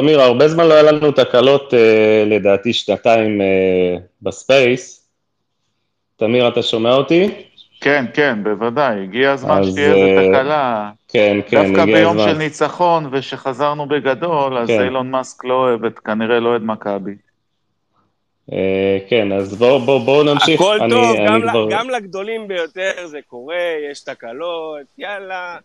[0.00, 5.10] אה, תמיר, הרבה זמן לא היה לנו תקלות, אה, לדעתי שנתיים אה, ב space.
[6.16, 7.30] תמיר, אתה שומע אותי?
[7.80, 9.02] כן, כן, בוודאי.
[9.02, 10.90] הגיע הזמן שתהיה איזה תקלה.
[11.08, 11.76] כן, כן, הגיע הזמן.
[11.76, 14.82] דווקא ביום של ניצחון ושחזרנו בגדול, אז כן.
[14.84, 17.14] אילון מאסק לא אוהב, כנראה לא אוהד מכבי.
[19.08, 20.60] כן, אז בואו בוא, בוא נמשיך.
[20.60, 21.66] הכל אני, טוב, אני גם, כבר...
[21.70, 23.56] גם לגדולים ביותר זה קורה,
[23.90, 25.56] יש תקלות, יאללה.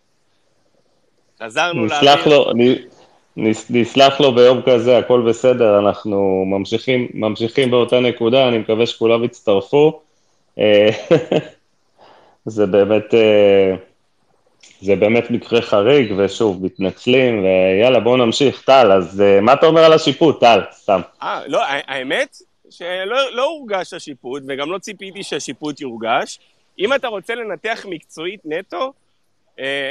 [1.42, 2.95] חזרנו לאוויר.
[3.36, 10.00] נסלח לו, ביום כזה, הכל בסדר, אנחנו ממשיכים, ממשיכים באותה נקודה, אני מקווה שכולם יצטרפו.
[10.58, 10.90] אה,
[12.46, 13.74] זה באמת, אה,
[14.80, 18.62] זה באמת מקרה חריג, ושוב, מתנצלים, ויאללה, בואו נמשיך.
[18.62, 20.60] טל, אז אה, מה אתה אומר על השיפוט, טל?
[20.72, 21.00] סתם.
[21.22, 22.36] אה, לא, האמת
[22.70, 26.38] שלא לא הורגש השיפוט, וגם לא ציפיתי שהשיפוט יורגש.
[26.78, 28.92] אם אתה רוצה לנתח מקצועית נטו,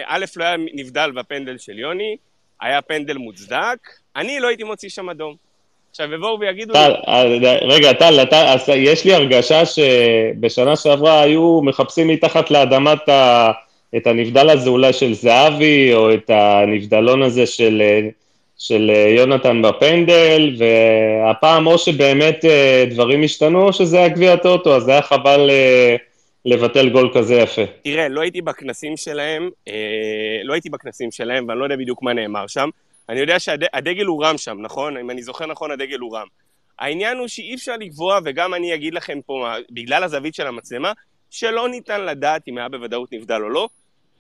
[0.05, 2.17] א', לא היה נבדל בפנדל של יוני,
[2.61, 3.77] היה פנדל מוצדק,
[4.15, 5.35] אני לא הייתי מוציא שם אדום.
[5.91, 6.73] עכשיו יבואו ויגידו...
[6.73, 7.23] טל, אה,
[7.61, 8.19] רגע, טל,
[8.75, 13.51] יש לי הרגשה שבשנה שעברה היו מחפשים מתחת לאדמת ה...
[13.97, 17.81] את הנבדל הזה אולי של זהבי, או את הנבדלון הזה של,
[18.57, 24.87] של יונתן בפנדל, והפעם או שבאמת אה, דברים השתנו, או שזה היה גביע הטוטו, אז
[24.87, 25.95] היה חבל אה,
[26.45, 27.61] לבטל גול כזה יפה.
[27.83, 29.73] תראה, לא הייתי בכנסים שלהם, אה,
[30.43, 32.69] לא הייתי בכנסים שלהם, ואני לא יודע בדיוק מה נאמר שם.
[33.09, 34.97] אני יודע שהדגל הורם שם, נכון?
[34.97, 36.27] אם אני זוכר נכון, הדגל הורם.
[36.79, 40.91] העניין הוא שאי אפשר לקבוע, וגם אני אגיד לכם פה, בגלל הזווית של המצלמה,
[41.31, 43.69] שלא ניתן לדעת אם היה בוודאות נבדל או לא.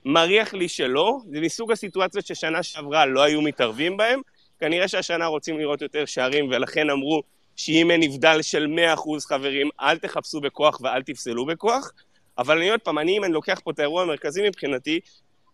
[0.05, 4.21] מריח לי שלא, זה מסוג הסיטואציות ששנה שעברה לא היו מתערבים בהם.
[4.59, 7.21] כנראה שהשנה רוצים לראות יותר שערים, ולכן אמרו
[7.55, 11.91] שאם אין נבדל של 100% חברים, אל תחפשו בכוח ואל תפסלו בכוח.
[12.37, 14.99] אבל אני עוד פעם, אני, אם אני לוקח פה את האירוע המרכזי מבחינתי,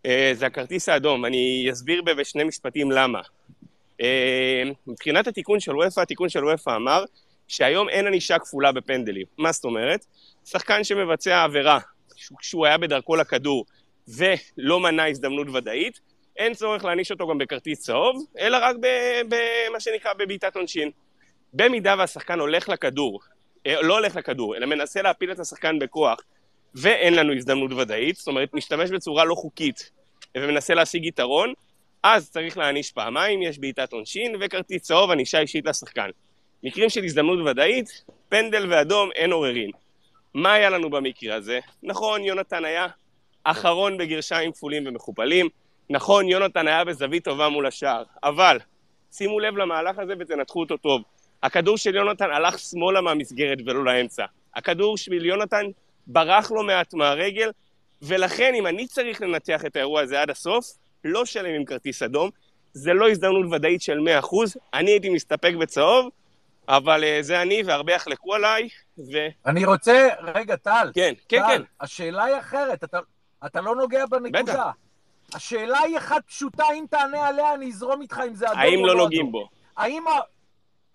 [0.05, 1.25] אה, זה הכרטיס האדום.
[1.25, 3.21] אני אסביר בשני משפטים למה.
[4.01, 7.03] אה, מבחינת התיקון של וופא, התיקון של וופא אמר
[7.47, 9.25] שהיום אין ענישה כפולה בפנדלים.
[9.37, 10.05] מה זאת אומרת?
[10.45, 11.79] שחקן שמבצע עבירה
[12.39, 13.65] כשהוא היה בדרכו לכדור
[14.07, 15.99] ולא מנע הזדמנות ודאית,
[16.37, 18.75] אין צורך להעניש אותו גם בכרטיס צהוב, אלא רק
[19.29, 20.91] במה שנקרא בבעיטת עונשין.
[21.53, 23.19] במידה והשחקן הולך לכדור,
[23.67, 26.19] אה, לא הולך לכדור, אלא מנסה להפיל את השחקן בכוח
[26.75, 29.91] ואין לנו הזדמנות ודאית, זאת אומרת, משתמש בצורה לא חוקית
[30.37, 31.53] ומנסה להשיג יתרון,
[32.03, 36.09] אז צריך להעניש פעמיים, יש בעיטת עונשין וכרטיס צהוב, ענישה אישית לשחקן.
[36.63, 39.71] מקרים של הזדמנות ודאית, פנדל ואדום, אין עוררין.
[40.33, 41.59] מה היה לנו במקרה הזה?
[41.83, 42.87] נכון, יונתן היה
[43.43, 45.49] אחרון בגרשיים כפולים ומכופלים,
[45.89, 48.59] נכון, יונתן היה בזווית טובה מול השער, אבל
[49.11, 51.01] שימו לב למהלך הזה ותנתחו אותו טוב.
[51.43, 54.25] הכדור של יונתן הלך שמאלה מהמסגרת ולא לאמצע.
[54.55, 55.65] הכדור של יונתן
[56.07, 57.51] ברח לו מעט מהרגל,
[58.01, 60.65] ולכן אם אני צריך לנתח את האירוע הזה עד הסוף,
[61.03, 62.29] לא שלם עם כרטיס אדום,
[62.73, 64.27] זה לא הזדמנות ודאית של 100%,
[64.73, 66.09] אני הייתי מסתפק בצהוב,
[66.67, 69.17] אבל uh, זה אני והרבה יחלקו עליי, ו...
[69.45, 70.91] אני רוצה, רגע, טל.
[70.93, 71.61] כן, כן, טל, כן.
[71.81, 72.99] השאלה היא אחרת, אתה,
[73.45, 74.41] אתה לא נוגע בנקודה.
[74.41, 74.63] בטח.
[75.33, 78.67] השאלה היא אחת פשוטה, אם תענה עליה, אני אזרום איתך אם זה אדום או לא
[78.67, 78.79] אדום.
[78.79, 79.49] האם לא נוגעים בו?
[79.77, 80.03] האם,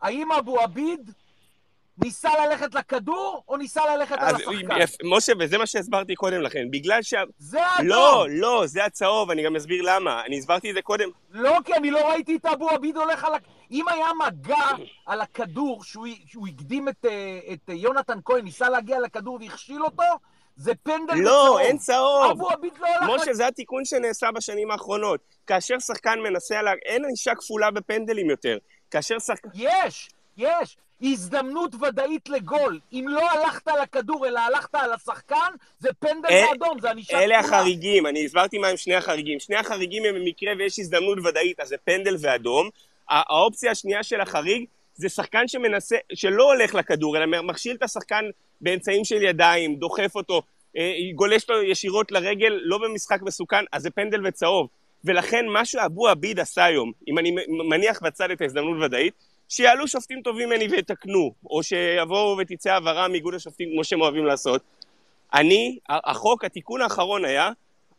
[0.02, 1.10] האם אבו עביד
[2.04, 4.66] ניסה ללכת לכדור, או ניסה ללכת על השחקן?
[5.04, 7.22] משה, וזה מה שהסברתי קודם לכן, בגלל שה...
[7.38, 7.88] זה האדום!
[7.88, 10.22] לא, לא, זה הצהוב, אני גם אסביר למה.
[10.26, 11.08] אני הסברתי את זה קודם.
[11.30, 13.36] לא, כי אני לא ראיתי את אבו עביד הולך על ה...
[13.70, 14.66] אם היה מגע
[15.06, 20.02] על הכדור, שהוא, שהוא הקדים את, אה, את יונתן כהן, ניסה להגיע לכדור והכשיל אותו,
[20.56, 21.58] זה פנדל לא, בצהוב.
[21.58, 22.30] לא, אין צהוב.
[22.30, 23.10] אבו עביד לא הלך...
[23.22, 25.20] משה, זה התיקון שנעשה בשנים האחרונות.
[25.46, 26.62] כאשר שחקן מנסה...
[26.62, 26.72] לה...
[26.84, 28.58] אין ענישה כפולה בפנדלים יותר.
[28.90, 29.48] כאשר שחקן...
[29.54, 30.76] יש, יש.
[31.02, 32.80] הזדמנות ודאית לגול.
[32.92, 37.18] אם לא הלכת על הכדור, אלא הלכת על השחקן, זה פנדל אל, אדום, זה ענישה
[37.18, 37.58] אלה כולה.
[37.58, 39.40] החריגים, אני הסברתי מה הם שני החריגים.
[39.40, 42.68] שני החריגים הם במקרה ויש הזדמנות ודאית, אז זה פנדל ואדום.
[43.08, 44.64] האופציה השנייה של החריג
[44.94, 48.24] זה שחקן שמנסה, שלא הולך לכדור, אלא מכשיל את השחקן
[48.60, 50.42] באמצעים של ידיים, דוחף אותו,
[50.76, 54.68] אה, גולש לו ישירות לרגל, לא במשחק מסוכן, אז זה פנדל וצהוב.
[55.04, 59.14] ולכן מה שאבו עביד עשה היום, אם אני מניח בצד את ההזדמנות ודאית,
[59.48, 64.62] שיעלו שופטים טובים ממני ויתקנו, או שיבואו ותצא העברה מאיגוד השופטים כמו שהם אוהבים לעשות.
[65.34, 67.50] אני, החוק, התיקון האחרון היה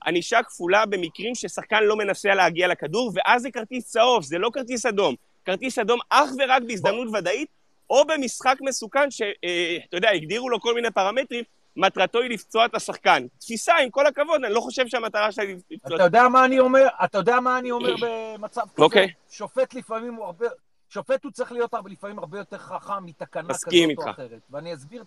[0.06, 4.86] ענישה כפולה במקרים ששחקן לא מנסה להגיע לכדור, ואז זה כרטיס צהוב, זה לא כרטיס
[4.86, 5.16] אדום.
[5.46, 7.48] כרטיס אדום אך ורק בהזדמנות ודאית,
[7.90, 11.44] או במשחק מסוכן שאתה אה, יודע, הגדירו לו כל מיני פרמטרים,
[11.78, 13.26] מטרתו היא לפצוע את השחקן.
[13.40, 15.96] תפיסה, עם כל הכבוד, אני לא חושב שהמטרה שלה היא לפצוע...
[15.96, 16.88] אתה יודע מה אני אומר?
[17.04, 18.84] אתה יודע מה אני אומר במצב כזה?
[18.84, 19.08] אוקיי.
[19.30, 20.46] שופט לפעמים הוא הרבה...
[20.90, 24.04] שופט הוא צריך להיות לפעמים הרבה יותר חכם מתקנה כזאת איתך.
[24.06, 24.42] או אחרת.
[24.50, 25.04] ואני אסביר...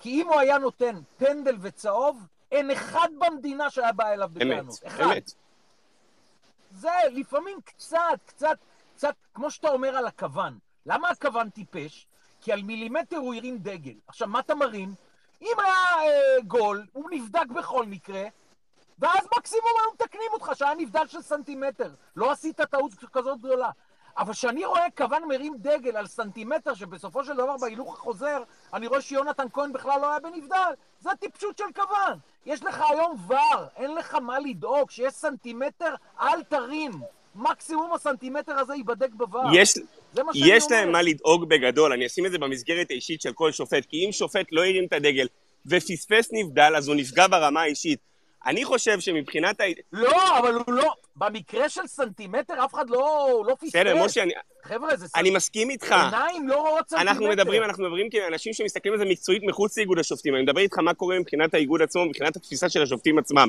[0.00, 4.80] כי אם הוא היה נותן פנדל וצהוב, אין אחד במדינה שהיה בא אליו בטענות.
[4.86, 5.32] אמת, אמת.
[6.70, 8.58] זה לפעמים קצת, קצת
[9.02, 10.58] קצת, כמו שאתה אומר על הקוון.
[10.86, 12.06] למה הקוון טיפש?
[12.40, 13.94] כי על מילימטר הוא הרים דגל.
[14.06, 14.94] עכשיו, מה אתה מרים?
[15.42, 18.24] אם היה אה, גול, הוא נבדק בכל מקרה,
[18.98, 21.94] ואז מקסימום היו מתקנים אותך, שהיה נבדל של סנטימטר.
[22.16, 23.70] לא עשית טעות כזאת גדולה.
[24.18, 28.42] אבל כשאני רואה קוון מרים דגל על סנטימטר, שבסופו של דבר בהילוך החוזר,
[28.74, 32.18] אני רואה שיונתן כהן בכלל לא היה בנבדל, זה טיפשות של קוון.
[32.46, 36.92] יש לך היום VAR, אין לך מה לדאוג, כשיש סנטימטר, אל תרים.
[37.34, 39.40] מקסימום הסנטימטר הזה ייבדק בבר.
[39.54, 39.74] יש,
[40.34, 44.06] יש להם מה לדאוג בגדול, אני אשים את זה במסגרת האישית של כל שופט, כי
[44.06, 45.26] אם שופט לא הרים את הדגל
[45.66, 48.11] ופספס נבדל, אז הוא נפגע ברמה האישית.
[48.46, 49.64] אני חושב שמבחינת ה...
[49.92, 50.92] לא, אבל הוא לא...
[51.16, 53.68] במקרה של סנטימטר אף אחד לא, לא פספס.
[53.68, 54.32] בסדר, משה, אני...
[54.62, 55.06] חבר'ה, זה...
[55.16, 55.92] אני מסכים איתך.
[55.92, 57.10] עיניים לא רואות סנטימטר.
[57.10, 60.34] אנחנו מדברים, אנחנו מדברים כאנשים שמסתכלים על זה מקצועית מחוץ לאיגוד השופטים.
[60.34, 63.48] אני מדבר איתך מה קורה מבחינת האיגוד עצמו, מבחינת התפיסה של השופטים עצמם.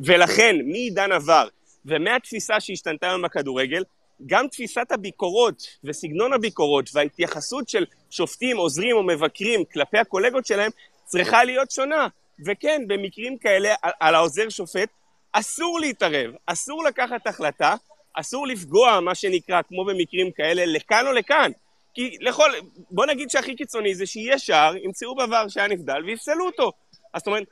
[0.00, 1.48] ולכן, מעידן עבר,
[1.86, 3.84] ומהתפיסה שהשתנתה היום בכדורגל,
[4.26, 10.70] גם תפיסת הביקורות וסגנון הביקורות וההתייחסות של שופטים, עוזרים או מבקרים כלפי הקולגות שלהם
[11.04, 12.08] צריכה להיות שונה.
[12.46, 14.88] וכן, במקרים כאלה, על העוזר שופט,
[15.32, 17.74] אסור להתערב, אסור לקחת החלטה,
[18.14, 21.50] אסור לפגוע, מה שנקרא, כמו במקרים כאלה, לכאן או לכאן.
[21.94, 22.50] כי לכל,
[22.90, 26.72] בוא נגיד שהכי קיצוני זה שיהיה שער, ימצאו בעבר שהיה נבדל ויפסלו אותו.
[27.14, 27.46] אז זאת אומרת,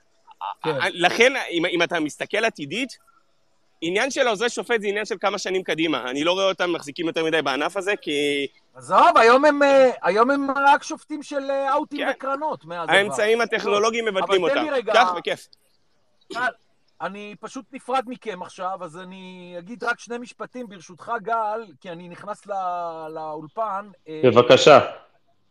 [0.64, 0.70] כן.
[0.92, 2.98] לכן, אם, אם אתה מסתכל עתידית,
[3.80, 6.10] עניין של עוזרי שופט זה עניין של כמה שנים קדימה.
[6.10, 8.46] אני לא רואה אותם מחזיקים יותר מדי בענף הזה, כי...
[8.74, 12.12] עזוב, היום הם, אה, היום הם רק שופטים של אה, אאוטים כן.
[12.16, 12.64] וקרנות.
[12.70, 14.54] האמצעים הטכנולוגיים מבטלים אותם.
[14.54, 14.92] אבל תן לי רגע...
[14.92, 15.48] קח בכיף.
[17.00, 22.08] אני פשוט נפרד מכם עכשיו, אז אני אגיד רק שני משפטים, ברשותך, גל, כי אני
[22.08, 22.56] נכנס לא,
[23.14, 23.88] לאולפן.
[24.08, 24.80] אה, בבקשה.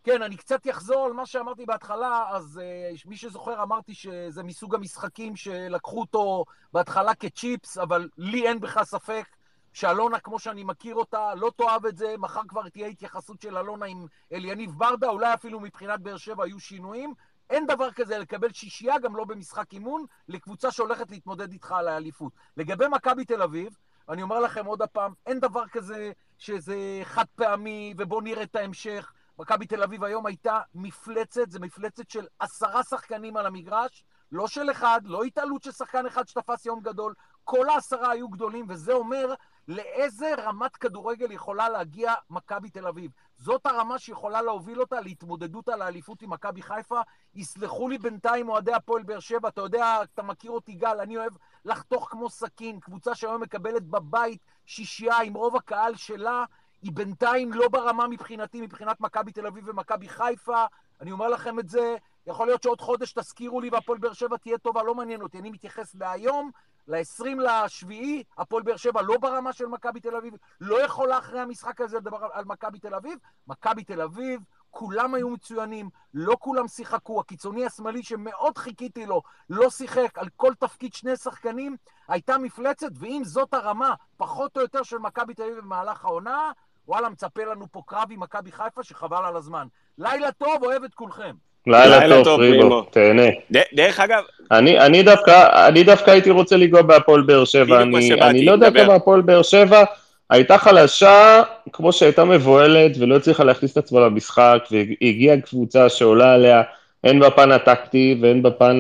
[0.06, 4.76] כן, אני קצת אחזור על מה שאמרתי בהתחלה, אז uh, מי שזוכר אמרתי שזה מסוג
[4.76, 9.26] המשחקים שלקחו אותו בהתחלה כצ'יפס, אבל לי אין בכלל ספק
[9.74, 13.86] שאלונה, כמו שאני מכיר אותה, לא תאהב את זה, מחר כבר תהיה התייחסות של אלונה
[13.86, 17.14] עם אליניב ברדה, אולי אפילו מבחינת באר שבע היו שינויים.
[17.50, 22.34] אין דבר כזה לקבל שישייה, גם לא במשחק אימון, לקבוצה שהולכת להתמודד איתך על האליפות.
[22.58, 23.78] לגבי מכבי תל אביב,
[24.10, 29.14] אני אומר לכם עוד הפעם, אין דבר כזה שזה חד פעמי ובואו נראה את ההמשך.
[29.40, 34.72] מכבי תל אביב היום הייתה מפלצת, זה מפלצת של עשרה שחקנים על המגרש, לא של
[34.72, 39.34] אחד, לא התעלות של שחקן אחד שתפס יום גדול, כל העשרה היו גדולים, וזה אומר
[39.68, 43.12] לאיזה רמת כדורגל יכולה להגיע מכבי תל אביב.
[43.38, 47.02] זאת הרמה שיכולה להוביל אותה להתמודדות על האליפות עם מכבי חיפה.
[47.36, 51.34] יסלחו לי בינתיים אוהדי הפועל באר שבע, אתה יודע, אתה מכיר אותי גל, אני אוהב
[51.66, 56.46] לחתוך כמו סכין, קבוצה שהיום מקבלת בבית שישייה עם רוב הקהל שלה,
[56.86, 60.66] היא בינתיים לא ברמה מבחינתי, מבחינת מכבי תל אביב ומכבי חיפה.
[61.02, 61.96] אני אומר לכם את זה,
[62.28, 65.40] יכול להיות שעוד חודש תזכירו לי והפועל באר שבע תהיה טובה, לא מעניין אותי.
[65.40, 66.52] אני מתייחס להיום,
[66.88, 71.82] ל-20 לשביעי, הפועל באר שבע לא ברמה של מכבי תל אביב, לא יכולה אחרי המשחק
[71.82, 73.18] הזה לדבר על מכבי תל אביב.
[73.48, 77.20] מכבי תל אביב, כולם היו מצוינים, לא כולם שיחקו.
[77.20, 81.78] הקיצוני השמאלי שמאוד חיכיתי לו, לא שיחק על כל תפקיד שני שחקנים,
[82.08, 86.52] הייתה מפלצת, ואם זאת הרמה, פחות או יותר של מכבי תל אביב במהלך העונה,
[86.88, 89.66] וואלה, מצפה לנו פה קרב עם מכבי חיפה שחבל על הזמן.
[89.98, 91.32] לילה טוב, אוהב את כולכם.
[91.68, 93.28] לילה טוב, ריבו, תהנה.
[93.74, 94.24] דרך אגב...
[94.52, 97.82] אני דווקא, אני דווקא הייתי רוצה לנגוע בהפועל באר שבע.
[97.82, 99.84] אני לא יודע כמה הפועל באר שבע
[100.30, 101.42] הייתה חלשה,
[101.74, 106.62] כמו שהייתה מבוהלת, ולא הצליחה להכניס את עצמה למשחק, והגיעה קבוצה שעולה עליה,
[107.04, 108.80] הן בפן הטקטי והן בפן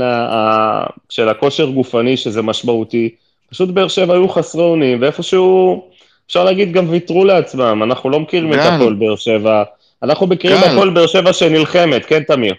[1.09, 3.15] של הכושר גופני, שזה משמעותי.
[3.49, 5.94] פשוט באר שבע היו חסרי אונים, ואיפשהו...
[6.27, 9.63] אפשר להגיד גם ויתרו לעצמם, אנחנו לא מכירים את הפועל באר שבע,
[10.03, 12.53] אנחנו מכירים את הפועל באר שבע שנלחמת, כן תמיר?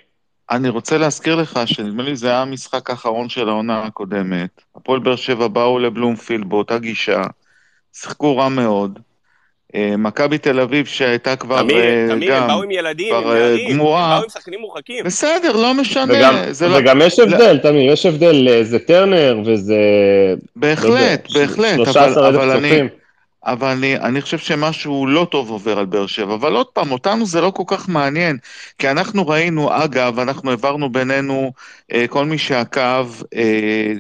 [0.51, 4.63] אני רוצה להזכיר לך שנדמה לי זה היה המשחק האחרון של העונה הקודמת.
[4.77, 7.23] הפועל באר שבע באו לבלומפילד באותה גישה,
[7.93, 8.99] שיחקו רע מאוד.
[9.75, 13.27] אה, מכבי תל אביב שהייתה כבר תמיר, אה, תמיר, גם, הם באו עם ילדים, עם
[13.27, 15.05] אה, נערים, הם באו עם שחקנים מורחקים.
[15.05, 16.15] בסדר, לא משנה.
[16.15, 16.35] וגם,
[16.71, 16.77] לא...
[16.79, 17.59] וגם יש הבדל, לא...
[17.59, 19.77] תמיר, יש הבדל, זה טרנר וזה...
[20.57, 22.89] בהחלט, לא בהחלט, אבל, אבל אני...
[23.47, 26.35] אבל אני, אני חושב שמשהו לא טוב עובר על באר שבע.
[26.35, 28.39] אבל עוד פעם, אותנו זה לא כל כך מעניין,
[28.79, 31.53] כי אנחנו ראינו, אגב, אנחנו העברנו בינינו,
[31.93, 33.93] אה, כל מי שעקב, אה,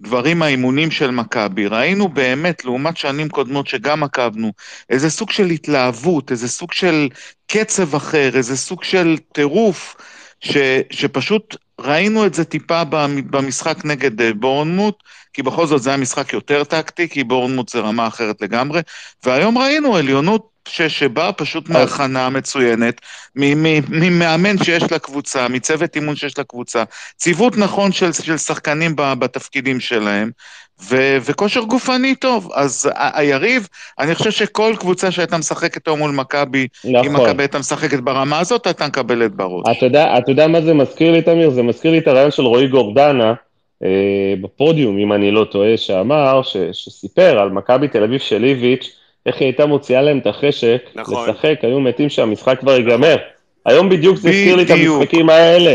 [0.00, 1.66] דברים מהאימונים של מכבי.
[1.66, 4.52] ראינו באמת, לעומת שנים קודמות שגם עקבנו,
[4.90, 7.08] איזה סוג של התלהבות, איזה סוג של
[7.46, 9.96] קצב אחר, איזה סוג של טירוף,
[10.40, 10.56] ש,
[10.90, 12.84] שפשוט ראינו את זה טיפה
[13.30, 17.80] במשחק נגד אה, בורנמוט, כי בכל זאת זה היה משחק יותר טקטי, כי בורנמוט זה
[17.80, 18.80] רמה אחרת לגמרי,
[19.24, 23.00] והיום ראינו עליונות ש, שבאה פשוט מהכנה מצוינת,
[23.36, 26.82] ממאמן שיש לקבוצה, מצוות אימון שיש לקבוצה,
[27.16, 30.30] ציוות נכון של, של שחקנים בתפקידים שלהם,
[30.82, 32.50] ו- וכושר גופני טוב.
[32.54, 37.06] אז ה- היריב, אני חושב שכל קבוצה שהייתה משחקת היום מול מכבי, נכון.
[37.06, 39.76] אם מכבי הייתה משחקת ברמה הזאת, הייתה מקבלת בראש.
[39.76, 41.50] אתה יודע, אתה יודע מה זה מזכיר לי, תמיר?
[41.50, 43.34] זה מזכיר לי את הרעיון של רועי גורדנה, אה,
[44.40, 48.96] בפודיום, אם אני לא טועה, שאמר, ש- שסיפר על מכבי תל אביב של איביץ',
[49.26, 51.30] איך היא הייתה מוציאה להם את החשק, נכון.
[51.30, 53.16] לשחק, היו מתים שהמשחק כבר ייגמר.
[53.66, 55.74] היום בדיוק זה הזכיר לי את המשחקים האלה.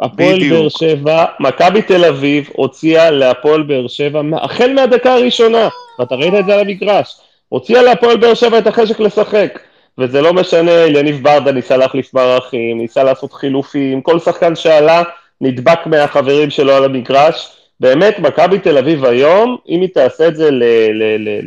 [0.00, 5.68] הפועל באר שבע, מכבי תל אביב הוציאה להפועל באר שבע, החל מהדקה הראשונה,
[5.98, 7.16] ואתה ראית את זה על המגרש,
[7.48, 9.58] הוציאה להפועל באר שבע את החשק לשחק,
[9.98, 15.02] וזה לא משנה, יניב ברדה ניסה להחליף מערכים, ניסה לעשות חילופים, כל שחקן שעלה
[15.42, 20.50] נדבק מהחברים שלו על המגרש, באמת, מכבי תל אביב היום, אם היא תעשה את זה
[20.50, 21.40] ל- ל- ל-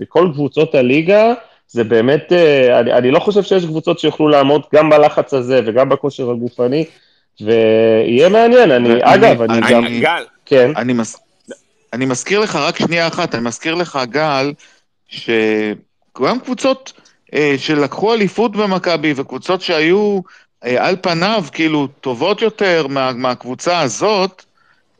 [0.00, 1.32] לכל קבוצות הליגה,
[1.68, 5.88] זה באמת, אה, אני, אני לא חושב שיש קבוצות שיוכלו לעמוד גם בלחץ הזה וגם
[5.88, 6.84] בכושר הגופני,
[7.40, 9.86] ויהיה מעניין, אני, אני אגב, אני, אני גם...
[9.86, 10.24] אני, גל.
[10.46, 10.70] כן.
[10.76, 11.16] אני, מס,
[11.92, 14.52] אני מזכיר לך, רק שנייה אחת, אני מזכיר לך, גל,
[15.08, 16.92] שגם קבוצות
[17.34, 20.20] אה, שלקחו אליפות במכבי, וקבוצות שהיו
[20.62, 24.44] על פניו, כאילו, טובות יותר מה, מהקבוצה הזאת,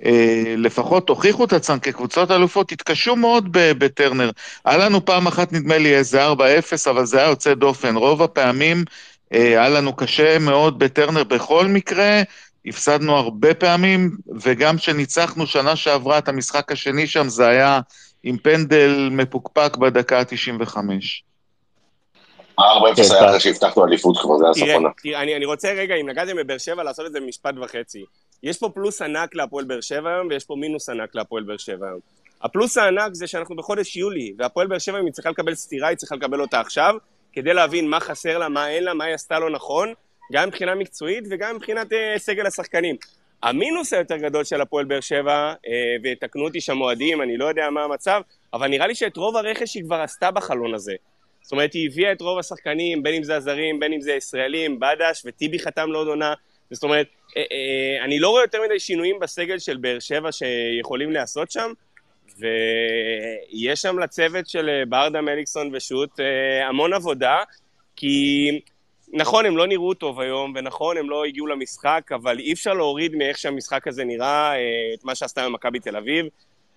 [0.04, 4.30] אה, לפחות הוכיחו את עצמם כקבוצות אלופות, התקשו מאוד בטרנר.
[4.64, 7.96] היה לנו פעם אחת, נדמה לי, איזה 4-0, אבל זה היה יוצא דופן.
[7.96, 8.84] רוב הפעמים
[9.32, 12.22] אה, היה לנו קשה מאוד בטרנר בכל מקרה,
[12.66, 17.80] הפסדנו הרבה פעמים, וגם כשניצחנו שנה שעברה את המשחק השני שם, זה היה
[18.22, 20.76] עם פנדל מפוקפק בדקה ה-95.
[22.60, 24.88] 4-0 היה אחרי שהבטחנו אליפות כבר, זה היה סוף עונה.
[25.02, 28.04] תראה, אני רוצה רגע, אם נגעתם בבאר שבע, לעשות את זה במשפט וחצי.
[28.42, 31.86] יש פה פלוס ענק להפועל באר שבע היום, ויש פה מינוס ענק להפועל באר שבע
[31.86, 32.00] היום.
[32.42, 35.96] הפלוס הענק זה שאנחנו בחודש יולי, והפועל באר שבע, אם היא צריכה לקבל סטירה, היא
[35.96, 36.94] צריכה לקבל אותה עכשיו,
[37.32, 39.92] כדי להבין מה חסר לה, מה אין לה, מה היא עשתה לא נכון,
[40.32, 42.96] גם מבחינה מקצועית וגם מבחינת אה, סגל השחקנים.
[43.42, 47.70] המינוס היותר גדול של הפועל באר שבע, אה, ויתקנו אותי שם אוהדים, אני לא יודע
[47.70, 48.20] מה המצב,
[48.54, 50.94] אבל נראה לי שאת רוב הרכש היא כבר עשתה בחלון הזה.
[51.50, 54.80] זאת אומרת, היא הביאה את רוב השחקנים, בין אם זה הזרים, בין אם זה ישראלים,
[54.80, 56.34] בדש וטיבי חתם לעוד עונה.
[56.70, 61.12] זאת אומרת, אה, אה, אני לא רואה יותר מדי שינויים בסגל של באר שבע שיכולים
[61.12, 61.72] להיעשות שם,
[62.38, 66.20] ויש שם לצוות של אה, ברדה, מליקסון ושות'
[66.68, 67.36] המון עבודה,
[67.96, 68.46] כי
[69.12, 73.14] נכון, הם לא נראו טוב היום, ונכון, הם לא הגיעו למשחק, אבל אי אפשר להוריד
[73.14, 74.54] מאיך שהמשחק הזה נראה
[74.94, 76.26] את מה שעשתה במכבי תל אביב,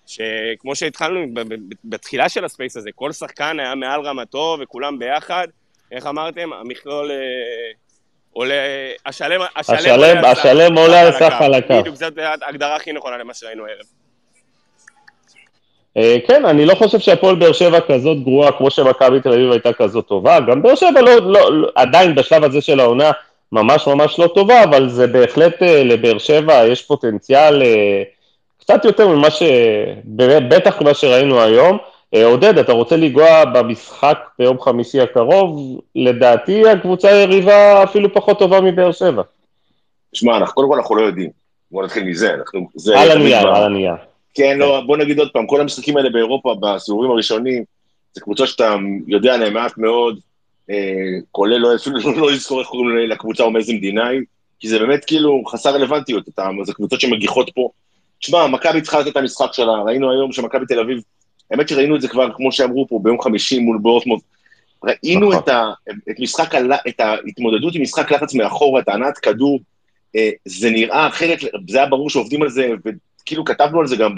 [0.06, 1.20] שכמו שהתחלנו
[1.84, 5.48] בתחילה של הספייס הזה, כל שחקן היה מעל רמתו וכולם ביחד,
[5.92, 6.52] איך אמרתם?
[6.52, 7.10] המכלול...
[8.34, 8.54] עולה,
[9.06, 11.80] השלם, השלם, השלם עולה על סך חלקיו.
[11.80, 13.84] בדיוק, זאת ההגדרה הכי נכונה למה שראינו הערב.
[15.96, 19.72] אה, כן, אני לא חושב שהפועל באר שבע כזאת גרועה כמו שמכבי תל אביב הייתה
[19.72, 23.10] כזאת טובה, גם באר שבע לא, לא, לא, עדיין בשלב הזה של העונה
[23.52, 28.02] ממש ממש לא טובה, אבל זה בהחלט אה, לבאר שבע יש פוטנציאל אה,
[28.64, 29.42] קצת יותר ממה ש...
[30.48, 31.78] בטח ממה שראינו היום.
[32.14, 35.80] אה, עודד, אתה רוצה לנגוע במשחק ביום חמישי הקרוב?
[35.94, 39.22] לדעתי הקבוצה היריבה אפילו פחות טובה מבאר שבע.
[40.12, 41.30] שמע, אנחנו קודם כל אנחנו לא יודעים.
[41.70, 42.34] בוא נתחיל מזה.
[42.34, 43.94] אנחנו, זה על הנייר, על הנייר.
[44.34, 47.64] כן, לא, בוא נגיד עוד פעם, כל המשחקים האלה באירופה, בסיבובים הראשונים,
[48.12, 48.74] זה קבוצה שאתה
[49.06, 50.18] יודע עליהן מעט מאוד,
[50.70, 50.76] אה,
[51.30, 54.20] כולל לא, אפילו לא לזכור איך קוראים לקבוצה או מאיזה מדינה היא,
[54.60, 56.24] כי זה באמת כאילו חסר רלוונטיות,
[56.62, 57.70] זה קבוצות שמגיחות פה.
[58.24, 61.02] תשמע, מכבי צריכה לתת את המשחק שלה, ראינו היום שמכבי תל אביב
[61.50, 64.22] האמת שראינו את זה כבר, כמו שאמרו פה, ביום חמישי מול בורטמוט.
[64.84, 65.42] ראינו נכון.
[65.42, 65.72] את, ה,
[66.10, 66.54] את משחק,
[66.88, 69.60] את ההתמודדות עם משחק לחץ מאחורה, את הנעת כדור,
[70.16, 71.38] אה, זה נראה אחרת,
[71.68, 74.14] זה היה ברור שעובדים על זה, וכאילו כתבנו על זה גם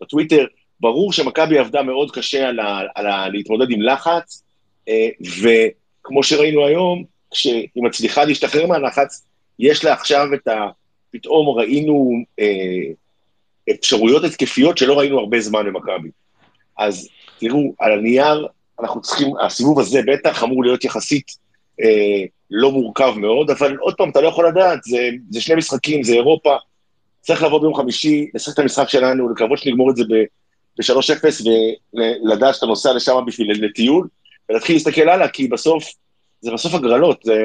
[0.00, 0.46] בטוויטר,
[0.80, 4.42] ברור שמכבי עבדה מאוד קשה על, ה, על ה, להתמודד עם לחץ,
[4.88, 5.08] אה,
[5.42, 9.26] וכמו שראינו היום, כשהיא מצליחה להשתחרר מהלחץ,
[9.58, 10.68] יש לה עכשיו את ה...
[11.10, 12.92] פתאום ראינו אה,
[13.70, 16.08] אפשרויות התקפיות שלא ראינו הרבה זמן במכבי.
[16.78, 17.08] אז
[17.38, 18.46] תראו, על הנייר
[18.80, 21.26] אנחנו צריכים, הסיבוב הזה בטח אמור להיות יחסית
[21.82, 26.02] אה, לא מורכב מאוד, אבל עוד פעם, אתה לא יכול לדעת, זה, זה שני משחקים,
[26.02, 26.56] זה אירופה,
[27.20, 31.48] צריך לבוא ביום חמישי, לשחק את המשחק שלנו, לקוות שנגמור את זה ב-3-0
[31.94, 34.08] ולדעת שאתה נוסע לשם בשביל לטיול,
[34.48, 35.84] ולהתחיל להסתכל הלאה, כי בסוף,
[36.40, 37.42] זה בסוף הגרלות, זה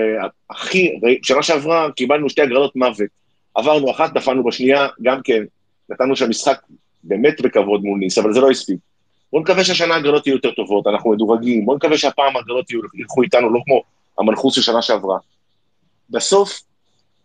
[0.49, 0.91] הכי,
[1.23, 3.09] שנה שעברה קיבלנו שתי הגרלות מוות,
[3.55, 5.43] עברנו אחת, נפלנו בשנייה, גם כן,
[5.89, 6.61] נתנו שם משחק
[7.03, 8.79] באמת בכבוד מול ניס, אבל זה לא הספיק.
[9.31, 13.53] בואו נקווה שהשנה הגרלות יהיו יותר טובות, אנחנו מדורגים, בואו נקווה שהפעם הגרלות ילכו איתנו,
[13.53, 13.81] לא כמו
[14.19, 15.17] המנחוס של שנה שעברה.
[16.09, 16.61] בסוף,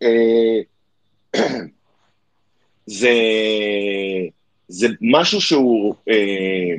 [0.03, 0.61] אה,
[2.87, 3.13] זה,
[4.69, 6.75] זה משהו שהוא אה,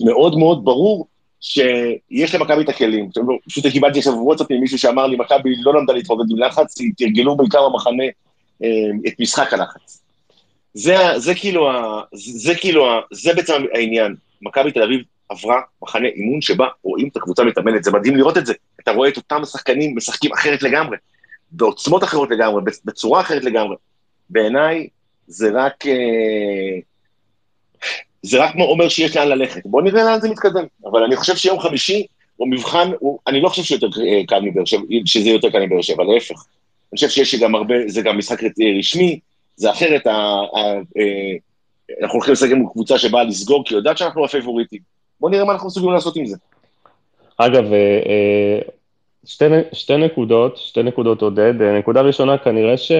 [0.00, 1.06] מאוד מאוד ברור,
[1.40, 3.10] שיש למכבי את הכלים.
[3.46, 7.36] פשוט קיבלתי עכשיו וואטסאפ עם מישהו שאמר לי, מכבי לא למדה להתמודד עם לחץ, תרגלו
[7.36, 8.04] בעיקר במחנה
[8.62, 8.68] אה,
[9.08, 10.02] את משחק הלחץ.
[10.78, 11.70] זה, זה כאילו,
[12.12, 14.14] זה כאילו, זה בעצם העניין.
[14.42, 18.46] מכבי תל אביב עברה מחנה אימון שבה רואים את הקבוצה מתאמנת, זה מדהים לראות את
[18.46, 18.54] זה.
[18.80, 20.96] אתה רואה את אותם השחקנים משחקים אחרת לגמרי,
[21.50, 23.76] בעוצמות אחרות לגמרי, בצורה אחרת לגמרי.
[24.30, 24.88] בעיניי
[25.26, 25.86] זה רק...
[25.86, 26.78] אה,
[28.22, 29.62] זה רק אומר שיש לאן ללכת.
[29.64, 30.64] בואו נראה לאן זה מתקדם.
[30.90, 32.06] אבל אני חושב שיום חמישי
[32.36, 35.82] הוא מבחן, הוא, אני לא חושב שיותר אה, קל מבאר שבע, שזה יותר קל מבאר
[35.82, 36.44] שבע, להפך.
[36.92, 38.38] אני חושב שיש גם הרבה, זה גם משחק
[38.78, 39.20] רשמי,
[39.58, 40.60] זה אחרת, ה, ה, ה,
[40.98, 41.36] אה,
[42.02, 44.80] אנחנו הולכים לשחק עם קבוצה שבאה לסגור, כי יודעת שאנחנו הפייבוריטים.
[45.20, 46.36] בואו נראה מה אנחנו מסוגלים לעשות עם זה.
[47.36, 47.64] אגב,
[49.26, 51.62] שתי, שתי נקודות, שתי נקודות עודד.
[51.62, 52.92] נקודה ראשונה, כנראה ש...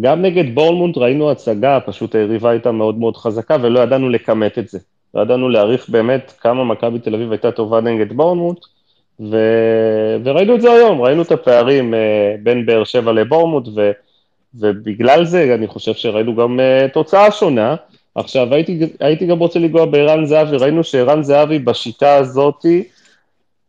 [0.00, 4.68] גם נגד בורנמונט ראינו הצגה, פשוט היריבה הייתה מאוד מאוד חזקה ולא ידענו לכמת את
[4.68, 4.78] זה.
[5.14, 8.58] לא ידענו להעריך באמת כמה מכבי תל אביב הייתה טובה נגד בורנמונט,
[9.20, 9.36] ו...
[10.24, 11.94] וראינו את זה היום, ראינו את הפערים
[12.42, 13.90] בין באר שבע לבורנמונט, ו...
[14.58, 17.74] ובגלל זה אני חושב שראינו גם uh, תוצאה שונה.
[18.14, 22.82] עכשיו, הייתי, הייתי גם רוצה לנגוע בערן זהבי, ראינו שערן זהבי בשיטה הזאתי,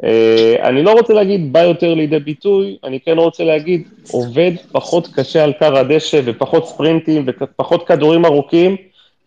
[0.04, 5.08] אה, אני לא רוצה להגיד בא יותר לידי ביטוי, אני כן רוצה להגיד עובד פחות
[5.16, 8.76] קשה על קר הדשא ופחות ספרינטים ופחות כדורים ארוכים,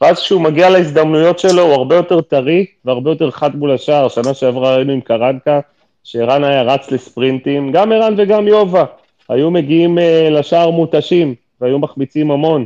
[0.01, 4.09] ואז כשהוא מגיע להזדמנויות שלו הוא הרבה יותר טרי והרבה יותר חד מול השער.
[4.09, 5.61] שנה שעברה ראינו עם קרנקה,
[6.05, 8.85] שערן היה רץ לספרינטים, גם ערן וגם יובה,
[9.29, 12.65] היו מגיעים uh, לשער מותשים והיו מחמיצים המון.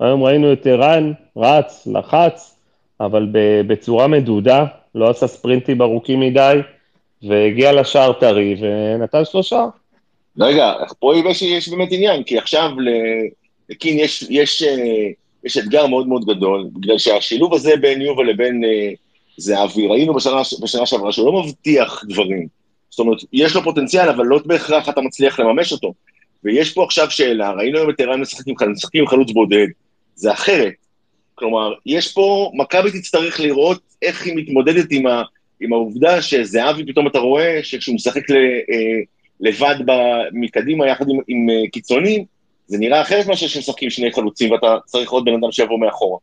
[0.00, 2.56] היום ראינו את ערן רץ, לחץ,
[3.00, 3.28] אבל
[3.66, 6.60] בצורה מדודה, לא עשה ספרינטים ארוכים מדי.
[7.22, 9.64] והגיע לשער טרי ונתן שלושה.
[10.38, 12.70] רגע, פה יש, יש באמת עניין, כי עכשיו
[13.68, 15.08] לקין יש, יש, אה,
[15.44, 18.90] יש אתגר מאוד מאוד גדול, בגלל שהשילוב הזה בין יובה לבין אה,
[19.36, 22.46] זהבי, ראינו בשנה, בשנה שעברה שהוא לא מבטיח דברים.
[22.90, 25.92] זאת אומרת, יש לו פוטנציאל, אבל לא בהכרח אתה מצליח לממש אותו.
[26.46, 28.54] ויש פה עכשיו שאלה, ראינו היום את ערן משחקים
[28.94, 29.66] עם חלוץ בודד,
[30.14, 30.72] זה אחרת.
[31.34, 35.22] כלומר, יש פה, מכבי תצטרך לראות איך היא מתמודדת עם ה...
[35.60, 39.00] עם העובדה שזהבי פתאום אתה רואה שכשהוא משחק ל, אה,
[39.40, 39.92] לבד ב,
[40.32, 42.24] מקדימה יחד עם, עם אה, קיצונים,
[42.66, 46.18] זה נראה אחרת מאשר שמשחקים שני חלוצים ואתה צריך עוד בן אדם שיבוא מאחורה.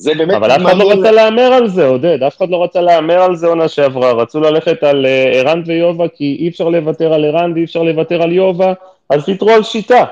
[0.00, 0.34] זה באמת...
[0.34, 3.36] אבל אף אחד לא רצה להמר על זה, עודד, אף אחד לא רצה להמר על
[3.36, 7.52] זה עונה שעברה, רצו ללכת על אה, ערן ויובה, כי אי אפשר לוותר על ערן
[7.52, 8.72] ואי אפשר לוותר על יובה,
[9.10, 10.04] אז ויתרו על שיטה,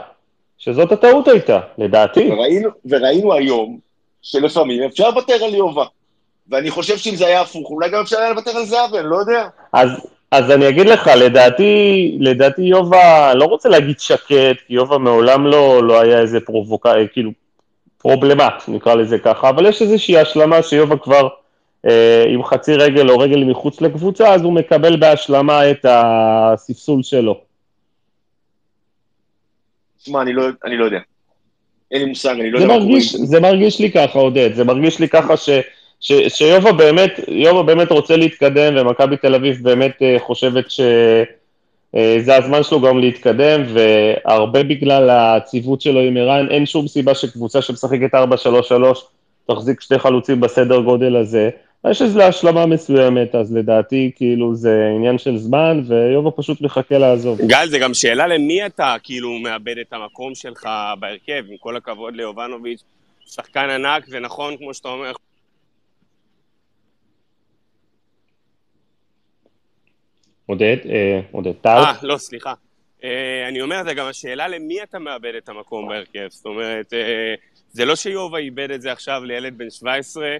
[0.59, 2.31] שזאת הטעות הייתה, לדעתי.
[2.31, 3.79] וראינו, וראינו היום
[4.23, 5.85] שלפעמים אפשר לוותר על יובה.
[6.51, 9.17] ואני חושב שאם זה היה הפוך, אולי גם אפשר היה לוותר על זהבי, אני לא
[9.17, 9.49] יודע.
[9.73, 9.91] אז,
[10.31, 15.83] אז אני אגיד לך, לדעתי, לדעתי יובה, לא רוצה להגיד שקט, כי יובה מעולם לא,
[15.83, 17.31] לא היה איזה פרובוקה, כאילו,
[17.99, 21.29] פרובלמט, נקרא לזה ככה, אבל יש איזושהי השלמה שיובה כבר
[21.87, 27.41] אה, עם חצי רגל או רגל מחוץ לקבוצה, אז הוא מקבל בהשלמה את הספסול שלו.
[30.03, 30.99] תשמע, אני, לא, אני לא יודע.
[31.91, 33.01] אין לי מושג, אני לא יודע מה קורה.
[33.03, 35.51] זה מרגיש לי ככה, עודד, זה מרגיש לי ככה ש...
[36.01, 41.25] ש, שיובה באמת, יובה באמת רוצה להתקדם, ומכבי תל אביב באמת uh, חושבת שזה
[41.97, 47.63] uh, הזמן שלו גם להתקדם, והרבה בגלל הציוות שלו עם ערן, אין שום סיבה שקבוצה
[47.63, 48.19] שמשחקת 4-3-3
[49.47, 51.51] תחזיק שתי חלוצים בסדר גודל הזה.
[51.91, 57.41] יש איזו השלמה מסוימת, אז לדעתי כאילו זה עניין של זמן, ויובה פשוט מחכה לעזוב.
[57.41, 62.17] גל, זה גם שאלה למי אתה כאילו מאבד את המקום שלך בהרכב, עם כל הכבוד
[62.17, 62.83] ליובנוביץ',
[63.27, 65.13] שחקן ענק, ונכון, כמו שאתה אומר,
[70.49, 71.69] עודד, אה, עודד טל.
[71.69, 72.53] אה, לא, סליחה.
[73.05, 76.27] אה, אני אומר, זה גם השאלה למי אתה מאבד את המקום בהרכב.
[76.29, 77.35] זאת אומרת, אה,
[77.73, 80.37] זה לא שיובה איבד את זה עכשיו לילד בן 17,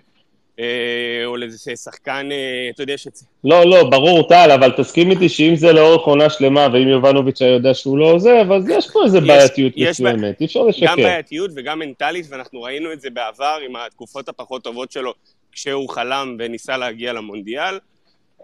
[1.25, 2.29] או לאיזה שחקן,
[2.75, 3.09] אתה יודע ש...
[3.45, 7.53] לא, לא, ברור, טל, אבל תסכים איתי שאם זה לאורך עונה שלמה, ואם יובנוביץ' היה
[7.53, 10.87] יודע שהוא לא עוזב, אז יש פה איזה בעייתיות מסוימת, אי אפשר לשקר.
[10.87, 15.15] גם בעייתיות וגם מנטלית, ואנחנו ראינו את זה בעבר עם התקופות הפחות טובות שלו,
[15.53, 17.79] כשהוא חלם וניסה להגיע למונדיאל.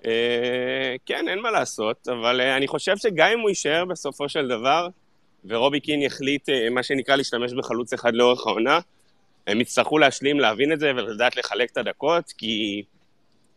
[0.07, 4.49] אה, כן, אין מה לעשות, אבל אה, אני חושב שגם אם הוא יישאר בסופו של
[4.49, 4.88] דבר,
[5.45, 8.79] ורובי קין יחליט, אה, מה שנקרא, להשתמש בחלוץ אחד לאורך העונה,
[9.47, 12.83] הם יצטרכו להשלים, להבין את זה ולדעת לחלק את הדקות, כי...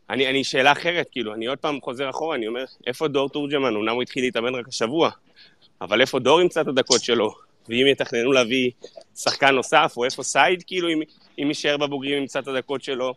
[0.09, 3.75] אני, אני שאלה אחרת, כאילו, אני עוד פעם חוזר אחורה, אני אומר, איפה דור תורג'מן?
[3.75, 5.09] אמנם הוא התחיל להתאמן רק השבוע,
[5.81, 7.35] אבל איפה דור ימצא את הדקות שלו?
[7.69, 8.71] ואם יתכננו להביא
[9.15, 11.01] שחקן נוסף, או איפה סייד, כאילו, אם,
[11.39, 13.13] אם יישאר בבוגרים ימצא את הדקות שלו,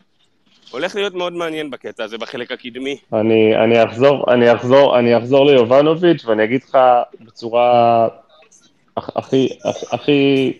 [0.71, 2.97] הולך להיות מאוד מעניין בקטע הזה, בחלק הקדמי.
[3.13, 6.77] אני, אני, אחזור, אני, אחזור, אני אחזור ליובנוביץ' ואני אגיד לך
[7.21, 8.07] בצורה
[8.97, 9.49] הכי,
[9.91, 10.51] הכי,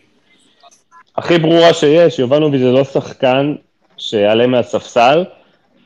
[1.17, 3.55] הכי ברורה שיש, יובנוביץ' זה לא שחקן
[3.97, 5.23] שיעלה מהספסל,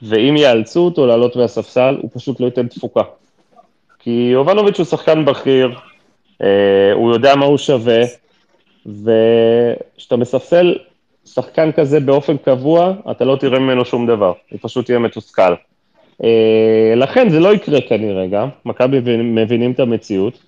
[0.01, 3.03] ואם יאלצו אותו לעלות מהספסל, הוא פשוט לא ייתן תפוקה.
[3.99, 5.71] כי יובנוביץ' הוא שחקן בכיר,
[6.41, 8.01] אה, הוא יודע מה הוא שווה,
[8.85, 10.75] וכשאתה מספסל
[11.25, 15.53] שחקן כזה באופן קבוע, אתה לא תראה ממנו שום דבר, הוא פשוט יהיה מתוסכל.
[16.95, 20.39] לכן זה לא יקרה כנראה גם, מכבי מבינים את המציאות.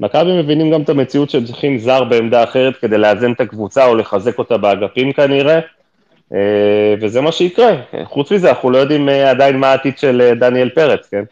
[0.00, 3.94] מכבי מבינים גם את המציאות שהם צריכים זר בעמדה אחרת כדי לאזן את הקבוצה או
[3.94, 5.60] לחזק אותה באגפים כנראה,
[7.00, 7.76] וזה מה שיקרה.
[8.04, 11.24] חוץ מזה, אנחנו לא יודעים עדיין מה העתיד של דניאל פרץ, כן?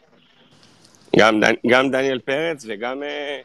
[1.16, 3.38] גם, גם דניאל פרץ וגם אה,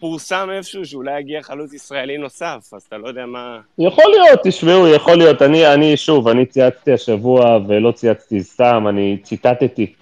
[0.00, 3.58] פורסם איפשהו שאולי יגיע חלוץ ישראלי נוסף, אז אתה לא יודע מה...
[3.78, 5.42] יכול להיות, תשמעו, יכול להיות.
[5.42, 9.92] אני, אני שוב, אני צייצתי השבוע ולא צייצתי סתם, אני ציטטתי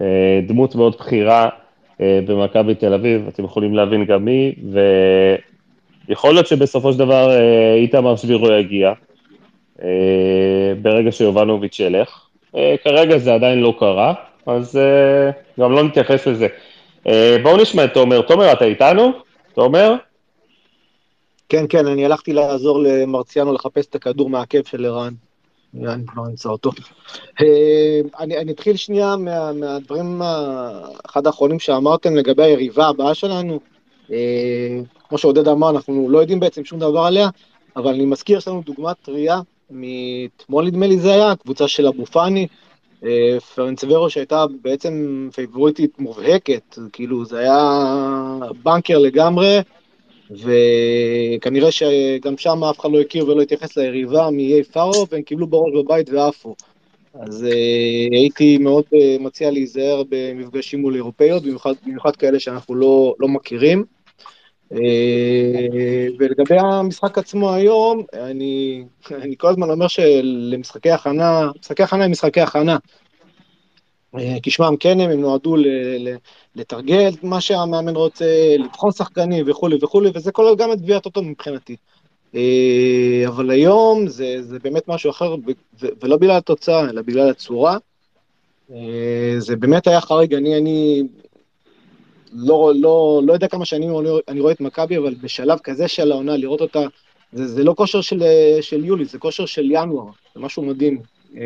[0.00, 1.48] אה, דמות מאוד בכירה
[2.00, 4.54] אה, במכבי תל אביב, אתם יכולים להבין גם מי,
[6.08, 8.92] ויכול להיות שבסופו של דבר אה, איתמר שבירו יגיע,
[9.82, 12.20] אה, ברגע שיובנוביץ' ילך.
[12.84, 14.14] כרגע זה עדיין לא קרה.
[14.46, 14.78] אז
[15.60, 16.46] גם לא נתייחס לזה.
[17.06, 17.10] Uh,
[17.42, 18.22] בואו נשמע את תומר.
[18.22, 19.12] תומר, אתה איתנו?
[19.54, 19.94] תומר?
[21.48, 25.14] כן, כן, אני הלכתי לעזור למרציאנו לחפש את הכדור מהעקב של ערן.
[25.84, 26.70] אני כבר אמצא אותו.
[26.70, 27.44] Uh,
[28.20, 30.22] אני, אני אתחיל שנייה מה, מהדברים,
[31.06, 33.60] אחד האחרונים שאמרתם לגבי היריבה הבאה שלנו.
[34.08, 34.12] Uh,
[35.08, 37.28] כמו שעודד אמר, אנחנו לא יודעים בעצם שום דבר עליה,
[37.76, 39.40] אבל אני מזכיר, יש לנו דוגמה טריה,
[39.70, 42.46] מאתמול נדמה לי זה היה, הקבוצה של אבו פאני,
[43.04, 47.58] אה, פרנצוורו שהייתה בעצם פייבוריטית מובהקת, כאילו זה היה
[48.62, 49.58] בנקר לגמרי,
[50.30, 55.72] וכנראה שגם שם אף אחד לא הכיר ולא התייחס ליריבה מאיי פארו, והם קיבלו בראש
[55.74, 56.54] בבית ועפו.
[57.20, 63.14] אז uh, הייתי מאוד uh, מציע להיזהר במפגשים מול אירופאיות, במיוחד, במיוחד כאלה שאנחנו לא,
[63.18, 63.84] לא מכירים.
[64.72, 64.76] Uh,
[66.18, 72.40] ולגבי המשחק עצמו היום, אני, אני כל הזמן אומר שלמשחקי הכנה, משחקי הכנה הם משחקי
[72.40, 72.76] הכנה.
[74.16, 75.56] Uh, כשמם כן הם, הם נועדו
[76.54, 81.76] לתרגל מה שהמאמן רוצה, לבחון שחקנים וכולי וכולי, וזה כולל גם את גביעת אותו מבחינתי.
[82.32, 82.36] Uh,
[83.26, 85.34] אבל היום זה, זה באמת משהו אחר,
[86.02, 87.78] ולא בגלל התוצאה, אלא בגלל הצורה.
[89.38, 91.02] זה באמת היה חריג, אני, אני
[92.34, 93.90] לא, לא, לא יודע כמה שנים
[94.28, 96.80] אני רואה את מכבי, אבל בשלב כזה של העונה, לראות אותה,
[97.32, 98.22] זה, זה לא כושר של,
[98.60, 100.98] של יולי, זה כושר של ינואר, זה משהו מדהים,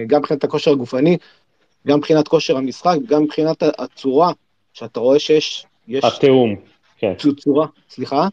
[0.06, 1.16] גם מבחינת הכושר הגופני,
[1.86, 4.32] גם מבחינת כושר המשחק, גם מבחינת הצורה,
[4.72, 5.66] שאתה רואה שיש...
[5.88, 6.56] יש התיאום,
[6.98, 7.12] כן.
[7.36, 8.28] צורה, סליחה?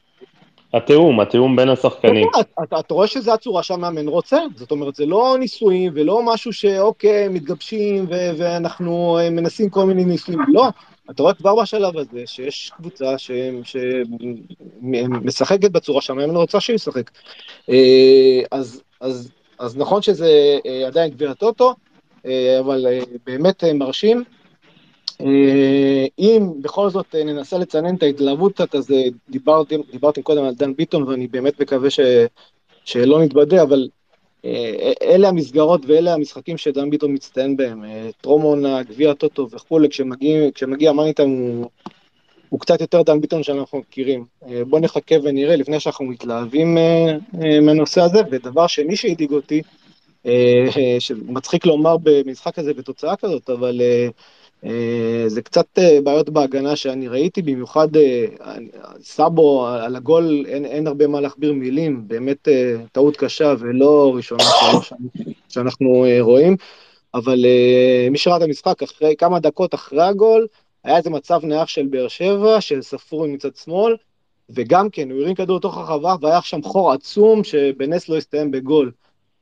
[0.73, 2.27] התיאום, התיאום בין השחקנים.
[2.29, 6.53] אתה, אתה, אתה רואה שזו הצורה שהמאמן רוצה, זאת אומרת, זה לא ניסויים ולא משהו
[6.53, 10.67] שאוקיי, מתגבשים ו- ואנחנו מנסים כל מיני ניסויים, לא,
[11.11, 13.15] אתה רואה כבר בשלב הזה שיש קבוצה
[14.81, 17.11] שמשחקת בצורה שהמאמן רוצה שהיא ישחק.
[17.69, 21.75] אה, אז, אז, אז נכון שזה אה, עדיין גביע הטוטו,
[22.25, 22.85] אה, אבל
[23.25, 24.23] באמת מרשים.
[26.19, 28.93] אם בכל זאת ננסה לצנן את ההתלהבות קצת, אז
[29.29, 31.99] דיברתם, דיברתם קודם על דן ביטון, ואני באמת מקווה ש,
[32.85, 33.89] שלא נתבדה, אבל
[35.01, 39.87] אלה המסגרות ואלה המשחקים שדן ביטון מצטיין בהם, אה, טרומון, גביע הטוטו וכולי,
[40.55, 41.69] כשמגיע מאניטיים הוא,
[42.49, 44.25] הוא קצת יותר דן ביטון שאנחנו מכירים.
[44.49, 46.77] אה, בואו נחכה ונראה לפני שאנחנו מתלהבים
[47.61, 49.61] מהנושא הזה, ודבר שני שהדאיג אותי,
[50.99, 54.07] שמצחיק לומר במשחק הזה בתוצאה כזאת, אבל אה,
[55.27, 58.25] זה קצת אה, בעיות בהגנה שאני ראיתי, במיוחד אה,
[59.01, 62.47] סאבו על הגול, אין, אין הרבה מה להכביר מילים, באמת
[62.91, 64.43] טעות קשה ולא ראשונה
[65.49, 66.55] שאנחנו רואים,
[67.13, 67.45] אבל
[68.11, 70.47] מי שראה את המשחק, אחרי כמה דקות אחרי הגול,
[70.83, 73.95] היה איזה מצב נייח של באר שבע, של ספורי מצד שמאל,
[74.49, 78.91] וגם כן, הוא הרים כדור לתוך הרחבה והיה שם חור עצום שבנס לא הסתיים בגול.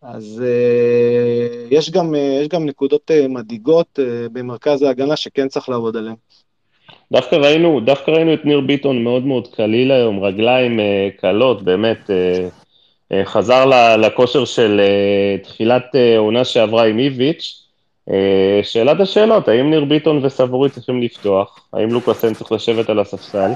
[0.04, 5.70] אז uh, יש, גם, uh, יש גם נקודות uh, מדאיגות uh, במרכז ההגנה שכן צריך
[5.70, 6.16] לעבוד עליהן.
[7.12, 11.98] דווקא ראינו, דווקא ראינו את ניר ביטון מאוד מאוד קליל היום, רגליים uh, קלות, באמת,
[12.10, 13.66] uh, uh, חזר
[13.98, 15.86] לכושר של uh, תחילת
[16.18, 17.60] עונה שעברה עם איביץ'.
[18.10, 18.14] Uh,
[18.64, 21.68] שאלת השאלות, האם ניר ביטון וסבורי צריכים לפתוח?
[21.74, 23.52] האם לוקאסן צריך לשבת על הספסל?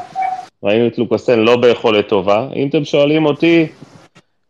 [0.63, 2.47] ראינו את לוקאסן לא ביכולת טובה.
[2.55, 3.67] אם אתם שואלים אותי,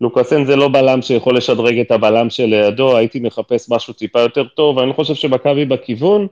[0.01, 4.79] לוקאסן זה לא בלם שיכול לשדרג את הבלם שלידו, הייתי מחפש משהו טיפה יותר טוב,
[4.79, 6.27] אני לא חושב שמכבי בכיוון,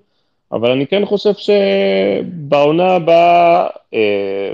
[0.52, 4.54] אבל אני כן חושב שבעונה הבאה, אה,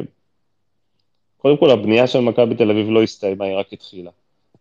[1.37, 4.11] קודם כל הבנייה של מכבי תל אביב לא הסתיימה, היא רק התחילה.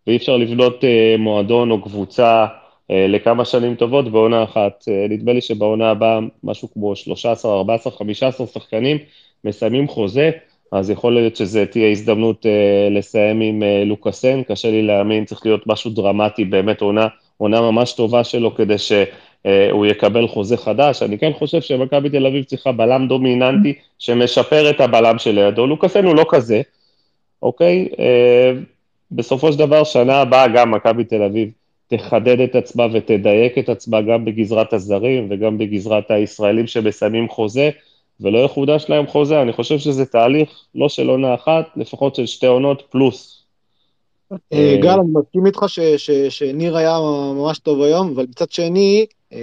[0.06, 2.46] ואי אפשר לבנות אה, מועדון או קבוצה
[2.90, 4.84] אה, לכמה שנים טובות בעונה אחת.
[5.08, 8.98] נדמה לי שבעונה הבאה משהו כמו 13, 14, 15 שחקנים
[9.44, 10.30] מסיימים חוזה.
[10.72, 15.46] אז יכול להיות שזה תהיה הזדמנות אה, לסיים עם אה, לוקאסן, קשה לי להאמין, צריך
[15.46, 17.06] להיות משהו דרמטי, באמת עונה,
[17.37, 19.06] עונה ממש טובה שלו כדי שהוא
[19.46, 21.02] אה, יקבל חוזה חדש.
[21.02, 26.14] אני כן חושב שמכבי תל אביב צריכה בלם דומיננטי שמשפר את הבלם שלידו, לוקאסן הוא
[26.14, 26.62] לא כזה,
[27.42, 27.88] אוקיי?
[27.98, 28.52] אה,
[29.12, 31.50] בסופו של דבר, שנה הבאה גם מכבי תל אביב
[31.88, 37.70] תחדד את עצמה ותדייק את עצמה גם בגזרת הזרים וגם בגזרת הישראלים שמסיימים חוזה,
[38.20, 39.42] ולא יחודש להם חוזה.
[39.42, 43.40] אני חושב שזה תהליך לא של עונה אחת, לפחות של שתי עונות פלוס.
[44.52, 45.64] אה, גל, אני מסכים איתך
[46.28, 46.98] שניר היה
[47.35, 49.38] ממש טוב היום, אבל מצד שני, אה,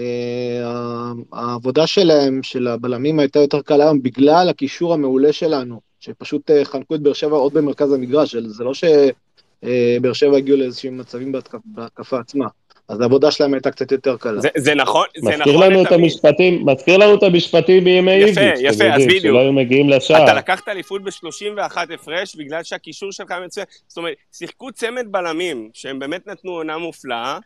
[1.34, 6.96] העבודה שלהם, של הבלמים, הייתה יותר קלה היום בגלל הקישור המעולה שלנו, שפשוט אה, חנקו
[6.96, 11.32] את באר שבע עוד במרכז המגרש, זה לא שבאר שבע הגיעו לאיזשהם מצבים
[11.66, 12.48] בהתקפה עצמה.
[12.90, 14.42] אז העבודה שלהם הייתה קצת יותר קלה.
[14.42, 18.38] זה, זה נכון, זה מזכיר נכון לנו את המשפטים, מזכיר לנו את המשפטים בימי איביץ'.
[18.38, 19.22] יפה, יפה, אז בדיוק.
[19.22, 20.24] שלא היו מגיעים לשער.
[20.24, 23.66] אתה לקחת אליפות ב-31 הפרש בגלל שהקישור שלך מצוין.
[23.88, 27.38] זאת אומרת, שיחקו צמד בלמים, שהם באמת נתנו עונה מופלאה,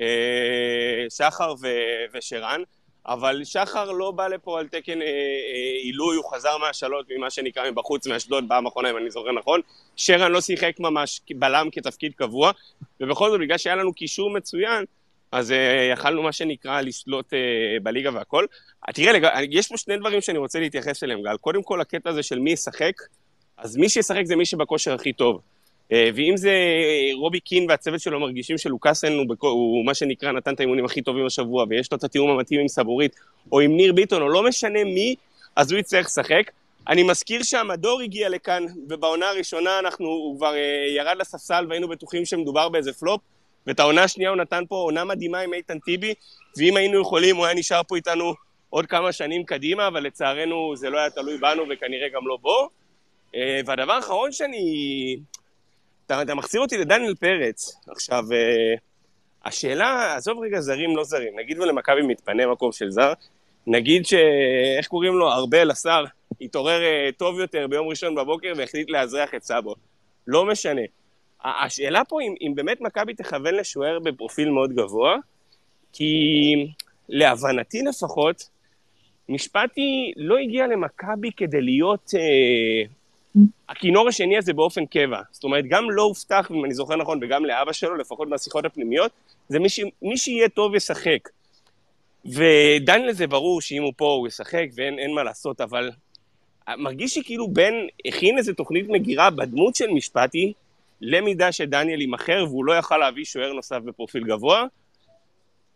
[0.00, 0.06] אה,
[1.10, 1.54] שחר
[2.14, 2.62] ושרן,
[3.08, 7.70] אבל שחר לא בא לפה על תקן אה, אה, עילוי, הוא חזר מהשאלות ממה שנקרא
[7.70, 9.60] מבחוץ, מאשדוד, פעם אחרונה, אם אני זוכר נכון.
[9.96, 12.50] שרן לא שיחק ממש בלם כתפקיד קבוע,
[13.00, 14.84] ובכל זאת, בגלל שהיה לנו קישור מצוין,
[15.32, 15.54] אז uh,
[15.92, 17.36] יכלנו מה שנקרא לשלוט uh,
[17.82, 18.46] בליגה והכל.
[18.94, 19.40] תראה.
[19.50, 21.36] יש פה שני דברים שאני רוצה להתייחס אליהם, גל.
[21.36, 22.92] קודם כל, הקטע הזה של מי ישחק,
[23.56, 25.40] אז מי שישחק זה מי שבכושר הכי טוב.
[25.92, 29.44] אה, ואם זה אה, רובי קין והצוות שלו מרגישים שלוקאסן הוא, בכ...
[29.44, 32.68] הוא מה שנקרא נתן את האימונים הכי טובים השבוע ויש לו את התיאום המתאים עם
[32.68, 33.16] סבורית
[33.52, 35.14] או עם ניר ביטון או לא משנה מי,
[35.56, 36.50] אז הוא יצטרך לשחק.
[36.88, 42.24] אני מזכיר שהמדור הגיע לכאן ובעונה הראשונה אנחנו, הוא כבר אה, ירד לספסל והיינו בטוחים
[42.24, 43.20] שמדובר באיזה פלופ
[43.66, 46.14] ואת העונה השנייה הוא נתן פה עונה מדהימה עם איתן טיבי
[46.58, 48.34] ואם היינו יכולים הוא היה נשאר פה איתנו
[48.70, 52.68] עוד כמה שנים קדימה אבל לצערנו זה לא היה תלוי בנו וכנראה גם לא בו.
[53.66, 55.16] והדבר האחרון שאני
[56.08, 57.76] אתה, אתה מחזיר אותי לדניאל פרץ.
[57.88, 58.80] עכשיו, uh,
[59.44, 63.12] השאלה, עזוב רגע זרים, לא זרים, נגיד ולמכבי מתפנה מקום של זר,
[63.66, 64.14] נגיד ש...
[64.78, 65.32] איך קוראים לו?
[65.32, 66.04] ארבל, השר,
[66.40, 69.74] התעורר uh, טוב יותר ביום ראשון בבוקר והחליט לאזרח את סאבו.
[70.26, 70.82] לא משנה.
[71.44, 75.16] השאלה פה אם, אם באמת מכבי תכוון לשוער בפרופיל מאוד גבוה,
[75.92, 76.12] כי
[77.08, 78.48] להבנתי לפחות,
[79.28, 82.90] משפטי לא הגיע למכבי כדי להיות אה,
[83.68, 85.20] הכינור השני הזה באופן קבע.
[85.30, 89.10] זאת אומרת, גם לא הובטח, אם אני זוכר נכון, וגם לאבא שלו, לפחות מהשיחות הפנימיות,
[89.48, 89.80] זה מי, ש...
[90.02, 91.28] מי שיהיה טוב ישחק.
[92.24, 95.90] ודניאל זה ברור שאם הוא פה הוא ישחק ואין מה לעשות, אבל
[96.76, 97.74] מרגיש שכאילו בן
[98.06, 100.52] הכין איזה תוכנית מגירה בדמות של משפטי,
[101.00, 104.64] למידה שדניאל יימכר והוא לא יכל להביא שוער נוסף בפרופיל גבוה.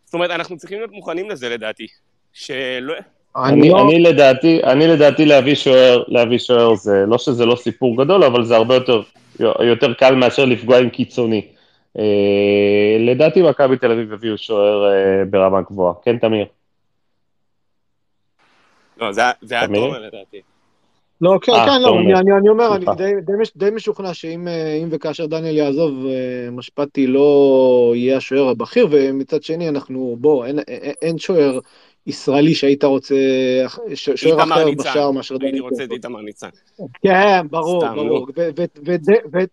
[0.04, 1.86] זאת אומרת, אנחנו צריכים להיות מוכנים לזה לדעתי.
[2.32, 2.94] שלא...
[3.36, 3.82] אני, לא...
[3.82, 8.44] אני, לדעתי, אני לדעתי להביא שוער, להביא שוער זה, לא שזה לא סיפור גדול, אבל
[8.44, 9.02] זה הרבה יותר,
[9.40, 11.46] יותר קל מאשר לפגוע עם קיצוני.
[11.98, 15.94] אה, לדעתי מכבי תל אביב הביאו שוער אה, ברמה גבוהה.
[16.02, 16.46] כן, תמיר?
[19.00, 20.40] לא, זה, זה היה תומר לדעתי.
[21.20, 24.48] לא, כן, 아, כן, לא, אני, אני, אני אומר, אני די, די, די משוכנע שאם
[24.48, 30.58] אה, וכאשר דניאל יעזוב, אה, משפטי לא יהיה השוער הבכיר, ומצד שני אנחנו, בוא, אין,
[30.58, 31.58] אין, אין שוער
[32.06, 33.14] ישראלי שהיית רוצה,
[33.94, 36.48] שוער אחר בשער מאשר דני הייתי רוצה את איתמר ניצן.
[37.02, 38.26] כן, ברור, ברור,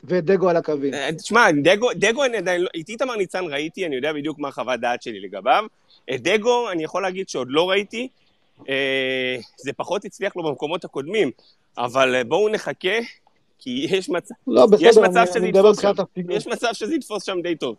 [0.04, 0.94] ודגו על הקווים.
[0.94, 1.90] אה, תשמע, דגו
[2.58, 5.64] לא- את איתמר ניצן ראיתי, אני יודע בדיוק מה החוות דעת שלי לגביו.
[6.14, 8.08] את דגו אני יכול להגיד שעוד לא ראיתי,
[8.70, 11.32] אה, זה פחות הצליח לו במקומות הקודמים,
[11.78, 12.98] אבל בואו נחכה,
[13.60, 13.88] כי
[14.48, 14.98] לא, יש
[16.48, 17.76] מצב שזה יתפוס שם די טוב.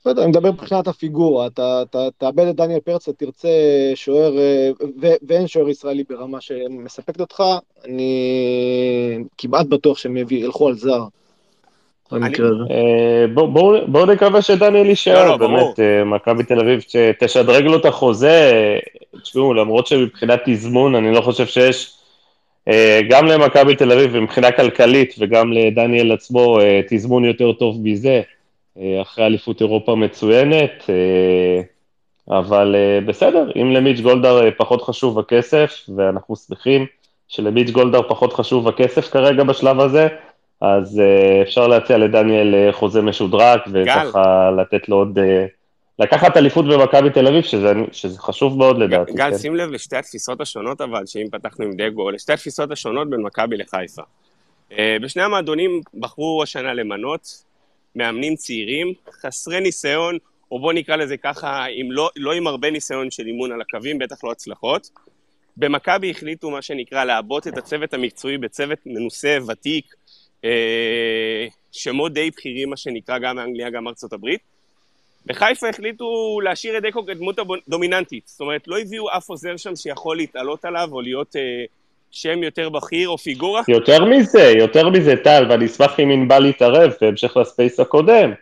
[0.00, 1.82] בסדר, אני מדבר מבחינת הפיגורה, אתה
[2.18, 3.48] תאבד את דניאל פרץ, אתה תרצה
[3.94, 4.70] שוער, אה,
[5.28, 7.42] ואין שוער ישראלי ברמה שמספקת אותך,
[7.84, 11.04] אני כמעט בטוח שהם ילכו על זר.
[12.70, 13.26] אה,
[13.86, 18.52] בואו נקווה שדניאל יישאר, לא, לא, באמת, אה, מכבי תל אביב, שתשדרג לו את החוזה,
[19.22, 21.96] תשמעו, למרות שמבחינת תזמון, אני לא חושב שיש,
[23.08, 26.58] גם למכבי תל אביב, מבחינה כלכלית, וגם לדניאל עצמו,
[26.88, 28.22] תזמון יותר טוב מזה.
[28.78, 31.60] אה, אחרי אליפות אירופה מצוינת, אה,
[32.38, 36.86] אבל אה, בסדר, אם למיץ' גולדהר פחות חשוב הכסף, ואנחנו שמחים
[37.28, 40.08] שלמיץ' גולדהר פחות חשוב הכסף כרגע בשלב הזה,
[40.60, 41.02] אז
[41.42, 45.18] אפשר להציע לדניאל חוזה משודרג, וככה לתת לו עוד...
[45.98, 49.12] לקחת אליפות במכבי תל אביב, שזה, שזה חשוב מאוד לדעתי.
[49.12, 49.38] גל, כן.
[49.38, 53.56] שים לב לשתי התפיסות השונות אבל, שאם פתחנו עם דגו, לשתי התפיסות השונות בין מכבי
[53.56, 54.02] לחיפה.
[55.00, 57.42] בשני המועדונים בחרו השנה למנות
[57.96, 60.18] מאמנים צעירים, חסרי ניסיון,
[60.50, 63.98] או בוא נקרא לזה ככה, עם לא, לא עם הרבה ניסיון של אימון על הקווים,
[63.98, 64.90] בטח לא הצלחות.
[65.56, 69.94] במכבי החליטו מה שנקרא לעבות את הצוות המקצועי בצוות מנוסה, ותיק,
[70.44, 74.40] אה, שמות די בכירים מה שנקרא, גם מאנגליה, גם ארצות הברית.
[75.26, 80.16] בחיפה החליטו להשאיר את דקו כדמות הדומיננטית, זאת אומרת לא הביאו אף עוזר שם שיכול
[80.16, 81.64] להתעלות עליו או להיות אה,
[82.10, 83.62] שם יותר בכיר או פיגורה?
[83.68, 88.32] יותר מזה, יותר מזה, טל, ואני אשמח אם ענבל יתערב בהמשך לספייס הקודם.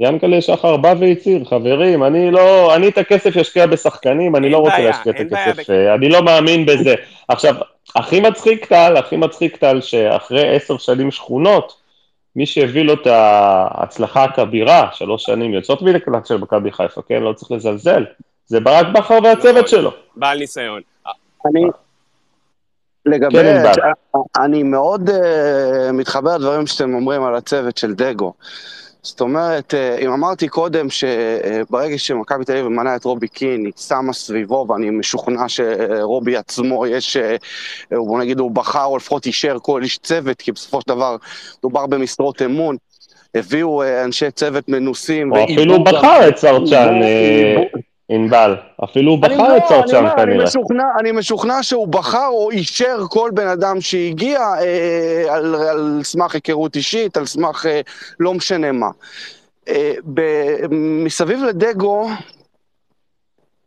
[0.00, 4.78] ינקלה שחר בא והצהיר, חברים, אני לא, אני את הכסף אשקיע בשחקנים, אני לא רוצה
[4.78, 6.94] להשקיע את הכסף, אני לא מאמין בזה.
[7.28, 7.54] עכשיו,
[7.96, 11.72] הכי מצחיק טל, הכי מצחיק טל, שאחרי עשר שנים שכונות,
[12.36, 17.22] מי שהביא לו את ההצלחה הכבירה, שלוש שנים יוצאות מלקלט של מכבי חיפה, כן?
[17.22, 18.04] לא צריך לזלזל,
[18.46, 19.90] זה ברק בכר והצוות נכון, שלו.
[20.16, 20.82] בעל ניסיון.
[23.06, 23.38] לגבי...
[23.38, 23.62] כן,
[24.38, 25.12] אני מאוד uh,
[25.92, 28.32] מתחבר לדברים שאתם אומרים על הצוות של דגו.
[29.02, 33.72] זאת אומרת, אה, אם אמרתי קודם שברגע שמכבי תל אביב מנה את רובי קין, היא
[33.76, 37.36] שמה סביבו, ואני משוכנע שרובי עצמו יש, אה,
[37.90, 41.16] בוא נגיד, הוא בחר או לפחות אישר כל איש צוות, כי בסופו של דבר
[41.62, 42.76] דובר במשרות אמון.
[43.34, 45.32] הביאו אה, אנשי צוות מנוסים.
[45.32, 47.00] או אפילו בחר את סרצ'אן.
[48.08, 50.22] ענבל, אפילו הוא בחר את סורצ'אן כנראה.
[50.22, 56.00] אני משוכנע, אני משוכנע שהוא בחר או אישר כל בן אדם שהגיע אה, על, על
[56.02, 57.80] סמך היכרות אישית, על סמך אה,
[58.20, 58.90] לא משנה מה.
[59.68, 60.20] אה, ב,
[61.04, 62.08] מסביב לדגו,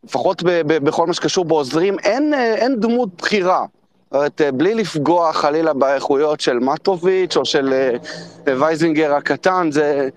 [0.04, 3.64] לפחות ב, ב, בכל מה שקשור בעוזרים, אין, אה, אין דמות בחירה.
[4.12, 10.08] אומרת, אה, בלי לפגוע חלילה באיכויות של מטוביץ' או של אה, וייזינגר הקטן, זה...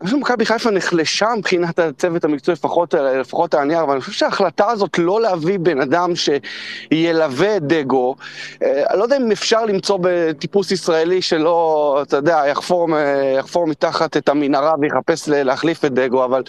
[0.00, 4.70] אני חושב שמכבי חיפה נחלשה מבחינת הצוות המקצועי, לפחות, לפחות הענייר, אבל אני חושב שההחלטה
[4.70, 8.16] הזאת לא להביא בן אדם שילווה את דגו,
[8.62, 12.88] אה, אני לא יודע אם אפשר למצוא בטיפוס ישראלי שלא, אתה יודע, יחפור,
[13.38, 16.42] יחפור מתחת את המנהרה ויחפש להחליף את דגו, אבל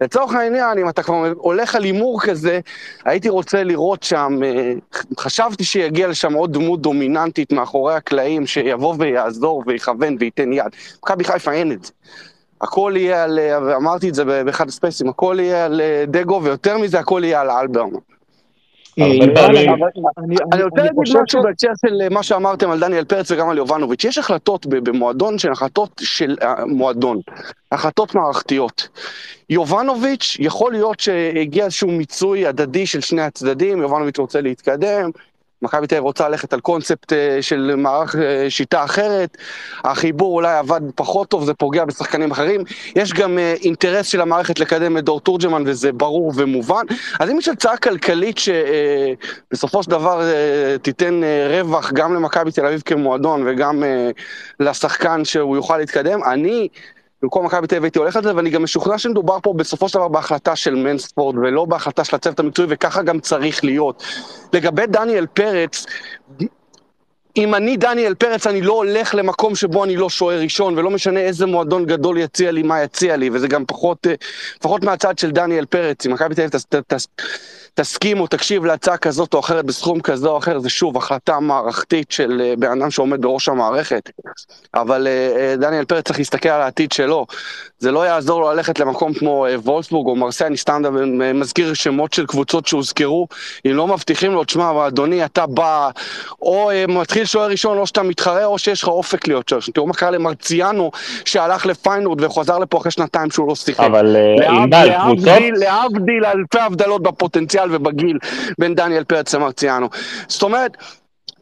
[0.00, 2.60] לצורך העניין, אם אתה כבר הולך על הימור כזה,
[3.04, 4.72] הייתי רוצה לראות שם, אה,
[5.18, 10.66] חשבתי שיגיע לשם עוד דמות דומיננטית מאחורי הקלעים, שיבוא ויעזור ויכוון וייתן יד.
[11.02, 11.92] מכבי חיפה אין את זה.
[12.60, 16.98] הכל יהיה על, ואמרתי את זה באחד הספייסים, הכל יהיה על אה, דגו, ויותר מזה,
[16.98, 17.98] הכל יהיה על אלברמן.
[18.98, 19.04] אה,
[20.52, 24.04] אני רוצה להגיד משהו בהקשר של מה שאמרתם על דניאל פרץ וגם על יובנוביץ'.
[24.04, 27.20] יש החלטות במועדון שהן החלטות של מועדון,
[27.72, 28.88] החלטות מערכתיות.
[29.50, 35.10] יובנוביץ', יכול להיות שהגיע איזשהו מיצוי הדדי של שני הצדדים, יובנוביץ' רוצה להתקדם,
[35.62, 39.36] מכבי תל אביב רוצה ללכת על קונספט אה, של מערך אה, שיטה אחרת,
[39.84, 42.64] החיבור אולי עבד פחות טוב, זה פוגע בשחקנים אחרים.
[42.96, 46.84] יש גם אה, אינטרס של המערכת לקדם את דור תורג'מן, וזה ברור ומובן.
[47.20, 50.22] אז אם יש הצעה כלכלית שבסופו של דבר
[50.82, 51.20] תיתן
[51.50, 53.82] רווח גם למכבי תל אביב כמועדון וגם
[54.60, 56.68] לשחקן שהוא יוכל להתקדם, אני...
[57.22, 59.98] במקום מכבי תל אביב הייתי הולך על זה, ואני גם משוכנע שמדובר פה בסופו של
[59.98, 64.02] דבר בהחלטה של מנספורד, ולא בהחלטה של הצוות המקצועי, וככה גם צריך להיות.
[64.52, 65.86] לגבי דניאל פרץ,
[67.36, 71.20] אם אני דניאל פרץ, אני לא הולך למקום שבו אני לא שוער ראשון, ולא משנה
[71.20, 74.14] איזה מועדון גדול יציע לי, מה יציע לי, וזה גם פחות, אה,
[74.60, 76.06] פחות מהצד של דניאל פרץ.
[76.06, 76.60] אם מכבי תל אביב
[77.80, 82.10] תסכים או תקשיב להצעה כזאת או אחרת בסכום כזה או אחר, זה שוב החלטה מערכתית
[82.12, 84.10] של אה, בן אדם שעומד בראש המערכת.
[84.74, 87.26] אבל אה, אה, דניאל פרץ צריך להסתכל על העתיד שלו.
[87.80, 90.82] זה לא יעזור לו ללכת למקום כמו וולסבורג או מרסיי, אני סתם
[91.34, 93.28] מזכיר שמות של קבוצות שהוזכרו,
[93.66, 95.90] אם לא מבטיחים לו, תשמע, אדוני, אתה בא,
[96.42, 99.60] או מתחיל שוער ראשון, או שאתה מתחרה, או שיש לך אופק להיות שוער.
[99.74, 100.90] תראו מה קרה למרציאנו,
[101.24, 103.80] שהלך לפיינורד וחזר לפה אחרי שנתיים שהוא לא שיחק.
[103.80, 104.16] אבל
[105.54, 108.18] להבדיל אלפי הבדלות בפוטנציאל ובגיל
[108.58, 109.88] בין דניאל פרץ למרציאנו.
[110.28, 110.76] זאת אומרת,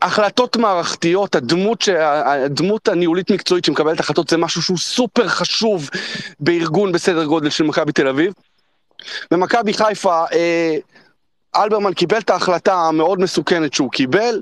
[0.02, 1.88] החלטות מערכתיות, הדמות, ש...
[1.88, 5.90] הדמות הניהולית מקצועית שמקבלת החלטות זה משהו שהוא סופר חשוב
[6.40, 8.32] בארגון בסדר גודל של מכבי תל אביב.
[9.30, 10.76] במכבי חיפה, אה,
[11.56, 14.40] אלברמן קיבל את ההחלטה המאוד מסוכנת שהוא קיבל,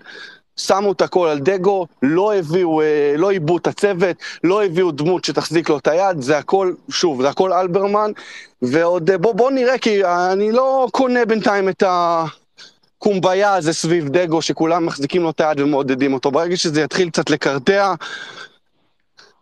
[0.57, 5.25] שמו את הכל על דגו, לא הביאו, אה, לא עיבו את הצוות, לא הביאו דמות
[5.25, 8.11] שתחזיק לו את היד, זה הכל, שוב, זה הכל אלברמן,
[8.63, 11.83] ועוד אה, בוא, בוא נראה, כי אני לא קונה בינתיים את
[12.99, 16.31] הקומביה הזה סביב דגו, שכולם מחזיקים לו את היד ומעודדים אותו.
[16.31, 17.95] ברגע שזה יתחיל קצת לקרטע,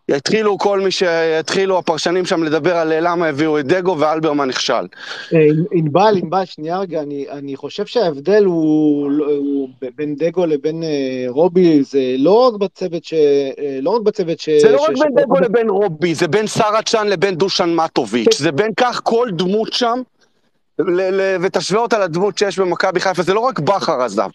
[0.09, 4.73] יתחילו כל מי שיתחילו הפרשנים שם לדבר על למה הביאו את דגו ואלברמן נכשל.
[5.35, 11.25] אה, ענבל, ענבל, שנייה רגע, אני, אני חושב שההבדל הוא, הוא בין דגו לבין אה,
[11.29, 13.15] רובי, זה לא רק בצוות ש...
[13.15, 14.49] אה, לא רק בצוות ש...
[14.49, 18.71] זה לא רק בין דגו לבין רובי, זה בין סראצ'אן לבין דושן מטוביץ', זה בין
[18.77, 20.03] כך כל דמות שם,
[21.43, 24.29] ותשווה אותה לדמות שיש במכבי חיפה, זה לא רק בכר עזב.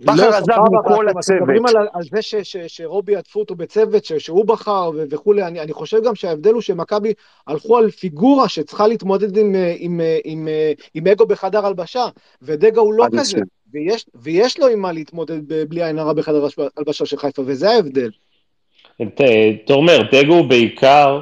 [0.00, 1.40] בכר לא, עזב מכל הצוות.
[1.40, 5.60] מדברים על, על זה ש, ש, שרובי עטפו אותו בצוות, ש, שהוא בחר וכולי, אני,
[5.60, 7.12] אני חושב גם שההבדל הוא שמכבי
[7.46, 10.48] הלכו על פיגורה שצריכה להתמודד עם, עם, עם, עם,
[10.94, 12.04] עם אגו בחדר הלבשה,
[12.42, 13.38] ודגה הוא לא כזה,
[13.72, 16.46] ויש, ויש לו עם מה להתמודד בלי עין הרע בחדר
[16.76, 18.10] הלבשה של חיפה, וזה ההבדל.
[19.64, 21.20] אתה אומר, דגו בעיקר,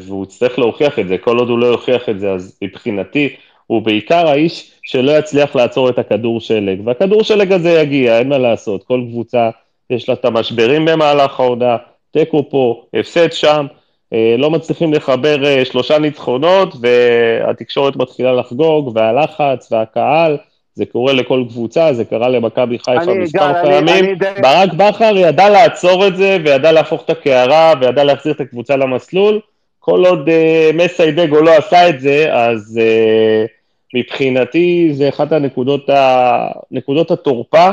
[0.00, 3.36] והוא יצטרך להוכיח את זה, כל עוד הוא לא יוכיח את זה, אז מבחינתי,
[3.70, 8.38] הוא בעיקר האיש שלא יצליח לעצור את הכדור שלג, והכדור שלג הזה יגיע, אין מה
[8.38, 9.50] לעשות, כל קבוצה
[9.90, 11.76] יש לה את המשברים במהלך העונה,
[12.10, 13.66] תיקו פה, הפסד שם,
[14.12, 20.36] אה, לא מצליחים לחבר אה, שלושה ניצחונות, והתקשורת מתחילה לחגוג, והלחץ, והקהל,
[20.74, 24.18] זה קורה לכל קבוצה, זה קרה למכבי חיפה מספר פעמים.
[24.42, 29.40] ברק בכר ידע לעצור את זה, וידע להפוך את הקערה, וידע להחזיר את הקבוצה למסלול.
[29.78, 33.59] כל עוד אה, מסאי דגו לא עשה את זה, אז אה,
[33.94, 36.48] מבחינתי זה אחת הנקודות ה...
[36.70, 37.70] נקודות התורפה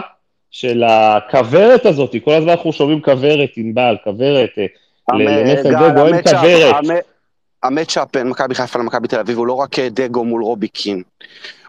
[0.51, 4.49] של הכוורת הזאת, כל הזמן אנחנו שומעים כוורת, ענבל, כוורת,
[5.14, 6.76] למסאי דגו אין כוורת.
[7.64, 11.03] ה matchup בין מכבי חיפה למכבי תל אביב הוא לא רק דגו מול רובי קין.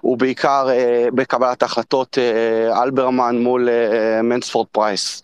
[0.01, 5.22] הוא בעיקר אה, בקבלת ההחלטות אה, אלברמן מול אה, מנספורד פרייס.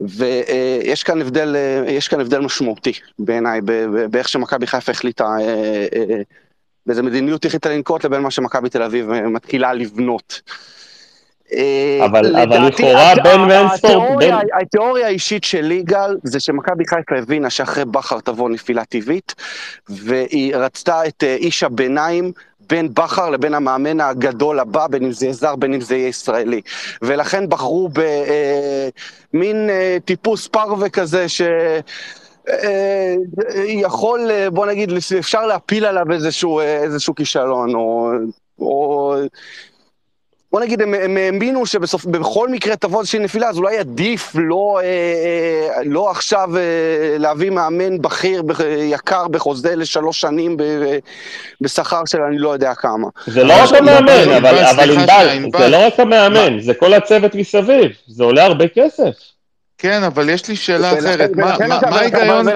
[0.00, 1.56] ויש כאן הבדל,
[1.88, 3.60] יש כאן הבדל משמעותי בעיניי
[4.10, 5.36] באיך שמכבי חיפה החליטה,
[6.86, 10.40] באיזה מדיניות החליטה לנקוט לבין מה שמכבי תל אביב מתחילה לבנות.
[12.04, 14.18] אבל, אבל לכאורה בין מנספורד...
[14.18, 14.34] בין...
[14.60, 19.34] התיאוריה האישית של יגאל זה שמכבי חיפה הבינה שאחרי בכר תבוא נפילה טבעית,
[19.88, 22.32] והיא רצתה את איש הביניים
[22.68, 26.08] בין בכר לבין המאמן הגדול הבא, בין אם זה יהיה זר, בין אם זה יהיה
[26.08, 26.60] ישראלי.
[27.02, 27.88] ולכן בחרו
[29.32, 31.42] במין אה, אה, טיפוס פרווה כזה, ש...
[32.48, 33.14] אה,
[33.66, 38.10] יכול, בוא נגיד, אפשר להפיל עליו איזשהו, איזשהו כישלון, או,
[38.58, 39.14] או
[40.52, 44.84] בוא נגיד, הם, הם האמינו שבכל מקרה תבוא איזושהי נפילה, אז אולי עדיף לא, אה,
[44.84, 48.42] אה, לא עכשיו אה, להביא מאמן בכיר,
[48.78, 50.56] יקר, בחוזה לשלוש שנים
[51.60, 53.08] בשכר של אני לא יודע כמה.
[53.26, 57.92] זה לא רק המאמן, אבל, אבל ענבל, זה לא רק המאמן, זה כל הצוות מסביב,
[58.06, 59.12] זה עולה הרבה כסף.
[59.82, 62.46] כן, אבל יש לי שאלה אחרת, מה ההיגיון...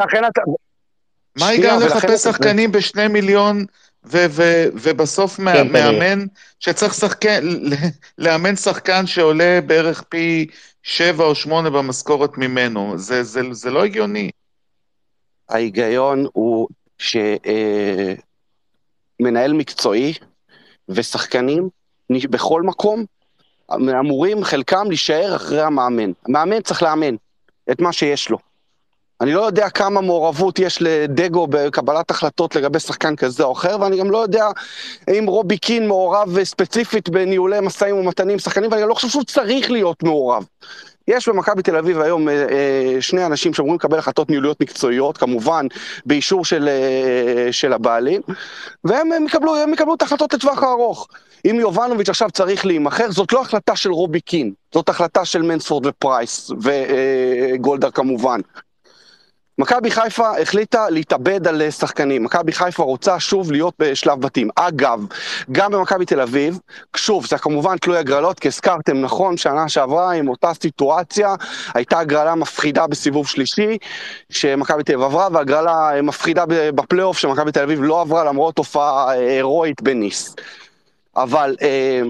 [1.39, 3.65] מה ההיגיון לחפש שחקנים בשני מיליון...
[4.05, 6.27] ו- ו- ובסוף כן, מאמן
[6.61, 7.45] שצריך שחקן,
[8.19, 10.47] לאמן שחקן שעולה בערך פי
[10.83, 12.99] שבע או שמונה במשכורת ממנו.
[12.99, 14.31] זה, זה, זה לא הגיוני.
[15.49, 16.69] ההיגיון הוא
[16.99, 18.11] שמנהל
[19.53, 20.15] אה, מקצועי
[20.89, 21.69] ושחקנים
[22.11, 23.05] בכל מקום
[23.73, 26.13] אמורים חלקם להישאר אחרי המאמן.
[26.29, 27.15] המאמן צריך לאמן
[27.71, 28.39] את מה שיש לו.
[29.21, 33.99] אני לא יודע כמה מעורבות יש לדגו בקבלת החלטות לגבי שחקן כזה או אחר, ואני
[33.99, 34.47] גם לא יודע
[35.19, 40.03] אם רובי קין מעורב ספציפית בניהולי משאים ומתנים שחקנים, ואני לא חושב שהוא צריך להיות
[40.03, 40.45] מעורב.
[41.09, 45.67] יש במכבי תל אביב היום אה, אה, שני אנשים שאמורים לקבל החלטות ניהוליות מקצועיות, כמובן
[46.07, 48.21] באישור של, אה, של הבעלים,
[48.85, 51.09] והם יקבלו, הם יקבלו את ההחלטות לטווח הארוך.
[51.45, 55.87] אם יובנוביץ' עכשיו צריך להימכר, זאת לא החלטה של רובי קין, זאת החלטה של מנספורד
[55.87, 58.41] ופרייס, וגולדהר כמובן.
[59.59, 62.25] מכבי חיפה החליטה להתאבד על שחקנים.
[62.25, 64.49] מכבי חיפה רוצה שוב להיות בשלב בתים.
[64.57, 65.01] אגב,
[65.53, 66.59] גם במכבי תל אביב,
[66.97, 71.35] שוב, זה כמובן תלוי הגרלות, כי הזכרתם נכון, שנה שעברה עם אותה סיטואציה,
[71.75, 73.79] הייתה הגרלה מפחידה בסיבוב שלישי,
[74.31, 79.83] שמכבי תל אביב עברה, והגרלה מפחידה בפלייאוף שמכבי תל אביב לא עברה למרות הופעה הירואית
[79.83, 80.35] בניס.
[81.17, 81.57] אבל...
[81.63, 82.03] אה,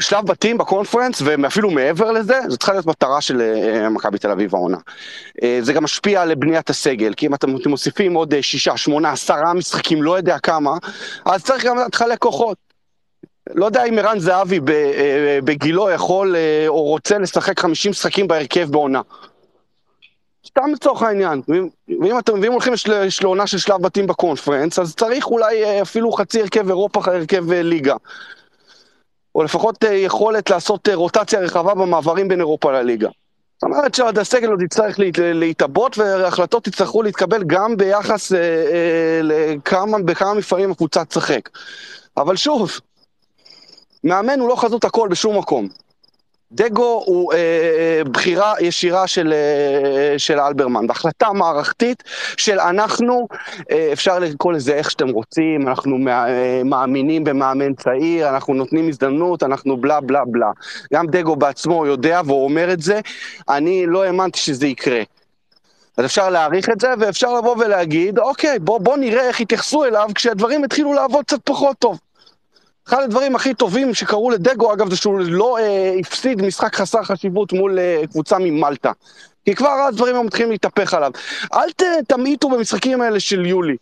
[0.00, 4.54] שלב בתים בקונפרנס, ואפילו מעבר לזה, זו צריכה להיות מטרה של uh, מכבי תל אביב
[4.54, 4.76] העונה.
[4.76, 9.10] Uh, זה גם משפיע על בניית הסגל, כי אם אתם מוסיפים עוד uh, שישה, שמונה,
[9.10, 10.76] עשרה משחקים, לא יודע כמה,
[11.24, 12.56] אז צריך גם להתחלק כוחות.
[13.54, 14.60] לא יודע אם ערן זהבי
[15.44, 16.36] בגילו יכול
[16.68, 19.00] או רוצה לשחק 50 משחקים בהרכב בעונה.
[20.46, 21.42] סתם לצורך העניין.
[22.00, 22.72] ואם אתם ואם הולכים
[23.22, 27.94] לעונה של שלב בתים בקונפרנס, אז צריך אולי אפילו חצי הרכב אירופה, הרכב ליגה.
[29.34, 33.08] או לפחות אה, יכולת לעשות אה, רוטציה רחבה במעברים בין אירופה לליגה.
[33.56, 39.98] זאת אומרת שעוד הסגל עוד יצטרך להתעבות והחלטות יצטרכו להתקבל גם ביחס אה, אה, לכמה,
[39.98, 41.48] בכמה מפעלים הקבוצה תשחק.
[42.16, 42.70] אבל שוב,
[44.04, 45.68] מאמן הוא לא חזות הכל בשום מקום.
[46.52, 52.02] דגו הוא אה, אה, בחירה ישירה של, אה, של אלברמן, בהחלטה מערכתית
[52.36, 53.28] של אנחנו,
[53.70, 59.42] אה, אפשר לקרוא לזה איך שאתם רוצים, אנחנו אה, מאמינים במאמן צעיר, אנחנו נותנים הזדמנות,
[59.42, 60.50] אנחנו בלה בלה בלה.
[60.94, 63.00] גם דגו בעצמו יודע והוא אומר את זה,
[63.48, 65.00] אני לא האמנתי שזה יקרה.
[65.96, 70.08] אז אפשר להעריך את זה, ואפשר לבוא ולהגיד, אוקיי, בוא, בוא נראה איך יתייחסו אליו
[70.14, 71.98] כשהדברים התחילו לעבוד קצת פחות טוב.
[72.88, 77.52] אחד הדברים הכי טובים שקרו לדגו, אגב, זה שהוא לא אה, הפסיד משחק חסר חשיבות
[77.52, 78.92] מול אה, קבוצה ממלטה.
[79.44, 81.10] כי כבר אז דברים מתחילים להתהפך עליו.
[81.54, 81.68] אל
[82.08, 83.76] תמעיטו במשחקים האלה של יולי.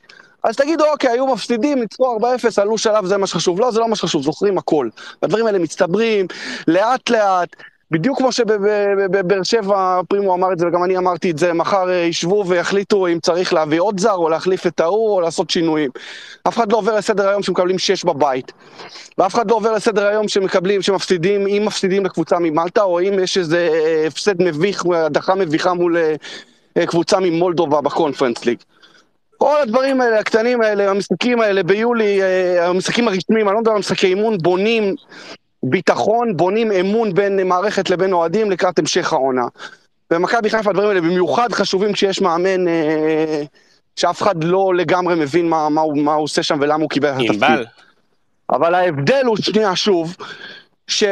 [0.45, 2.23] אז תגידו, אוקיי, היו מפסידים, ניצחו 4-0,
[2.63, 3.61] עלו שלב, זה מה שחשוב.
[3.61, 4.89] לא, זה לא מה שחשוב, זוכרים הכל.
[5.23, 6.27] הדברים האלה מצטברים,
[6.69, 7.57] לאט-לאט.
[7.95, 11.95] בדיוק כמו שבבאר שבע פרימו אמר את זה, וגם אני אמרתי את זה, מחר אה,
[11.95, 15.91] ישבו ויחליטו אם צריך להביא עוד זר, או להחליף את ההוא, או לעשות שינויים.
[16.49, 18.53] אף אחד לא עובר לסדר היום שמקבלים שש בבית.
[19.19, 23.39] ואף אחד לא עובר לסדר היום שמקבלים, שמפסידים, אם מפסידים לקבוצה ממלטה, או אם יש
[23.39, 25.97] איזה אה, הפסד מביך, הדחה מביכה מול
[26.77, 28.59] אה, קבוצה ממולדובה בקונפרנס ליג.
[29.39, 32.23] כל הדברים האלה, הקטנים האלה, המשחקים האלה ביולי,
[32.61, 34.95] המשחקים הרשמיים, אני לא מדבר על משחקי אימון, בונים
[35.65, 39.47] ביטחון, בונים אמון בין מערכת לבין אוהדים לקראת המשך העונה.
[40.11, 43.43] במכבי חיפה הדברים האלה במיוחד חשובים כשיש מאמן אה,
[43.97, 47.17] שאף אחד לא לגמרי מבין מה, מה, מה הוא עושה שם ולמה הוא קיבל את
[47.31, 47.67] התפקיד.
[48.51, 50.17] אבל ההבדל הוא, שנייה שוב,
[50.87, 51.05] ש...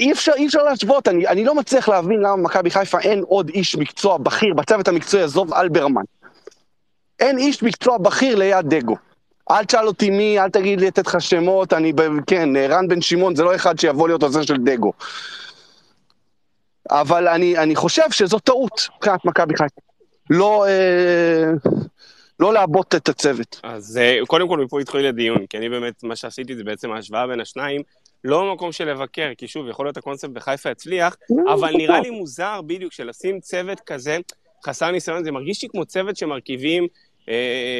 [0.00, 3.48] אי אפשר, אי אפשר להשוות, אני, אני לא מצליח להבין למה במכבי חיפה אין עוד
[3.48, 6.02] איש מקצוע בכיר בצוות המקצועי, עזוב אלברמן.
[7.20, 8.96] אין איש מקצוע בכיר ליד דגו.
[9.50, 11.92] אל תשאל אותי מי, אל תגיד לי לתת לך שמות, אני,
[12.26, 14.92] כן, רן בן שמעון זה לא אחד שיבוא להיות עוזר של דגו.
[16.90, 19.80] אבל אני, אני חושב שזו טעות מבחינת מכבי חיפה.
[20.30, 21.72] לא, אה,
[22.40, 23.60] לא לעבות את הצוות.
[23.62, 27.26] אז אה, קודם כל מפה התחיל לדיון, כי אני באמת, מה שעשיתי זה בעצם ההשוואה
[27.26, 27.82] בין השניים,
[28.24, 32.10] לא במקום של לבקר, כי שוב, יכול להיות הקונספט בחיפה יצליח, לא, אבל נראה לי
[32.10, 34.18] מוזר בדיוק שלשים צוות כזה,
[34.66, 36.86] חסר ניסיון, זה מרגיש לי כמו צוות שמרכיבים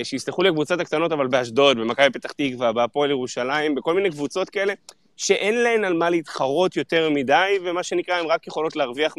[0.05, 4.72] שיסלחו לי הקבוצות הקטנות, אבל באשדוד, במכבי פתח תקווה, בהפועל ירושלים, בכל מיני קבוצות כאלה,
[5.16, 9.14] שאין להן על מה להתחרות יותר מדי, ומה שנקרא, הן רק יכולות להרוויח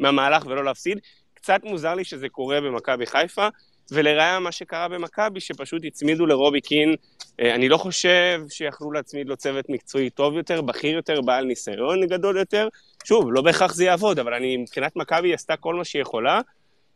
[0.00, 0.98] מהמהלך ולא להפסיד.
[1.34, 3.48] קצת מוזר לי שזה קורה במכבי חיפה,
[3.90, 6.94] ולראיה מה שקרה במכבי, שפשוט הצמידו לרובי קין,
[7.40, 12.06] אה, אני לא חושב שיכלו להצמיד לו צוות מקצועי טוב יותר, בכיר יותר, בעל ניסיון
[12.06, 12.68] גדול יותר.
[13.04, 16.40] שוב, לא בהכרח זה יעבוד, אבל אני, מבחינת מכבי היא עשתה כל מה שהיא יכולה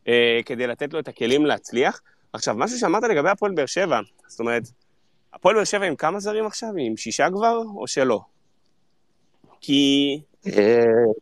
[0.08, 2.00] אה, כדי לתת לו את הכלים להצליח.
[2.32, 4.62] עכשיו, משהו שאמרת לגבי הפועל באר שבע, זאת אומרת,
[5.34, 6.68] הפועל באר שבע עם כמה זרים עכשיו?
[6.78, 8.20] עם שישה כבר, או שלא?
[9.60, 10.20] כי...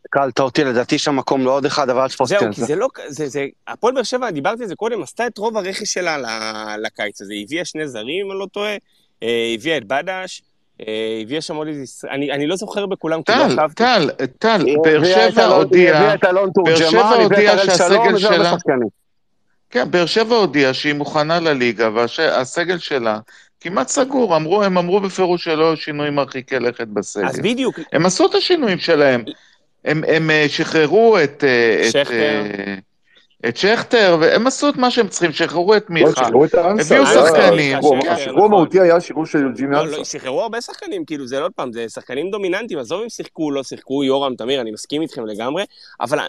[0.09, 2.87] קלת אותי, לדעתי שם מקום לעוד אחד, אבל אל תפוס זהו, כי זה לא...
[3.07, 6.17] זה, זה, הפועל באר שבע, דיברתי על זה קודם, עשתה את רוב הרכש שלה
[6.77, 7.33] לקיץ הזה.
[7.43, 8.75] הביאה שני זרים, אם אני לא טועה,
[9.23, 10.41] אה, הביאה את בדש,
[10.81, 12.07] אה, הביאה שם עוד איזה...
[12.11, 13.73] אני, אני לא זוכר בכולם, כי לא חשבתי.
[13.75, 16.15] טל, טל, טל, באר שבע הודיעה...
[16.55, 18.55] באר שבע הודיעה שהסגל שלה...
[19.69, 23.19] כן, באר שבע הודיעה שהיא מוכנה לליגה, והסגל שלה
[23.61, 24.35] כמעט סגור.
[24.35, 27.27] אמרו, הם אמרו בפירוש שלא שינויים מרחיקי לכת בסגל.
[27.27, 27.79] אז בדיוק.
[27.93, 29.23] הם עשו את השינויים שלהם.
[29.85, 31.43] הם, הם אה, שחררו את...
[31.43, 32.01] אה, שכטר.
[32.01, 32.75] את, אה,
[33.49, 36.11] את שכטר, והם עשו את מה שהם צריכים, שחררו את מיכה.
[36.11, 36.95] שחררו את האנסה.
[36.95, 37.77] הביאו שחקנים.
[38.09, 39.65] השחרור המהותי היה שחרור של אנסה.
[39.65, 43.09] לא, לא, שחררו הרבה שחקנים, כאילו, זה לא עוד פעם, זה שחקנים דומיננטיים, עזוב אם
[43.09, 45.63] שיחקו, לא שיחקו, יורם, תמיר, אני מסכים איתכם לגמרי,
[46.01, 46.19] אבל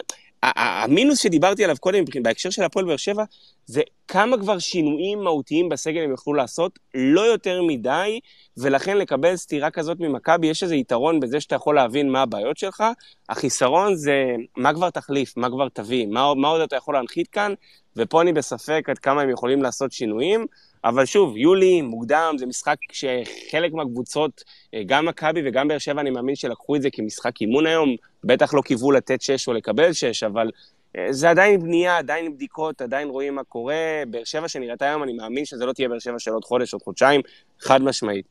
[0.43, 3.23] המינוס שדיברתי עליו קודם, בהקשר של הפועל באר שבע,
[3.65, 8.19] זה כמה כבר שינויים מהותיים בסגל הם יוכלו לעשות, לא יותר מדי,
[8.57, 12.83] ולכן לקבל סטירה כזאת ממכבי, יש איזה יתרון בזה שאתה יכול להבין מה הבעיות שלך.
[13.29, 14.25] החיסרון זה
[14.57, 17.53] מה כבר תחליף, מה כבר תביא, מה, מה עוד אתה יכול להנחית כאן,
[17.95, 20.45] ופה אני בספק עד כמה הם יכולים לעשות שינויים.
[20.83, 26.09] אבל שוב, יולי, מוקדם, זה משחק שחלק מהקבוצות, אה, גם מכבי וגם באר שבע, אני
[26.09, 30.23] מאמין שלקחו את זה כמשחק אימון היום, בטח לא קיוו לתת שש או לקבל שש,
[30.23, 30.49] אבל
[30.97, 34.03] אה, זה עדיין בנייה, עדיין בדיקות, עדיין רואים מה קורה.
[34.07, 36.83] באר שבע שנראית היום, אני מאמין שזה לא תהיה באר שבע של עוד חודש, עוד
[36.83, 37.21] חודשיים,
[37.59, 38.25] חד משמעית.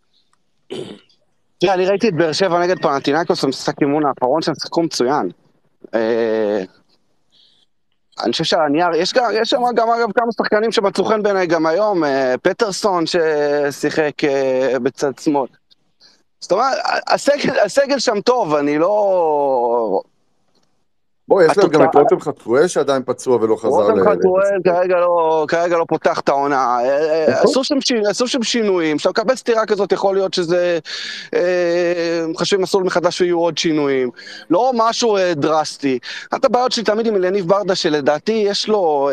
[1.61, 5.31] תראה, אני ראיתי את באר שבע נגד פנטינקוס במשחק אימון האחרון שהם שיחקו מצוין.
[8.23, 12.05] אני חושב שהנייר, יש, יש שם גם אגב כמה שחקנים שמצאו חן בעיניי גם היום,
[12.05, 15.49] אה, פטרסון ששיחק אה, בצד שמאל.
[16.41, 20.03] זאת אומרת, הסגל, הסגל שם טוב, אני לא...
[21.29, 23.73] בוא, יש להם גם את רותם חתואל שעדיין פצוע ולא חזר ל...
[23.73, 26.79] רותם חתואל לא- כרגע לא פותח את העונה.
[26.81, 27.45] אה, נכון.
[28.11, 30.79] עשו שם שינויים, כשאתה מקבל סטירה כזאת יכול להיות שזה...
[31.35, 34.11] אה, חושבים מסלול מחדש ויהיו עוד שינויים.
[34.51, 35.99] לא משהו אה, דרסטי.
[36.33, 39.11] אחת הבעיות שלי תמיד עם אליניב ברדה, שלדעתי יש לו...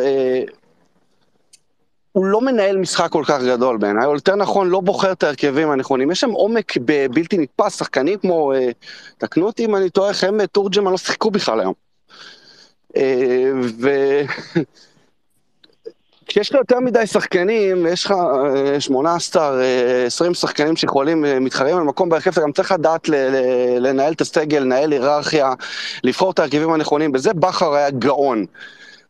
[2.12, 5.72] הוא לא מנהל משחק כל כך גדול בעיניי, או יותר נכון, לא בוחר את ההרכבים
[5.72, 6.12] הנכונים.
[6.12, 6.74] יש שם עומק
[7.14, 8.54] בלתי נתפס, שחקנים כמו,
[9.18, 11.85] תקנו אותי אם אני טועה, חמד תורג'מן לא שיחקו בכלל היום.
[13.80, 13.90] ו...
[16.28, 18.14] כשיש לך יותר מדי שחקנים, יש לך
[18.80, 23.10] 18, אה, 20 אה, שחקנים שיכולים, אה, מתחרים על מקום בהרכב, אתה גם צריך לדעת
[23.80, 25.54] לנהל את הסגל, לנהל היררכיה,
[26.04, 28.46] לבחור את ההרכבים הנכונים, בזה בכר היה גאון.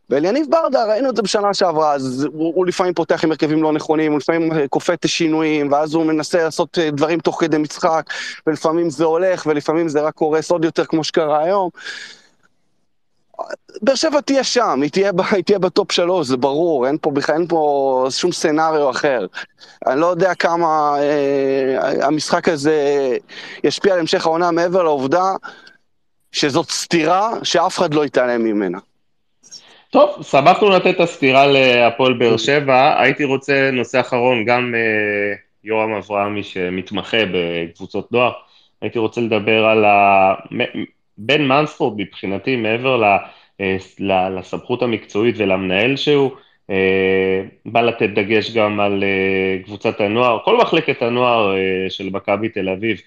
[0.09, 3.73] ואליניב ברדה, ראינו את זה בשנה שעברה, אז הוא, הוא לפעמים פותח עם הרכבים לא
[3.73, 8.05] נכונים, הוא לפעמים כופה את השינויים, ואז הוא מנסה לעשות דברים תוך כדי משחק,
[8.47, 11.69] ולפעמים זה הולך, ולפעמים זה רק קורס עוד יותר כמו שקרה היום.
[13.81, 17.35] באר שבע תהיה שם, היא תהיה, היא תהיה בטופ שלוש, זה ברור, אין פה בכלל,
[17.35, 19.25] אין פה שום סצנריו אחר.
[19.87, 22.77] אני לא יודע כמה אה, המשחק הזה
[23.63, 25.31] ישפיע על המשך העונה מעבר לעובדה
[26.31, 28.77] שזאת סתירה שאף אחד לא יתעלם ממנה.
[29.89, 33.01] טוב, שמחנו לתת את הסתירה להפועל באר שבע.
[33.01, 38.31] הייתי רוצה, נושא אחרון, גם uh, יורם אברהמי שמתמחה בקבוצות נוער,
[38.81, 40.33] הייתי רוצה לדבר על ה...
[41.17, 43.03] בן מנספורד מבחינתי, מעבר.
[43.61, 43.77] אה,
[44.29, 46.31] לסמכות המקצועית ולמנהל שהוא,
[46.69, 51.55] אה, בא לתת דגש גם על אה, קבוצת הנוער, כל מחלקת הנוער
[51.89, 53.01] של מכבי תל אביב.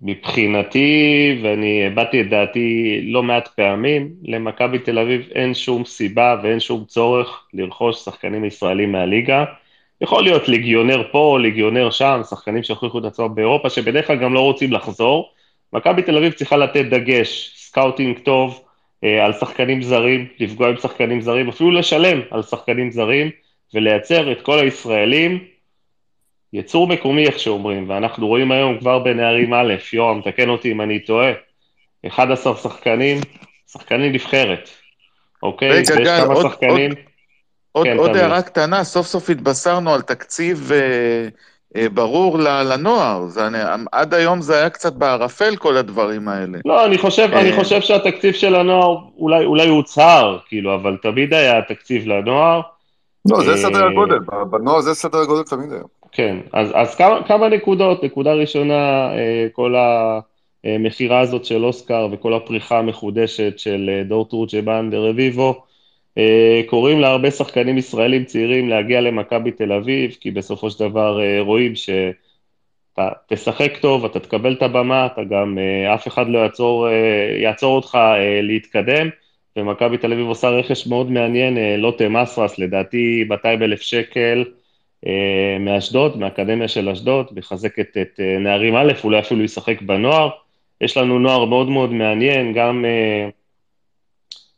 [0.00, 6.60] מבחינתי, ואני הבעתי את דעתי לא מעט פעמים, למכבי תל אביב אין שום סיבה ואין
[6.60, 9.44] שום צורך לרכוש שחקנים ישראלים מהליגה.
[10.00, 14.40] יכול להיות ליגיונר פה, ליגיונר שם, שחקנים שהוכיחו את עצמם באירופה, שבדרך כלל גם לא
[14.40, 15.33] רוצים לחזור.
[15.74, 18.64] מכבי תל אביב צריכה לתת דגש, scouting טוב
[19.04, 23.30] אה, על שחקנים זרים, לפגוע עם שחקנים זרים, אפילו לשלם על שחקנים זרים,
[23.74, 25.44] ולייצר את כל הישראלים,
[26.52, 30.98] יצור מקומי, איך שאומרים, ואנחנו רואים היום כבר בנערים א', יורם, תקן אותי אם אני
[30.98, 31.32] טועה,
[32.06, 33.18] 11 שחקנים,
[33.72, 34.68] שחקנים נבחרת,
[35.42, 35.70] אוקיי?
[35.70, 36.90] ויש כמה שחקנים...
[36.90, 36.98] עוד...
[37.72, 41.28] עוד, כן, עוד הערה קטנה, סוף סוף התבשרנו על תקציב אה,
[41.94, 43.26] ברור לנוער.
[43.26, 43.58] זה, אני,
[43.92, 46.58] עד היום זה היה קצת בערפל כל הדברים האלה.
[46.64, 47.40] לא, אני חושב, אה...
[47.40, 52.60] אני חושב שהתקציב של הנוער אולי, אולי הוצהר, כאילו, אבל תמיד היה תקציב לנוער.
[53.30, 53.56] לא, זה אה...
[53.56, 54.18] סדר הגודל,
[54.50, 55.82] בנוער זה סדר הגודל תמיד היה.
[56.12, 59.74] כן, אז, אז כמה, כמה נקודות, נקודה ראשונה, אה, כל
[60.64, 65.54] המכירה הזאת של אוסקר וכל הפריחה המחודשת של אה, דור תורג'בן ורביבו, אה,
[66.66, 71.74] קוראים להרבה שחקנים ישראלים צעירים להגיע למכבי תל אביב, כי בסופו של דבר אה, רואים
[71.76, 76.88] שאתה תשחק טוב, אתה תקבל את הבמה, אתה גם, אה, אף אחד לא יעצור,
[77.42, 77.98] יעצור אותך
[78.42, 79.08] להתקדם,
[79.56, 84.44] ומכבי תל אביב עושה רכש מאוד מעניין, לוטה מסרס, לדעתי 200 אלף שקל
[85.60, 90.30] מאשדוד, מהאקדמיה של אשדוד, מחזקת את נערים א', אולי אפילו ישחק בנוער.
[90.80, 92.84] יש לנו נוער מאוד מאוד מעניין, גם...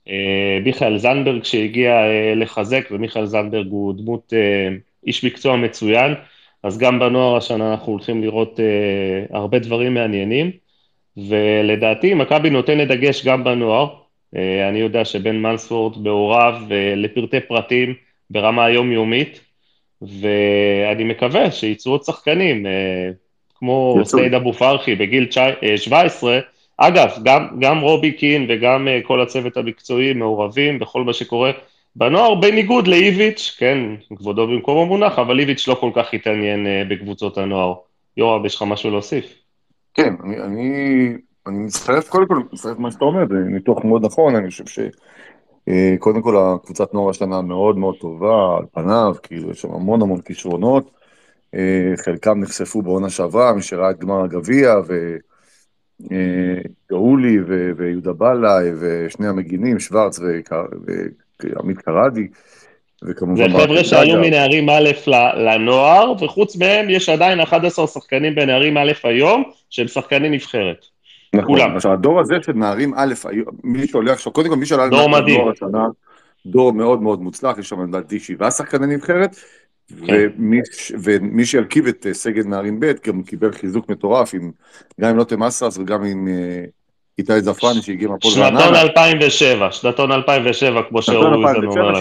[0.09, 4.69] אה, מיכאל זנדברג שהגיע אה, לחזק, ומיכאל זנדברג הוא דמות, אה,
[5.07, 6.15] איש מקצוע מצוין,
[6.63, 8.61] אז גם בנוער השנה אנחנו הולכים לראות
[9.31, 10.51] הרבה דברים מעניינים,
[11.17, 13.89] ולדעתי מכבי נותנת דגש גם בנוער,
[14.69, 16.63] אני יודע שבן מנספורד מעורב
[16.97, 17.95] לפרטי פרטים
[18.31, 19.41] ברמה היומיומית,
[20.03, 22.67] ואני מקווה שייצאו עוד שחקנים,
[23.55, 25.29] כמו סייד אבו פרחי בגיל
[25.77, 26.41] 17,
[26.79, 31.51] אגב, גם, גם רובי קין וגם uh, כל הצוות המקצועי מעורבים בכל מה שקורה
[31.97, 33.79] בנוער, בניגוד לאיביץ', כן,
[34.17, 37.75] כבודו במקום המונח, אבל איביץ' לא כל כך התעניין uh, בקבוצות הנוער.
[38.17, 39.35] יורב, יש לך משהו להוסיף?
[39.95, 41.09] כן, אני, אני,
[41.47, 46.17] אני מצטרף, קודם כל, מצטרף למה שאתה אומר, זה ניתוח מאוד נכון, אני חושב שקודם
[46.17, 50.21] אה, כל הקבוצת נוער השנה מאוד מאוד טובה, על פניו, כאילו יש שם המון המון
[50.21, 50.91] כישרונות,
[52.05, 55.17] חלקם נחשפו בעונה שעברה, מי שראה את גמר הגביע, ו...
[56.91, 57.39] גאולי
[57.77, 60.21] ויהודה בלעי ושני המגינים, שוורץ
[61.43, 62.29] ועמית קרדי.
[63.03, 63.51] וכמובן...
[63.51, 64.91] זה חבר'ה שהיו מנערים א'
[65.37, 70.87] לנוער, וחוץ מהם יש עדיין 11 שחקנים בנערים א' היום, שהם שחקנים נבחרת.
[71.35, 71.77] נכון, כולם.
[71.77, 73.15] עכשיו הדור הזה של נערים א',
[73.65, 75.49] מי שעולה עכשיו, קודם כל מי דור מדהים.
[75.49, 75.87] השנה,
[76.47, 79.37] דור מאוד מאוד מוצלח, יש שם לדעתי שבעה שחקני נבחרת.
[79.91, 80.61] ומי,
[81.03, 84.51] ומי שירכיב את אה, סגל נערים ב' גם קיבל חיזוק מטורף, עם,
[85.01, 86.65] גם עם לוטם אסרס וגם עם אה,
[87.19, 88.61] איתי זפרני שהגיע מהפועל רעננה.
[88.61, 91.99] שנתון 2007, שנתון 2007, כמו שאורי זן אומר לנו.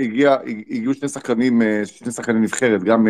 [0.00, 0.36] הגיע,
[0.70, 3.06] הגיעו שני שחקנים, אה, שני שחקנים נבחרת, גם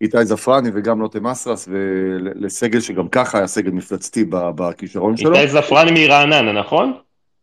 [0.00, 5.34] איתי זפרני וגם לוטם אסרס, ולסגל שגם ככה היה סגל מפלצתי בכישרון שלו.
[5.34, 6.92] איתי זפרני מרעננה, נכון?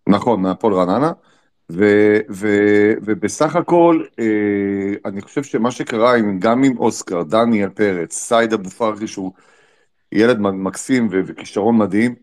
[0.07, 1.11] נכון, מהפועל רעננה.
[1.72, 1.86] ו,
[2.30, 2.47] ו,
[3.01, 4.26] ובסך הכל, אה,
[5.05, 9.32] אני חושב שמה שקרה עם, גם עם אוסקר, דניאל פרץ, סייד אבו פרחי, שהוא
[10.11, 12.15] ילד מקסים ו, וכישרון מדהים,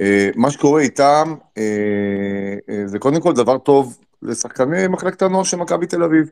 [0.00, 1.62] אה, מה שקורה איתם, אה,
[2.68, 6.30] אה, זה קודם כל דבר טוב לשחקני מחלקת הנוער של מכבי תל אביב,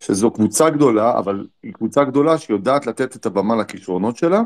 [0.00, 4.42] שזו קבוצה גדולה, אבל היא קבוצה גדולה שיודעת לתת את הבמה לכישרונות שלה,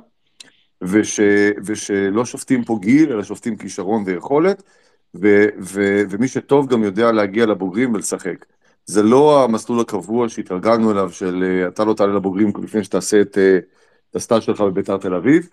[0.82, 1.20] וש,
[1.64, 4.62] ושלא שופטים פה גיל, אלא שופטים כישרון ויכולת.
[5.14, 8.44] ו- ו- ומי שטוב גם יודע להגיע לבוגרים ולשחק.
[8.86, 13.38] זה לא המסלול הקבוע שהתרגלנו אליו של אה, אתה לא תעלה לבוגרים לפני שתעשה את,
[13.38, 13.58] אה,
[14.10, 15.48] את הסטאז' שלך בביתר תל אביב,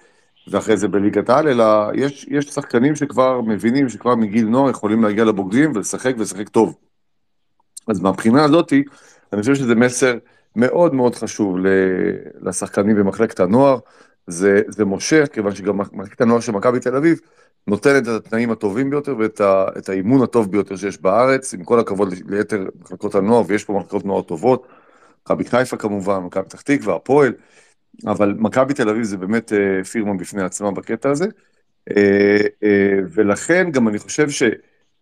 [0.47, 5.23] ואחרי זה בליגת העל, אלא יש, יש שחקנים שכבר מבינים שכבר מגיל נוער יכולים להגיע
[5.25, 6.77] לבוגרים ולשחק ולשחק טוב.
[7.87, 8.83] אז מהבחינה הזאתי,
[9.33, 10.17] אני חושב שזה מסר
[10.55, 11.57] מאוד מאוד חשוב
[12.41, 13.79] לשחקנים במחלקת הנוער.
[14.31, 17.19] זה, זה מושך, כיוון שגם מחלקת הנוער של מכבי תל אביב
[17.67, 22.65] נותנת את התנאים הטובים ביותר ואת האימון הטוב ביותר שיש בארץ, עם כל הכבוד ליתר
[22.81, 24.67] מחלקות הנוער, ויש פה מחלקות נוער טובות,
[25.25, 27.33] מכבי חיפה כמובן, מכבי פתח תקווה, הפועל,
[28.07, 31.25] אבל מכבי תל אביב זה באמת אה, פירמה בפני עצמה בקטע הזה,
[33.13, 34.43] ולכן גם אני חושב ש,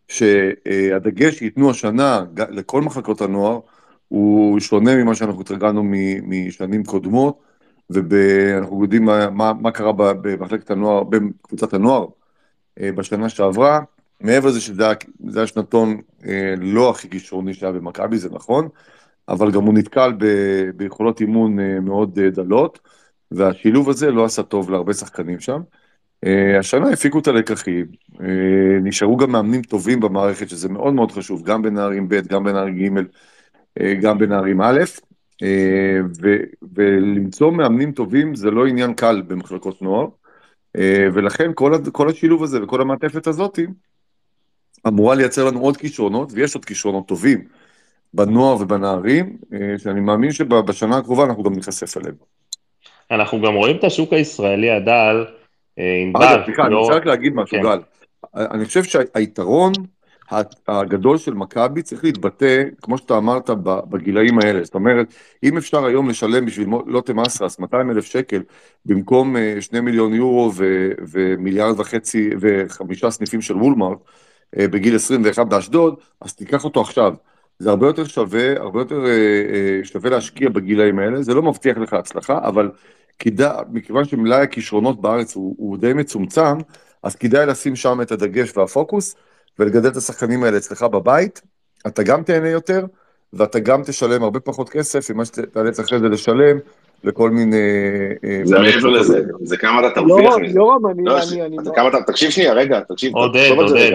[0.08, 3.60] שהדגש שייתנו השנה לכל מחלקות הנוער,
[4.08, 5.84] הוא שונה ממה שאנחנו התרגלנו
[6.24, 7.49] משנים קודמות,
[7.90, 12.06] ואנחנו יודעים מה, מה, מה קרה במחלקת הנוער, בקבוצת הנוער
[12.80, 13.80] בשנה שעברה,
[14.22, 14.84] מעבר לזה שזה
[15.36, 16.02] היה שנתון
[16.58, 18.68] לא הכי כישרוני שהיה במכבי, זה נכון,
[19.30, 20.26] אבל גם הוא נתקל ב,
[20.76, 22.80] ביכולות אימון מאוד דלות,
[23.32, 25.62] והשילוב הזה לא עשה טוב להרבה שחקנים שם.
[26.60, 27.86] השנה הפיקו את הלקחים,
[28.82, 33.02] נשארו גם מאמנים טובים במערכת, שזה מאוד מאוד חשוב, גם בנערים ב', גם בנערים ג',
[34.02, 34.80] גם בנערים א',
[36.74, 40.08] ולמצוא מאמנים טובים זה לא עניין קל במחלקות נוער,
[41.14, 43.60] ולכן כל, כל השילוב הזה וכל המעטפת הזאת
[44.88, 47.44] אמורה לייצר לנו עוד כישרונות, ויש עוד כישרונות טובים
[48.14, 49.38] בנוער ובנערים,
[49.78, 52.16] שאני מאמין שבשנה הקרובה אנחנו גם נחשף אליהם.
[53.12, 55.26] אנחנו גם רואים את השוק הישראלי הדל,
[55.78, 56.26] ענבל.
[56.26, 57.64] רגע, סליחה, אני רוצה רק להגיד משהו, כן.
[57.64, 57.80] גל.
[58.36, 59.74] אני חושב שהיתרון
[60.68, 64.64] הגדול של מכבי צריך להתבטא, כמו שאתה אמרת, בגילאים האלה.
[64.64, 65.14] זאת אומרת,
[65.44, 68.42] אם אפשר היום לשלם בשביל לוטה מסרס 200 אלף שקל,
[68.86, 70.52] במקום 2 מיליון יורו
[71.12, 73.98] ומיליארד וחצי וחמישה סניפים של וולמארט,
[74.56, 77.14] בגיל 21 באשדוד, אז תיקח אותו עכשיו.
[77.60, 79.06] זה הרבה יותר שווה, הרבה יותר
[79.84, 82.72] שווה להשקיע בגילאים האלה, זה לא מבטיח לך הצלחה, אבל
[83.20, 86.58] כדאי, מכיוון שמלאי הכישרונות בארץ הוא, הוא די מצומצם,
[87.04, 89.16] אז כדאי לשים שם את הדגש והפוקוס,
[89.60, 91.42] ולגדל את השחקנים האלה אצלך בבית,
[91.88, 92.86] אתה גם תהנה יותר,
[93.34, 96.58] ואתה גם תשלם הרבה פחות כסף ממה שתאלץ אחרי זה לשלם
[97.04, 97.58] לכל מיני...
[98.44, 100.60] זה מעבר לזה, זה כמה אתה תרוויח מזה.
[100.60, 101.04] יורם, אני...
[102.08, 103.16] תקשיב שנייה, רגע, תקשיב.
[103.16, 103.92] עודד, עודד.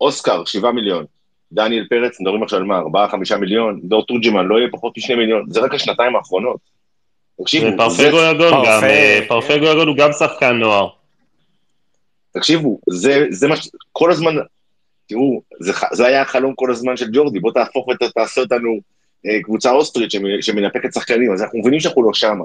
[0.00, 1.04] אוסקר, שבעה מיליון.
[1.52, 5.14] דניאל פרץ, מדברים עכשיו על מה, ארבעה, חמישה מיליון, דור תורג'מן, לא יהיה פחות משני
[5.14, 6.60] מיליון, זה רק השנתיים האחרונות.
[7.42, 8.82] תקשיבו, פרפגו יגון גם,
[9.28, 10.88] פרפגו יגון הוא גם שחקן נוער.
[12.32, 12.80] תקשיבו,
[13.30, 13.68] זה מה ש...
[13.92, 14.34] כל הזמן,
[15.06, 15.42] תראו,
[15.92, 18.78] זה היה החלום כל הזמן של ג'ורדי, בוא תהפוך ותעשה אותנו
[19.42, 22.38] קבוצה אוסטרית שמנפקת שחקנים, אז אנחנו מבינים שאנחנו לא שם,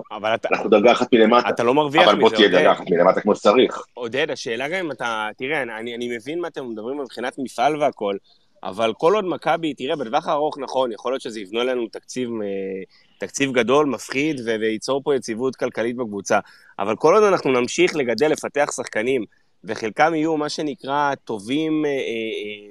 [0.51, 1.49] אנחנו דרגה אחת מלמטה.
[1.49, 3.83] אתה לא מרוויח מזה, אבל בוא תהיה דרגה אחת מלמטה כמו שצריך.
[3.93, 8.15] עודד, השאלה גם אם אתה, תראה, אני מבין מה אתם מדברים מבחינת מפעל והכל,
[8.63, 12.29] אבל כל עוד מכבי, תראה, בטווח הארוך נכון, יכול להיות שזה יבנו עלינו תקציב,
[13.19, 16.39] תקציב גדול, מפחיד, וייצור פה יציבות כלכלית בקבוצה.
[16.79, 19.25] אבל כל עוד אנחנו נמשיך לגדל, לפתח שחקנים,
[19.63, 21.95] וחלקם יהיו מה שנקרא טובים אה, אה,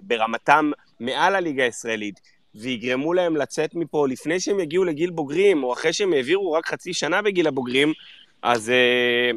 [0.02, 0.70] ברמתם
[1.00, 2.20] מעל הליגה הישראלית,
[2.54, 6.92] ויגרמו להם לצאת מפה לפני שהם יגיעו לגיל בוגרים, או אחרי שהם העבירו רק חצי
[6.92, 7.92] שנה בגיל הבוגרים,
[8.42, 8.70] אז...
[8.70, 9.30] אה,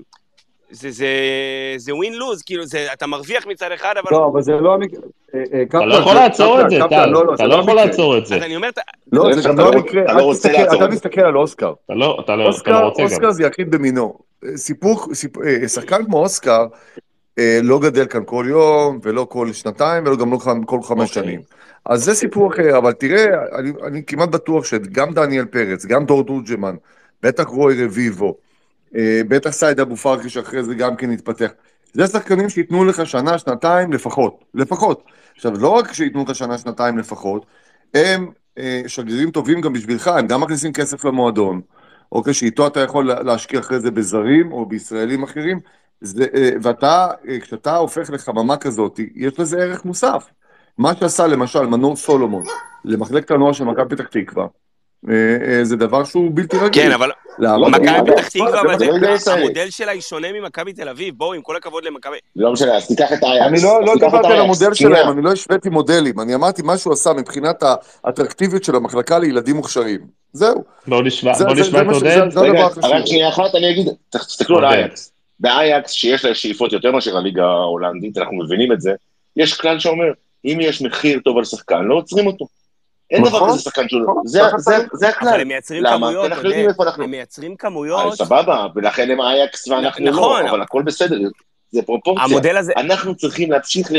[0.73, 1.07] זה, זה,
[1.77, 4.09] זה ווין לוז, כאילו, זה, אתה מרוויח מצד אחד, אבל...
[4.11, 5.01] לא, אבל זה לא המקרה...
[5.61, 8.35] אתה לא יכול לעצור את זה, טל, אתה לא יכול לעצור את זה.
[8.35, 8.69] אז אני אומר...
[9.11, 10.03] לא, זה גם לא המקרה,
[10.77, 11.73] אתה מסתכל על אוסקר.
[11.85, 12.83] אתה לא רוצה גם.
[12.99, 14.17] אוסקר זה יחיד במינו.
[14.55, 15.07] סיפור,
[15.67, 16.65] שחקן כמו אוסקר
[17.63, 21.41] לא גדל כאן כל יום, ולא כל שנתיים, ולא גם לא כל חמש שנים.
[21.85, 23.25] אז זה סיפור אחר, אבל תראה,
[23.87, 26.75] אני כמעט בטוח שגם דניאל פרץ, גם דור דורג'מן,
[27.23, 28.37] בטח רוי רביבו,
[29.27, 31.51] בטח סייד אבו פרחי שאחרי זה גם כן יתפתח.
[31.93, 35.03] זה שחקנים שייתנו לך שנה, שנתיים לפחות, לפחות.
[35.35, 37.45] עכשיו, לא רק שייתנו לך שנה, שנתיים לפחות,
[37.93, 41.61] הם אה, שגרירים טובים גם בשבילך, הם גם מכניסים כסף למועדון,
[42.11, 45.59] אוקיי, שאיתו אתה יכול להשקיע אחרי זה בזרים או בישראלים אחרים,
[46.03, 50.25] זה, אה, ואתה, אה, כשאתה הופך לחממה כזאת, יש לזה ערך מוסף.
[50.77, 52.43] מה שעשה למשל מנור סולומון
[52.85, 54.45] למחלקת הנוער של מכבי פתח תקווה,
[55.63, 56.83] זה דבר שהוא בלתי רגיל.
[56.83, 57.11] כן, אבל
[57.69, 58.61] מכבי פתח תקווה,
[59.33, 62.17] המודל שלה היא שונה ממכבי תל אביב, בואו, עם כל הכבוד למכבי...
[62.35, 63.47] לא משנה, אז תיקח את האייקס.
[63.47, 67.13] אני לא דיברתי על המודל שלהם, אני לא השוויתי מודלים, אני אמרתי מה שהוא עשה
[67.13, 67.63] מבחינת
[68.03, 69.99] האטרקטיביות של המחלקה לילדים מוכשרים.
[70.33, 70.63] זהו.
[70.87, 72.37] בואו נשמע את עודד.
[72.37, 75.12] רגע, רק שנייה אחת, אני אגיד, תסתכלו על האייקס.
[75.39, 78.91] באייקס, שיש לה שאיפות יותר מאשר הליגה ההולנדית, אנחנו מבינים את זה,
[79.35, 80.11] יש כלל שאומר,
[80.45, 82.47] אם יש מחיר טוב על שחקן, לא עוצרים אותו.
[83.11, 84.01] אין דבר כזה שחקן שהוא...
[84.93, 85.29] זה הכלל.
[85.29, 86.31] אבל הם מייצרים כמויות,
[86.97, 88.13] הם מייצרים כמויות.
[88.13, 91.17] סבבה, ולכן הם אייקס ואנחנו לא, אבל הכל בסדר,
[91.71, 92.23] זה פרופורציה.
[92.23, 92.73] המודל הזה...
[92.77, 93.91] אנחנו צריכים להמשיך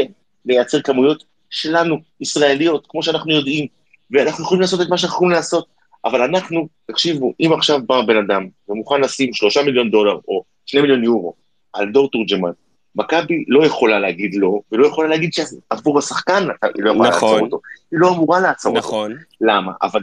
[0.46, 3.66] לייצר כמויות שלנו, ישראליות, כמו שאנחנו יודעים,
[4.10, 5.66] ואנחנו יכולים לעשות את מה שאנחנו יכולים לעשות,
[6.04, 10.80] אבל אנחנו, תקשיבו, אם עכשיו בא בן אדם ומוכן לשים שלושה מיליון דולר או שני
[10.80, 11.34] מיליון יורו
[11.72, 12.50] על דור תורג'מן,
[12.96, 17.30] מכבי לא יכולה להגיד לא, ולא יכולה להגיד שעבור השחקן היא לא יכולה נכון.
[17.30, 17.60] לעצור אותו.
[17.90, 19.12] היא לא אמורה לעצור נכון.
[19.12, 19.22] אותו.
[19.40, 19.72] למה?
[19.82, 20.00] אבל...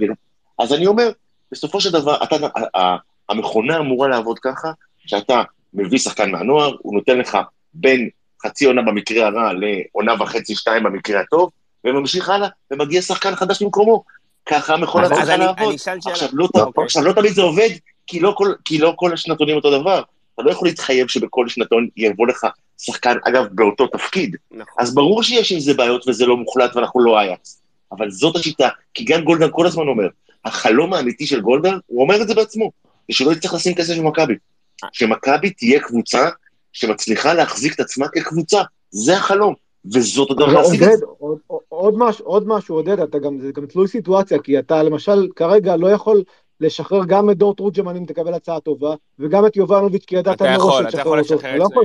[0.60, 1.12] אז אני אומר,
[1.52, 2.36] בסופו של דבר, אתה,
[3.30, 4.72] המכונה אמורה לעבוד ככה,
[5.06, 5.44] שאתה
[5.74, 7.38] מביא שחקן מהנוער, הוא נותן לך
[7.74, 8.10] בין
[8.46, 11.50] חצי עונה במקרה הרע לעונה וחצי, שתיים במקרה הטוב,
[11.86, 14.04] וממשיך הלאה, ומגיע שחקן חדש במקומו.
[14.46, 15.76] ככה המכונה צריכה לעבוד.
[16.06, 16.84] עכשיו, לא, אוקיי.
[16.84, 17.70] עכשיו, לא תמיד זה עובד,
[18.08, 20.02] כי לא כל, כי לא כל השנתונים אותו דבר.
[20.42, 22.46] אתה לא יכול להתחייב שבכל שנתון יבוא לך
[22.78, 24.36] שחקן, אגב, באותו תפקיד.
[24.52, 24.74] נכון.
[24.80, 27.62] אז ברור שיש עם זה בעיות וזה לא מוחלט ואנחנו לא אייקס.
[27.92, 30.08] אבל זאת השיטה, כי גם גולדהר כל הזמן אומר,
[30.46, 32.72] החלום האמיתי של גולדהר, הוא אומר את זה בעצמו,
[33.10, 34.36] זה שלא יצטרך לשים כסף במכבי.
[34.92, 36.30] שמכבי תהיה קבוצה
[36.74, 38.62] שמצליחה להחזיק את עצמה כקבוצה,
[38.92, 39.54] זה החלום.
[39.94, 41.06] וזאת הדרך להשיג את זה.
[41.70, 45.88] עוד, עוד משהו, עודד, אתה גם, זה גם תלוי סיטואציה, כי אתה למשל כרגע לא
[45.88, 46.24] יכול
[46.62, 50.86] לשחרר גם את דור תורג'מן אם תקבל הצעה טובה, וגם את יובנוביץ' כי ידעת מראש
[50.86, 51.22] לשחרר
[51.62, 51.82] אותו.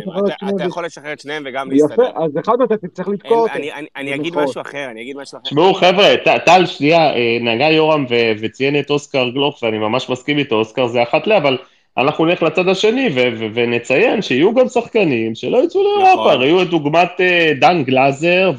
[0.57, 1.93] אתה יכול לשחרר את שניהם וגם להסתדר.
[1.93, 3.53] יפה, אז אחד מהם אתה צריך לתקוע אותו.
[3.97, 5.45] אני אגיד משהו אחר, אני אגיד משהו אחר.
[5.45, 6.15] תשמעו חבר'ה,
[6.45, 8.05] טל שנייה, אה, נגע יורם
[8.41, 11.57] וציין את אוסקר גלוך, ואני ממש מסכים איתו, אוסקר זה אחת לה, אבל...
[11.99, 13.09] אנחנו נלך לצד השני
[13.55, 16.43] ונציין שיהיו גם שחקנים שלא יצאו לאירופה, נכון.
[16.43, 18.53] ראו את דוגמת אה, דן גלאזר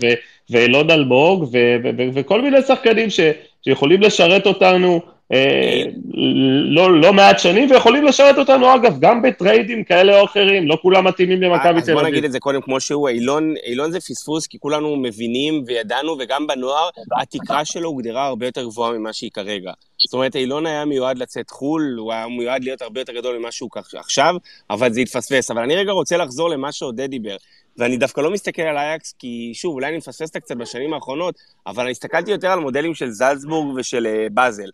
[0.49, 1.49] ואלון אלמוג
[2.13, 3.07] וכל מיני שחקנים
[3.65, 5.01] שיכולים לשרת אותנו
[6.65, 11.07] לא, לא מעט שנים, ויכולים לשרת אותנו אגב, גם בטריידים כאלה או אחרים, לא כולם
[11.07, 11.83] מתאימים למכבי תל אביב.
[11.83, 15.63] אז בוא נגיד את זה קודם כמו שהוא, אילון, אילון זה פספוס, כי כולנו מבינים
[15.67, 16.89] וידענו, וגם בנוער,
[17.21, 19.71] התקרה שלו הוגדרה הרבה יותר גבוהה ממה שהיא כרגע.
[19.99, 23.51] זאת אומרת, אילון היה מיועד לצאת חו"ל, הוא היה מיועד להיות הרבה יותר גדול ממה
[23.51, 24.35] שהוא עכשיו,
[24.69, 25.51] אבל זה התפספס.
[25.51, 27.35] אבל אני רגע רוצה לחזור למה שעודד דיבר.
[27.77, 31.35] ואני דווקא לא מסתכל על אייקס, כי שוב, אולי אני מפספס קצת בשנים האחרונות,
[31.67, 34.69] אבל אני הסתכלתי יותר על מודלים של זלצבורג ושל uh, באזל.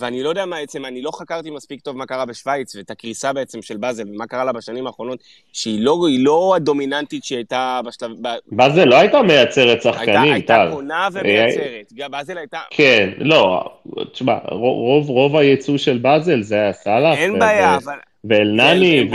[0.00, 3.32] ואני לא יודע מה בעצם, אני לא חקרתי מספיק טוב מה קרה בשוויץ, ואת הקריסה
[3.32, 5.18] בעצם של באזל, ומה קרה לה בשנים האחרונות,
[5.52, 8.10] שהיא לא, לא הדומיננטית שהיא הייתה בשלב...
[8.46, 10.32] באזל לא הייתה מייצרת שחקנים, טל.
[10.32, 12.60] הייתה קונה ומייצרת, באזל הייתה...
[12.70, 13.64] כן, לא,
[14.12, 17.18] תשמע, רוב, רוב הייצוא של באזל זה היה סאלח.
[17.18, 17.94] אין בעיה, אבל...
[18.24, 19.08] ואלנני,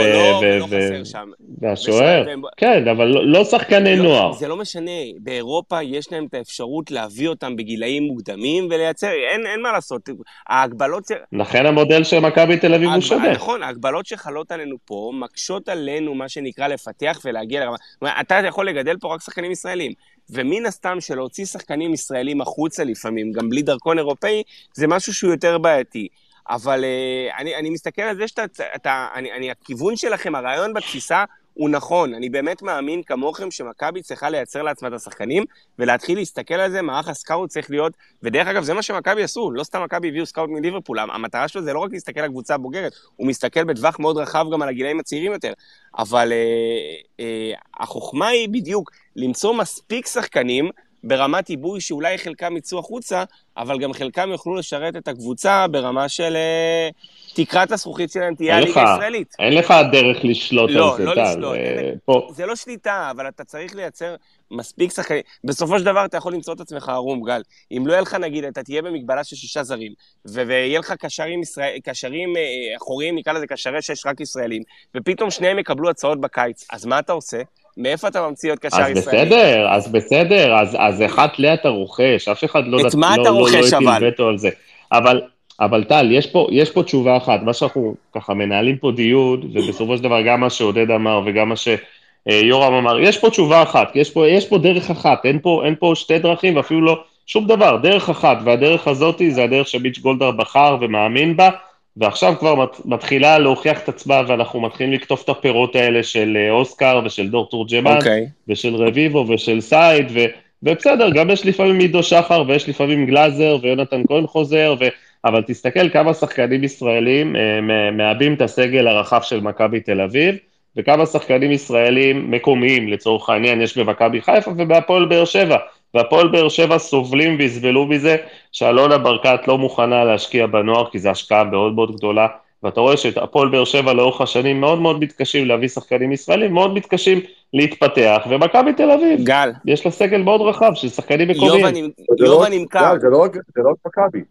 [1.62, 2.26] והשוער,
[2.58, 4.34] כן, אבל לא, לא שחקני לא, נוער.
[4.34, 9.72] זה לא משנה, באירופה יש להם את האפשרות להביא אותם בגילאים מוקדמים ולייצר, אין מה
[9.72, 10.10] לעשות,
[10.50, 11.04] ההגבלות...
[11.32, 13.32] לכן המודל של מכבי תל אביב הוא שונה.
[13.32, 18.22] נכון, ההגבלות שחלות עלינו פה מקשות עלינו, מה שנקרא, לפתח ולהגיע לרמה.
[18.22, 19.92] אתה יכול לגדל פה רק שחקנים ישראלים.
[20.30, 24.44] ומן הסתם שלהוציא שחקנים ישראלים החוצה לפעמים, גם בלי דרכון אירופאי,
[24.74, 26.08] זה משהו שהוא יותר בעייתי.
[26.50, 28.44] אבל uh, אני, אני מסתכל על זה שאתה,
[28.76, 31.24] אתה, אני, אני, הכיוון שלכם, הרעיון בתפיסה
[31.54, 32.14] הוא נכון.
[32.14, 35.44] אני באמת מאמין כמוכם שמכבי צריכה לייצר לעצמה את השחקנים,
[35.80, 39.64] ולהתחיל להסתכל על זה, מערך הסקאוט צריך להיות, ודרך אגב, זה מה שמכבי עשו, לא
[39.64, 43.28] סתם מכבי הביאו סקאוט מליברפול, המטרה שלו זה לא רק להסתכל על הקבוצה הבוגרת, הוא
[43.28, 45.54] מסתכל בטווח מאוד רחב גם על הגילאים הצעירים יותר.
[45.98, 50.70] אבל uh, uh, החוכמה היא בדיוק למצוא מספיק שחקנים,
[51.04, 53.24] ברמת עיבוי שאולי חלקם יצאו החוצה,
[53.58, 56.90] אבל גם חלקם יוכלו לשרת את הקבוצה ברמה של אה,
[57.34, 59.36] תקרת הזכוכית שלהם תהיה הליגה הישראלית.
[59.40, 61.36] אין לך דרך לשלוט לא, על זה, לא טל.
[61.36, 62.36] לא, לא לשלוט.
[62.36, 64.16] זה לא שליטה, אבל אתה צריך לייצר
[64.52, 65.22] מספיק שחקנים.
[65.44, 67.42] בסופו של דבר אתה יכול למצוא את עצמך ערום, גל.
[67.72, 69.94] אם לא יהיה לך, נגיד, אתה תהיה במגבלה של שישה זרים,
[70.26, 74.64] ויהיה לך קשרים, ישראל, קשרים אה, אחוריים, נקרא לזה קשרי שש רק ישראלים,
[74.98, 77.42] ופתאום שניהם יקבלו הצעות בקיץ, אז מה אתה עושה?
[77.78, 79.00] מאיפה אתה ממציא עוד קשר ישראלי?
[79.00, 82.88] אז בסדר, אז בסדר, אז, אז אחד ל אתה רוכש, אף אחד לא...
[82.88, 84.08] את מה לא, אתה לא, רוכש לא, לא אבל?
[84.08, 84.50] וטו על זה.
[84.92, 85.22] אבל,
[85.60, 89.98] אבל טל, יש פה, יש פה תשובה אחת, מה שאנחנו ככה מנהלים פה דיון, ובסופו
[89.98, 94.10] של דבר גם מה שעודד אמר וגם מה שיורם אמר, יש פה תשובה אחת, יש
[94.10, 97.78] פה, יש פה דרך אחת, אין פה, אין פה שתי דרכים ואפילו לא שום דבר,
[97.78, 101.50] דרך אחת, והדרך הזאת זה הדרך שביץ' גולדהר בחר ומאמין בה,
[101.98, 107.02] ועכשיו כבר מתחילה להוכיח את עצמה, ואנחנו מתחילים לקטוף את הפירות האלה של אה, אוסקר
[107.06, 108.30] ושל דור תורג'מן, okay.
[108.48, 110.20] ושל רביבו ושל סייד, ו,
[110.64, 114.88] ובסדר, גם יש לפעמים עידו שחר, ויש לפעמים גלאזר, ויונתן כהן חוזר, ו,
[115.26, 120.36] אבל תסתכל כמה שחקנים ישראלים אה, מעבים את הסגל הרחב של מכבי תל אביב,
[120.78, 125.58] וכמה שחקנים ישראלים מקומיים, לצורך העניין, יש במכבי חיפה ובהפועל באר שבע.
[125.94, 128.16] והפועל באר שבע סובלים ויסבלו מזה
[128.52, 132.28] שאלונה ברקת לא מוכנה להשקיע בנוער, כי זו השקעה מאוד מאוד גדולה,
[132.64, 137.20] ואתה רואה שהפועל באר שבע לאורך השנים מאוד מאוד מתקשים להביא שחקנים ישראלים, מאוד מתקשים
[137.54, 141.92] להתפתח, ומכבי תל אביב, גל, יש לה סגל מאוד רחב של שחקנים מקומיים.
[142.20, 142.96] לובה נמכר.
[143.02, 143.38] זה לא רק
[143.86, 144.22] מכבי,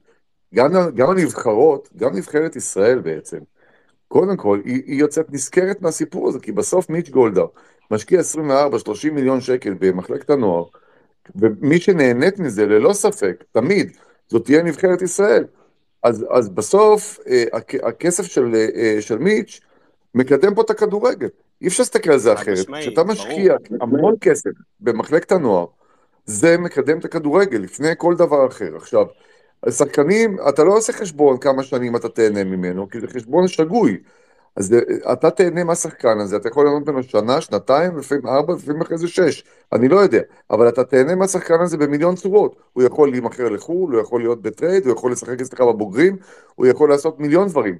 [0.54, 3.38] גם הנבחרות, גם נבחרת ישראל בעצם,
[4.08, 7.46] קודם כל, היא, היא יוצאת נזכרת מהסיפור הזה, כי בסוף מיץ' גולדהר
[7.90, 10.64] משקיע 24-30 מיליון שקל במחלקת הנוער,
[11.36, 13.96] ומי שנהנית מזה, ללא ספק, תמיד,
[14.28, 15.44] זאת תהיה נבחרת ישראל.
[16.02, 17.44] אז, אז בסוף, אה,
[17.82, 19.60] הכסף של, אה, של מיץ'
[20.14, 21.28] מקדם פה את הכדורגל.
[21.62, 22.66] אי אפשר להסתכל על זה אחרת.
[22.80, 25.66] כשאתה משקיע המון כסף במחלקת הנוער,
[26.24, 28.76] זה מקדם את הכדורגל לפני כל דבר אחר.
[28.76, 29.06] עכשיו,
[29.70, 33.98] שחקנים, אתה לא עושה חשבון כמה שנים אתה תהנה ממנו, כי זה חשבון שגוי.
[34.56, 34.74] אז
[35.12, 39.08] אתה תהנה מהשחקן הזה, אתה יכול ליהנות ממנו שנה, שנתיים, לפעמים ארבע, לפעמים אחרי זה
[39.08, 43.94] שש, אני לא יודע, אבל אתה תהנה מהשחקן הזה במיליון צורות, הוא יכול להימכר לחו"ל,
[43.94, 46.16] הוא יכול להיות בטרייד, הוא יכול לשחק אצלך בבוגרים,
[46.54, 47.78] הוא יכול לעשות מיליון דברים,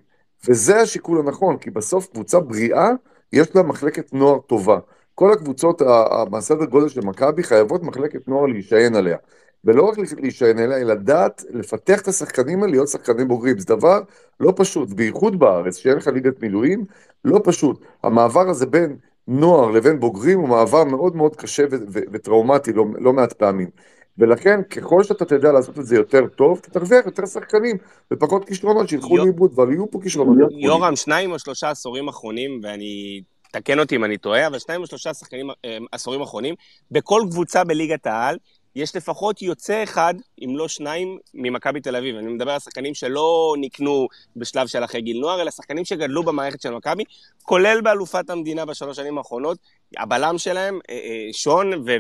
[0.48, 2.90] וזה השיקול הנכון, כי בסוף קבוצה בריאה
[3.32, 4.78] יש לה מחלקת נוער טובה.
[5.14, 5.82] כל הקבוצות
[6.30, 9.16] מהסדר גודל של מכבי חייבות מחלקת נוער להישען עליה.
[9.64, 13.58] ולא רק להישען עליה, אלא לדעת לפתח את השחקנים האלה להיות שחקנים בוגרים.
[13.58, 14.00] זה דבר
[14.40, 16.84] לא פשוט, בייחוד בארץ, שאין לך ליגת מילואים,
[17.24, 17.80] לא פשוט.
[18.02, 18.96] המעבר הזה בין
[19.28, 21.64] נוער לבין בוגרים הוא מעבר מאוד מאוד קשה
[22.12, 23.68] וטראומטי לא, לא מעט פעמים.
[24.18, 27.76] ולכן, ככל שאתה תדע לעשות את זה יותר טוב, אתה תרוויח יותר שחקנים
[28.12, 30.36] ופחות כישרונות שילכו לאיבוד, אבל יהיו פה כישרונות.
[30.50, 34.86] יורם, שניים או שלושה עשורים אחרונים, ואני, תקן אותי אם אני טועה, אבל שניים או
[34.86, 36.54] שלושה שחקנים, אה, עשורים אחרונים,
[36.90, 38.36] בכל קבוצה בליגת העל,
[38.76, 40.14] יש לפחות יוצא אחד,
[40.44, 42.16] אם לא שניים, ממכבי תל אביב.
[42.16, 46.60] אני מדבר על שחקנים שלא נקנו בשלב של אחרי גיל נוער, אלא שחקנים שגדלו במערכת
[46.60, 47.04] של מכבי,
[47.42, 49.58] כולל באלופת המדינה בשלוש שנים האחרונות.
[49.96, 51.90] הבלם שלהם, אה, אה, שון, ו...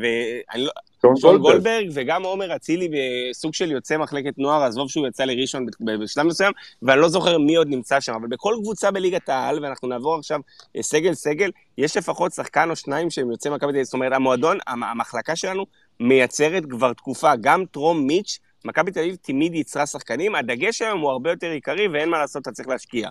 [0.54, 0.70] לא-
[1.02, 5.66] שון, שון גולדברג, וגם עומר אצילי בסוג של יוצא מחלקת נוער, עזוב שהוא יצא לראשון
[5.80, 6.52] בשלב מסוים,
[6.82, 10.40] ואני לא זוכר מי עוד נמצא שם, אבל בכל קבוצה בליגת העל, ואנחנו נעבור עכשיו
[10.80, 13.84] סגל-סגל, אה, יש לפחות שחקן או שניים שהם יוצאי מכבי תל אביב.
[13.84, 15.66] זאת אומרת, המועדון, המחלקה שלנו
[16.00, 21.10] מייצרת כבר תקופה, גם טרום מיץ', מכבי תל אביב תמיד ייצרה שחקנים, הדגש היום הוא
[21.10, 23.08] הרבה יותר עיקרי ואין מה לעשות, אתה צריך להשקיע.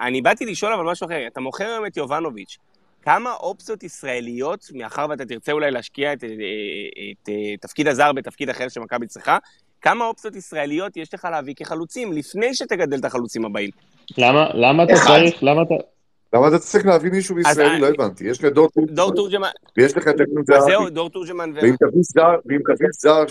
[0.00, 2.56] אני באתי לשאול אבל משהו אחר, אתה מוכר היום את יובנוביץ',
[3.02, 8.50] כמה אופציות ישראליות, מאחר ואתה תרצה אולי להשקיע את, את, את, את תפקיד הזר בתפקיד
[8.50, 9.38] אחר שמכבי צריכה,
[9.80, 13.70] כמה אופציות ישראליות יש לך להביא כחלוצים לפני שתגדל את החלוצים הבאים?
[14.18, 15.74] למה, למה אתה צריך, למה אתה...
[16.34, 17.80] למה אתה צריך להביא מישהו בישראלי?
[17.80, 18.24] לא הבנתי.
[18.24, 18.94] יש לך דור תורג'מן.
[18.94, 19.48] דור תורג'מן.
[19.76, 20.60] ויש לך את אקנו זהבי.
[20.60, 21.52] זהו, דור תורג'מן.
[21.54, 21.74] ואם
[22.68, 23.24] תביא זר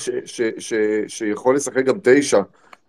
[1.07, 2.39] שיכול לשחק גם תשע,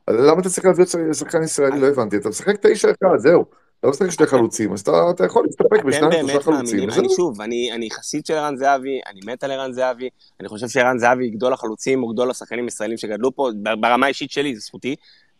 [0.06, 1.80] אז למה אתה צריך להביא שחקן ישראלי?
[1.80, 2.16] לא הבנתי.
[2.16, 3.44] אתה משחק תשע אחד, זהו.
[3.80, 4.80] אתה לא משחק שתי חלוצים, אז
[5.10, 6.90] אתה יכול להסתפק בשניים, שלושה חלוצים.
[6.90, 10.08] אני שוב, אני חסיד של ערן זהבי, אני מת על ערן זהבי,
[10.40, 13.50] אני חושב שערן זהבי גדול החלוצים או גדול השחקנים הישראלים שגדלו פה,
[13.80, 14.96] ברמה האישית שלי, זו זכותי.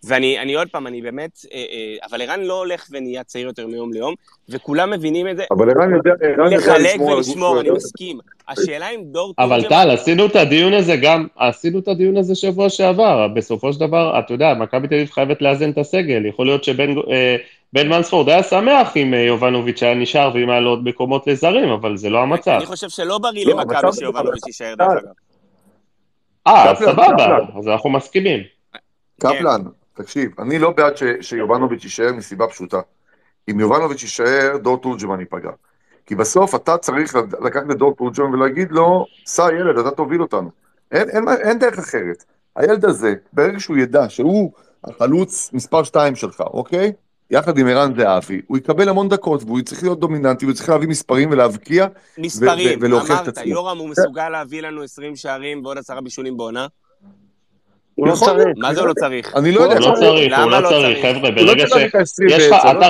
[0.07, 3.93] ואני עוד פעם, אני באמת, אה, אה, אבל ערן לא הולך ונהיה צעיר יותר מיום
[3.93, 4.15] ליום,
[4.49, 5.45] וכולם מבינים את זה.
[5.51, 8.19] אבל ערן יודע, ערן יודע לשמור על ולשמור, אני מסכים.
[8.49, 12.69] השאלה אם דור אבל טל, עשינו את הדיון הזה גם, עשינו את הדיון הזה שבוע
[12.69, 13.29] שעבר.
[13.29, 16.27] בסופו של דבר, אתה יודע, מכבי תל אביב חייבת לאזן את הסגל.
[16.27, 17.37] יכול להיות שבן אה,
[17.75, 22.11] מנספורד היה שמח אם יובנוביץ' היה נשאר ואם היה לו עוד מקומות לזרים, אבל זה
[22.11, 22.51] לא המצב.
[22.51, 25.13] אני חושב שלא בריא לא, למכבי שיובנוביץ' יישאר דרך אגב.
[26.47, 28.41] אה, סבבה, אז אנחנו מסכימים.
[29.21, 29.63] קפלן,
[29.97, 32.81] תקשיב, אני לא בעד ש, שיובנוביץ' יישאר מסיבה פשוטה.
[33.51, 35.51] אם יובנוביץ' יישאר, דור תורג'מן ייפגע.
[36.07, 40.51] כי בסוף אתה צריך לקחת את דור תורג'מן ולהגיד לו, סע ילד, אתה תוביל אותנו.
[40.93, 42.25] אין, אין, אין דרך אחרת.
[42.57, 44.53] הילד הזה, ברגע שהוא ידע שהוא
[44.85, 46.93] החלוץ מספר 2 שלך, אוקיי?
[47.31, 50.89] יחד עם ערן זהבי, הוא יקבל המון דקות, והוא צריך להיות דומיננטי, והוא צריך להביא
[50.89, 51.87] מספרים ולהבקיע,
[52.19, 56.67] מספרים, אמרת, יורם הוא מסוגל להביא לנו 20 שערים ועוד עשרה בישולים בעונה?
[57.97, 58.47] הוא לא צריך.
[58.57, 59.37] מה זה הוא לא צריך?
[59.37, 59.75] אני לא יודע.
[59.75, 61.73] הוא לא צריך, הוא לא צריך, חבר'ה, ברגע ש...
[62.29, 62.89] יש לך, אתה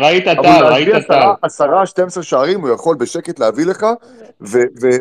[0.00, 1.22] ראית טל, ראית טל.
[1.42, 3.86] עשרה, 12 שערים הוא יכול בשקט להביא לך,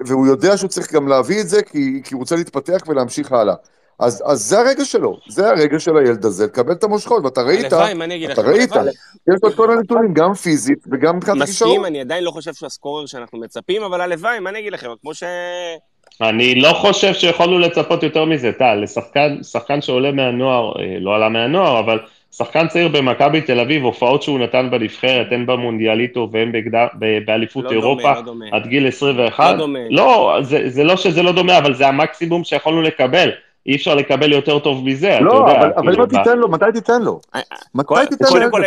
[0.08, 3.56] והוא יודע שהוא צריך גם להביא את זה, כי הוא רוצה להתפתח ולהמשיך הלאה.
[4.00, 7.66] אז, אז זה הרגע שלו, זה הרגע של הילד הזה, לקבל את המושכות, ואתה ראית,
[7.66, 8.70] אתה ראית,
[9.28, 11.72] יש לו את כל הנתונים, גם פיזית וגם מבחינת הכישרון.
[11.72, 14.90] מסכים, אני עדיין לא חושב שהוא הסקורר שאנחנו מצפים, אבל הלוואי, מה אני אגיד לכם,
[15.02, 15.24] כמו ש...
[16.22, 21.30] אני לא חושב שיכולנו לצפות יותר מזה, טל, לשחקן שחקן שעולה מהנוער, אה, לא עלה
[21.30, 22.00] מהנוער, אבל
[22.32, 26.52] שחקן צעיר במכבי תל אביב, הופעות שהוא נתן בנבחרת, הן במונדיאליטו והן
[27.26, 28.46] באליפות לא אירופה, דומה, לא דומה.
[28.52, 29.52] עד גיל 21.
[29.52, 29.80] לא דומה.
[29.90, 33.30] לא, זה, זה לא שזה לא דומה, אבל זה המקסימום שיכולנו לקבל.
[33.68, 35.54] אי אפשר לקבל יותר טוב מזה, לא, אתה יודע.
[35.54, 37.20] לא, אבל, אבל כאילו, תיתן לו, מתי תיתן לו?
[37.36, 38.52] אה, אה, מתי תיתן לו?
[38.52, 38.64] קודם כל,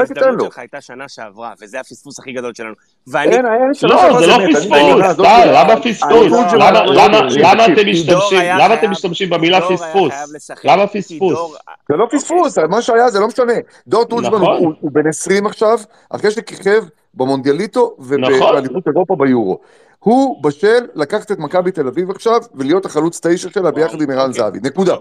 [0.00, 2.74] ההזדמנות שלך הייתה שנה שעברה, וזה הפספוס הכי גדול שלנו.
[3.06, 3.36] ואני...
[3.82, 6.32] לא, זה לא פספוס, טל, למה פספוס?
[8.58, 10.12] למה אתם משתמשים במילה פספוס?
[10.64, 11.38] למה פספוס?
[11.88, 13.52] זה לא פספוס, מה שהיה זה לא משנה.
[13.86, 14.74] דור טורג'מן נכון.
[14.80, 15.78] הוא בן 20 עכשיו,
[16.10, 16.84] אחרי שכיכב
[17.16, 19.58] במונדיאליטו ובאליפות אירופה ביורו.
[19.98, 24.32] הוא בשל לקחת את מכבי תל אביב עכשיו ולהיות החלוץ תשע שלה ביחד עם ערן
[24.32, 24.96] זהבי, נקודה.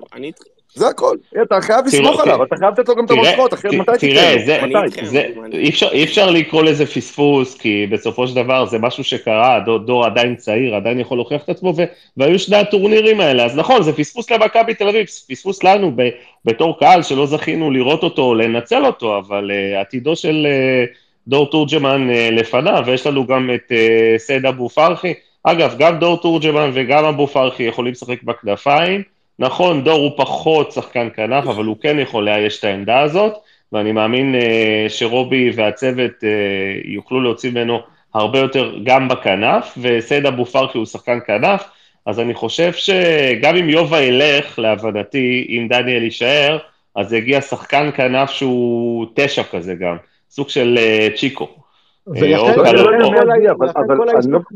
[0.75, 3.91] זה הכל, אתה חייב לסמוך עליו, אתה חייב לתת לו גם את המושכות, אחרת מתי
[3.99, 5.91] תיתן לו?
[5.91, 10.75] אי אפשר לקרוא לזה פספוס, כי בסופו של דבר זה משהו שקרה, דור עדיין צעיר,
[10.75, 11.73] עדיין יכול להוכיח את עצמו,
[12.17, 15.91] והיו שני הטורנירים האלה, אז נכון, זה פספוס למכבי תל אביב, פספוס לנו
[16.45, 20.47] בתור קהל שלא זכינו לראות אותו או לנצל אותו, אבל אה, עתידו של...
[20.49, 20.85] אה,
[21.27, 25.13] דור תורג'מן אה, לפניו, ויש לנו גם את אה, סייד אבו פרחי.
[25.43, 29.03] אגב, גם דור תורג'מן וגם אבו פרחי יכולים לשחק בכנפיים.
[29.39, 33.33] נכון, דור הוא פחות שחקן כנף, אבל הוא כן יכול לאייש את העמדה הזאת,
[33.71, 36.23] ואני מאמין אה, שרובי והצוות
[36.85, 37.79] יוכלו להוציא ממנו
[38.13, 41.63] הרבה יותר גם בכנף, וסייד אבו פרחי הוא שחקן כנף,
[42.05, 46.57] אז אני חושב שגם אם יובה ילך, להבנתי, אם דניאל יישאר,
[46.95, 49.97] אז יגיע שחקן כנף שהוא תשע כזה גם.
[50.35, 51.47] סוג של uh, צ'יקו.
[52.07, 52.61] ולכן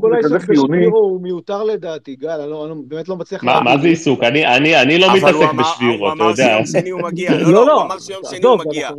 [0.02, 3.44] כל העיסוק בשבירו הוא מיותר לדעתי, גל, אני באמת לא מצליח.
[3.44, 4.24] מה זה עיסוק?
[4.24, 6.60] אני לא מתעסק בשבירו, אתה יודע.
[6.60, 7.32] אבל הוא אמר שיום שני הוא מגיע.
[7.32, 8.90] לא, לא, הוא אמר שיום שני הוא מגיע.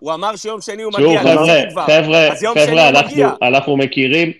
[0.00, 1.22] הוא אמר שיום שני הוא מגיע.
[1.86, 2.88] חבר'ה, חבר'ה,
[3.42, 4.32] אנחנו מכירים...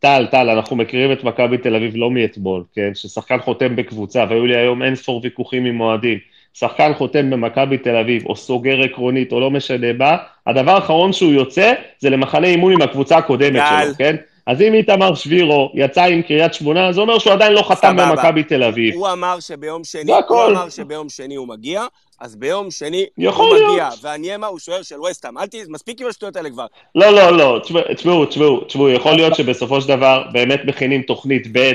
[0.00, 2.90] טל, טל, אנחנו מכירים את מכבי תל אביב לא מאתמול, כן?
[2.94, 6.18] ששחקן חותם בקבוצה, והיו לי היום אין ספור ויכוחים עם אוהדים.
[6.54, 11.32] שחקן חותם במכבי תל אביב, או סוגר עקרונית, או לא משנה מה, הדבר האחרון שהוא
[11.32, 14.16] יוצא, זה למחנה אימון עם הקבוצה הקודמת שלו, כן?
[14.46, 18.42] אז אם איתמר שבירו יצא עם קריית שמונה, זה אומר שהוא עדיין לא חתם במכבי
[18.42, 18.94] תל אביב.
[18.94, 21.86] הוא אמר שביום שני, הוא אמר שביום שני הוא מגיע,
[22.20, 25.38] אז ביום שני הוא מגיע, והניימה הוא שוער של וסטאם.
[25.38, 26.66] אל תהיה, מספיק עם השטויות האלה כבר.
[26.94, 27.60] לא, לא, לא,
[27.94, 31.72] תשמעו, תשמעו, תשמעו, יכול להיות שבסופו של דבר באמת מכינים תוכנית ב',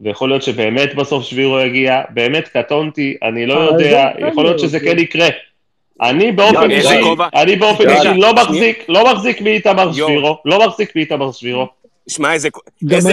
[0.00, 4.98] ויכול להיות שבאמת בסוף שבירו יגיע, באמת קטונתי, אני לא יודע, יכול להיות שזה כן
[4.98, 5.28] יקרה.
[6.02, 7.00] אני באופן אישי,
[7.34, 11.66] אני באופן אישי לא מחזיק, לא מחזיק מאיתמר שבירו, לא מחזיק מאיתמר שבירו.
[12.08, 12.48] שמע, איזה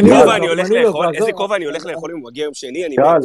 [0.01, 2.95] כובע אני הולך לאכול, איזה כובע אני הולך לאכול אם הוא מגיע יום שני, אני
[2.97, 3.17] אומר,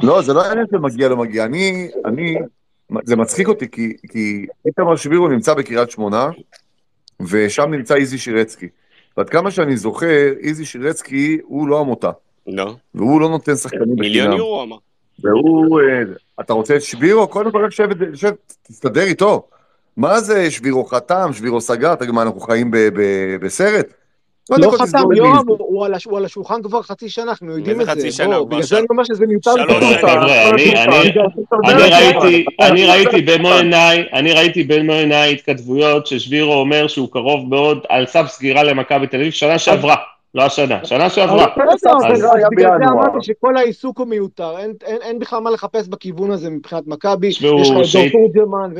[0.00, 2.34] לא, זה לא עניין של מגיע לא מגיע, אני, אני,
[3.04, 3.70] זה מצחיק אותי,
[4.10, 6.30] כי איתמר שבירו נמצא בקריית שמונה,
[7.20, 8.68] ושם נמצא איזי שירצקי.
[9.16, 12.10] ועד כמה שאני זוכר, איזי שירצקי הוא לא עמותה.
[12.46, 12.74] לא.
[12.94, 14.00] והוא לא נותן שחקנים בחינם.
[14.00, 14.76] מיליון יורו אמר.
[15.22, 16.02] והוא, אה,
[16.40, 17.28] אתה רוצה את שבירו?
[17.28, 18.32] קודם כל, שב, שב,
[18.62, 19.46] תסתדר איתו.
[19.96, 21.94] מה זה שבירו חתם, שבירו סגר?
[21.94, 22.70] תגיד, מה, אנחנו חיים
[23.40, 23.86] בסרט?
[24.50, 25.44] לא חתם, יורם,
[26.04, 27.92] הוא על השולחן כבר חצי שנה, אנחנו יודעים את זה.
[28.48, 29.50] בגלל זה אני אומר שזה מיותר.
[32.60, 38.06] אני ראיתי במו עיניי, אני ראיתי במו עיניי התכתבויות ששבירו אומר שהוא קרוב מאוד על
[38.06, 39.96] סף סגירה למכבי תל אביב שנה שעברה.
[40.34, 41.46] לא השנה, שנה שעברה.
[42.50, 47.26] בגלל זה אמרתי שכל העיסוק הוא מיותר, אין בכלל מה לחפש בכיוון הזה מבחינת מכבי,
[47.26, 48.70] יש לך את דור תורג'רמן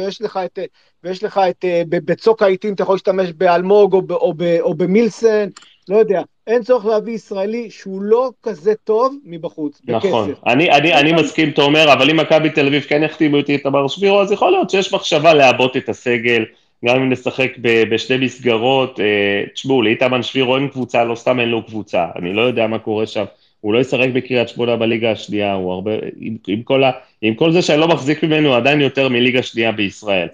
[1.05, 4.13] ויש לך את, בצוק העיתים אתה יכול להשתמש באלמוג
[4.61, 5.49] או במילסן,
[5.89, 10.09] לא יודע, אין צורך להביא ישראלי שהוא לא כזה טוב מבחוץ, בכסף.
[10.09, 14.21] נכון, אני מסכים, תומר, אבל אם מכבי תל אביב כן יחתימו אותי את הבר שבירו,
[14.21, 16.45] אז יכול להיות שיש מחשבה לעבות את הסגל.
[16.85, 21.67] גם אם נשחק בשתי מסגרות, אה, תשמעו, לאיתמן שבירו אין קבוצה, לא סתם אין לו
[21.67, 23.25] קבוצה, אני לא יודע מה קורה שם,
[23.61, 26.91] הוא לא ישחק בקריית שמונה בליגה השנייה, הוא הרבה, עם, עם, כל ה,
[27.23, 30.29] עם כל זה שאני לא מחזיק ממנו, הוא עדיין יותר מליגה שנייה בישראל.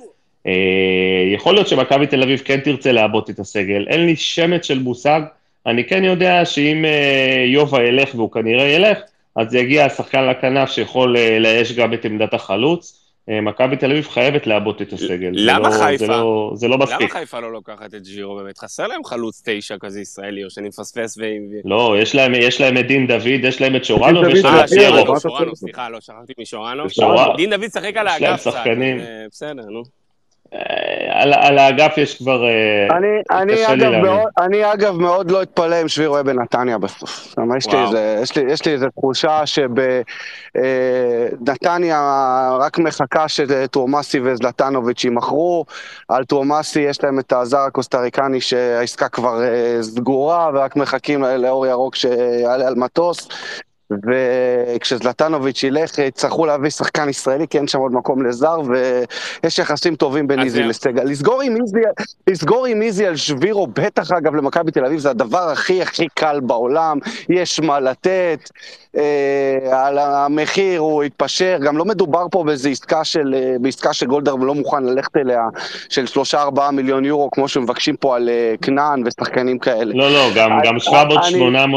[0.47, 0.53] אה,
[1.35, 5.21] יכול להיות שמכבי תל אביב כן תרצה לעבות את הסגל, אין לי שמץ של מושג,
[5.67, 8.99] אני כן יודע שאם אה, יובה ילך, והוא כנראה ילך,
[9.37, 13.08] אז יגיע השחקן לכנף שיכול לאייש גם את עמדת החלוץ.
[13.31, 15.31] אה, מכבי תל אביב חייבת לעבות את הסגל.
[15.33, 15.97] למה לא, חיפה?
[15.99, 17.01] זה לא, זה לא מספיק.
[17.01, 18.59] למה חיפה לא לוקחת את ג'ירו באמת?
[18.59, 21.23] חסר להם חלוץ תשע כזה ישראלי, או שאני מפספס ו...
[21.65, 24.69] לא, יש להם, יש להם את דין דוד, יש להם את שורנו ויש להם את
[24.69, 25.15] פיירו.
[25.15, 26.85] אה, שורנו, סליחה, לא, שכחתי משורנו.
[27.37, 28.55] דין דוד שחק על האגף קצת.
[28.67, 29.98] אה, בסדר, נו.
[31.11, 32.43] על, על האגף יש כבר...
[32.91, 37.35] אני, אני, אגב, מאוד, אני אגב מאוד לא אתפלא אם שבירו יהיה בנתניה בסוף.
[37.57, 39.41] יש לי, איזה, יש, לי, יש לי איזו תחושה
[41.37, 42.01] שבנתניה
[42.61, 45.65] רק מחכה שטורמאסי וזלטנוביץ' יימכרו.
[46.09, 49.41] על טורמאסי יש להם את הזר הקוסטריקני שהעסקה כבר
[49.81, 53.29] סגורה ורק מחכים לאור ירוק שיעלה על מטוס.
[53.91, 58.57] וכשזלטנוביץ' ילך, יצטרכו להביא שחקן ישראלי, כי אין שם עוד מקום לזר,
[59.43, 61.05] ויש יחסים טובים בין איזי לסגל.
[61.05, 61.81] לסגור עם איזי,
[62.27, 66.41] לסגור עם איזי על שבירו, בטח אגב למכבי תל אביב, זה הדבר הכי הכי קל
[66.41, 66.99] בעולם,
[67.29, 68.51] יש מה לתת,
[68.88, 68.88] אה,
[69.73, 74.55] על המחיר הוא התפשר, גם לא מדובר פה באיזו עסקה של, אה, בעסקה שגולדהר לא
[74.55, 75.43] מוכן ללכת אליה,
[75.89, 79.95] של שלושה ארבעה מיליון יורו, כמו שמבקשים פה על אה, כנען ושחקנים כאלה.
[79.95, 80.91] לא, לא, גם, גם 700-800,
[81.53, 81.71] גם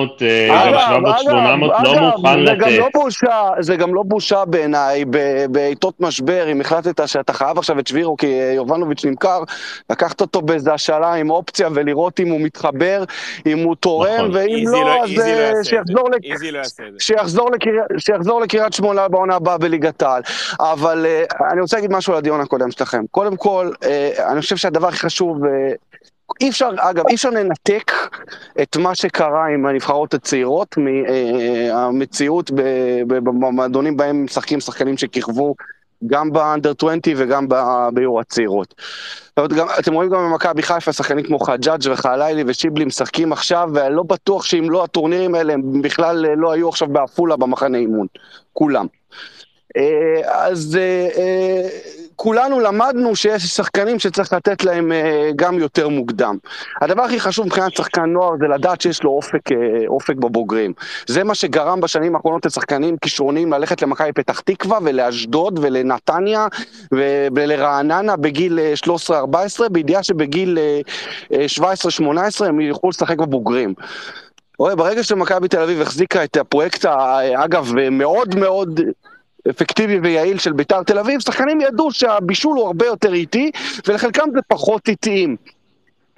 [1.05, 2.57] 700-800 לא מוכן לתת.
[2.57, 5.05] גם לא בושה, זה גם לא בושה בעיניי,
[5.49, 9.43] בעיתות משבר, אם החלטת שאתה חייב עכשיו את שבירו כי יובנוביץ' נמכר,
[9.89, 13.03] לקחת אותו באיזה השאלה עם אופציה ולראות אם הוא מתחבר,
[13.45, 14.31] אם הוא תורם, נכון.
[14.33, 16.21] ואם לא, לא, אז לא שיחזור לק...
[17.97, 20.21] שיחזור לקריית שמונה בעונה הבאה בליגת העל.
[20.59, 23.03] אבל uh, אני רוצה להגיד משהו על הדיון הקודם שלכם.
[23.11, 23.87] קודם כל, uh,
[24.31, 25.43] אני חושב שהדבר הכי חשוב...
[25.43, 25.47] Uh,
[26.41, 27.91] אי אפשר, אגב, אי אפשר לנתק
[28.61, 32.51] את מה שקרה עם הנבחרות הצעירות מהמציאות
[33.07, 35.55] במועדונים בהם משחקים שחקנים שכיכבו
[36.07, 37.47] גם באנדר 20 וגם
[37.93, 38.73] ביור הצעירות.
[39.39, 44.03] גם, אתם רואים גם במכבי חיפה שחקנים כמו חג'אג' וחלילי ושיבלי משחקים עכשיו, ואני לא
[44.03, 48.07] בטוח שאם לא הטורנירים האלה הם בכלל לא היו עכשיו בעפולה במחנה אימון.
[48.53, 48.85] כולם.
[50.25, 50.77] אז
[52.23, 54.95] כולנו למדנו שיש שחקנים שצריך לתת להם uh,
[55.35, 56.37] גם יותר מוקדם.
[56.81, 59.55] הדבר הכי חשוב מבחינת שחקן נוער זה לדעת שיש לו אופק, uh,
[59.87, 60.73] אופק בבוגרים.
[61.07, 66.47] זה מה שגרם בשנים האחרונות לשחקנים כישרוניים ללכת למכבי פתח תקווה ולאשדוד ולנתניה
[67.35, 68.59] ולרעננה בגיל
[69.09, 69.11] 13-14,
[69.63, 70.57] אה, בידיעה שבגיל
[71.31, 71.35] uh,
[72.41, 73.73] 17-18 הם יוכלו לשחק בבוגרים.
[74.59, 76.85] רואה, ברגע שמכבי תל אביב החזיקה את הפרויקט,
[77.35, 78.79] אגב, מאוד מאוד
[79.49, 83.51] אפקטיבי ויעיל של ביתר תל אביב, שחקנים ידעו שהבישול הוא הרבה יותר איטי,
[83.87, 85.35] ולחלקם זה פחות איטיים.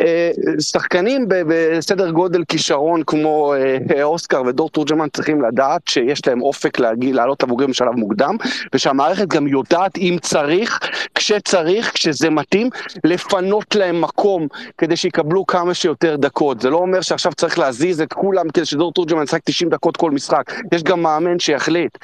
[0.01, 6.79] אה, שחקנים בסדר גודל כישרון כמו אה, אוסקר ודור תורג'מן צריכים לדעת שיש להם אופק
[6.79, 8.35] להגיע, לעלות לבוגרים בשלב מוקדם,
[8.73, 10.79] ושהמערכת גם יודעת אם צריך,
[11.15, 12.69] כשצריך, כשזה מתאים,
[13.03, 14.47] לפנות להם מקום
[14.77, 16.61] כדי שיקבלו כמה שיותר דקות.
[16.61, 20.11] זה לא אומר שעכשיו צריך להזיז את כולם כדי שדור תורג'מן ישחק 90 דקות כל
[20.11, 20.53] משחק.
[20.71, 21.97] יש גם מאמן שיחליט.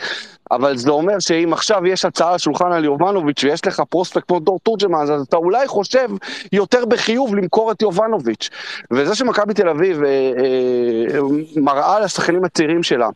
[0.51, 4.39] אבל זה אומר שאם עכשיו יש הצעה על שולחן על יובנוביץ' ויש לך פרוספקט כמו
[4.39, 6.09] דור תורג'מן, אז אתה אולי חושב
[6.51, 8.49] יותר בחיוב למכור את יובנוביץ'.
[8.91, 11.19] וזה שמכבי תל אביב אה, אה,
[11.55, 13.09] מראה לשחקנים הצעירים שלה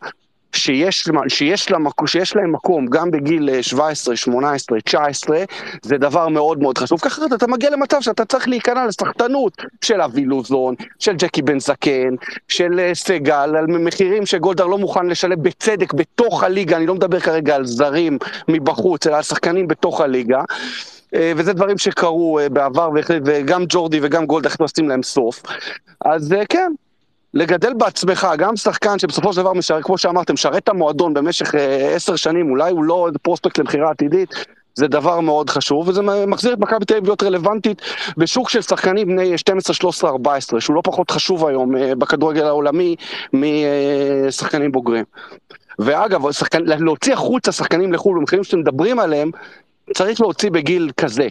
[0.56, 5.44] שיש, שיש, לה, שיש להם מקום גם בגיל 17, 18, 19,
[5.82, 7.00] זה דבר מאוד מאוד חשוב.
[7.00, 9.52] ככה אתה מגיע למצב שאתה צריך להיכנע לסחטנות
[9.84, 12.14] של אבי לוזון, של ג'קי בן זקן,
[12.48, 17.20] של אה, סגל, על מחירים שגולדהר לא מוכן לשלם בצדק בתוך הליגה, אני לא מדבר
[17.20, 18.18] כרגע על זרים
[18.48, 20.42] מבחוץ, אלא על שחקנים בתוך הליגה.
[21.14, 22.90] אה, וזה דברים שקרו אה, בעבר,
[23.24, 25.42] וגם ג'ורדי וגם גולד החליטו לשים להם סוף.
[26.04, 26.72] אז כן,
[27.34, 31.94] לגדל בעצמך, גם שחקן שבסופו של דבר משרת, כמו שאמרתם, משרת את המועדון במשך אה,
[31.94, 34.34] עשר שנים, אולי הוא לא פרוספקט למכירה עתידית,
[34.74, 37.82] זה דבר מאוד חשוב, וזה מחזיר את מכבי תל אביב להיות רלוונטית
[38.16, 42.96] בשוק של שחקנים בני 12, 13, 14, שהוא לא פחות חשוב היום אה, בכדורגל העולמי
[43.32, 45.04] משחקנים בוגרים.
[45.78, 49.30] ואגב, שחקן, להוציא החוצה שחקנים לחו"ל במחירים שאתם מדברים עליהם,
[49.94, 51.28] צריך להוציא בגיל כזה.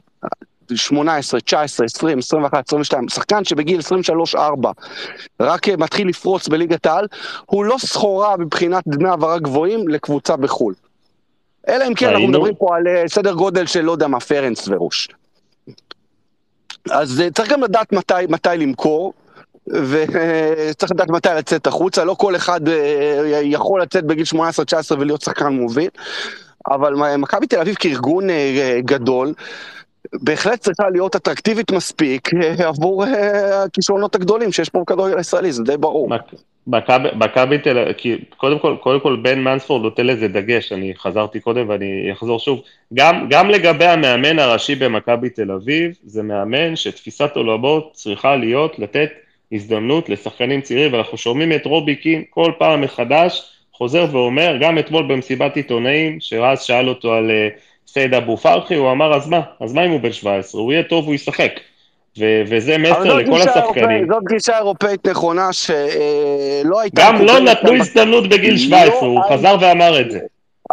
[0.75, 3.79] 18, 19, 20, 21, 22, שחקן שבגיל
[4.35, 4.37] 23-4
[5.39, 7.07] רק אה, מתחיל לפרוץ בליגת העל,
[7.45, 10.73] הוא לא סחורה מבחינת דמי העברה גבוהים לקבוצה בחו"ל.
[11.67, 14.67] אלא אם כן, אנחנו מדברים פה על אה, סדר גודל של לא יודע מה, פרנס
[14.67, 15.09] ורוש.
[16.91, 19.13] אז אה, צריך גם לדעת מתי, מתי למכור,
[19.67, 22.61] וצריך לדעת מתי לצאת החוצה, לא כל אחד
[23.41, 24.37] יכול לצאת בגיל 18-19
[24.99, 25.89] ולהיות שחקן מוביל,
[26.71, 28.27] אבל מכבי תל אביב כארגון
[28.79, 29.33] גדול,
[30.13, 35.63] בהחלט צריכה להיות אטרקטיבית מספיק אה, עבור אה, הכישרונות הגדולים שיש פה בכדורגל הישראלי, זה
[35.63, 36.09] די ברור.
[37.15, 41.69] מכבי תל אביב, קודם כל, קודם כל בן מנספורד נותן לזה דגש, אני חזרתי קודם
[41.69, 42.61] ואני אחזור שוב,
[42.93, 49.09] גם, גם לגבי המאמן הראשי במכבי תל אביב, זה מאמן שתפיסת עולמות צריכה להיות לתת
[49.51, 55.03] הזדמנות לשחקנים צעירים, ואנחנו שומעים את רובי קין כל פעם מחדש, חוזר ואומר, גם אתמול
[55.03, 57.29] במסיבת עיתונאים, שרז שאל אותו על...
[57.29, 59.41] Uh, סייד אבו פרחי, הוא אמר, אז מה?
[59.61, 60.61] אז מה אם הוא בן 17?
[60.61, 61.51] הוא יהיה טוב, הוא ישחק.
[62.19, 64.07] ו- וזה מסר לכל השחקנים.
[64.09, 67.01] זאת גישה אירופאית נכונה שלא הייתה...
[67.01, 70.19] גם לא נתנו הזדמנות בגיל 17, לא הוא חזר ואמר את זה.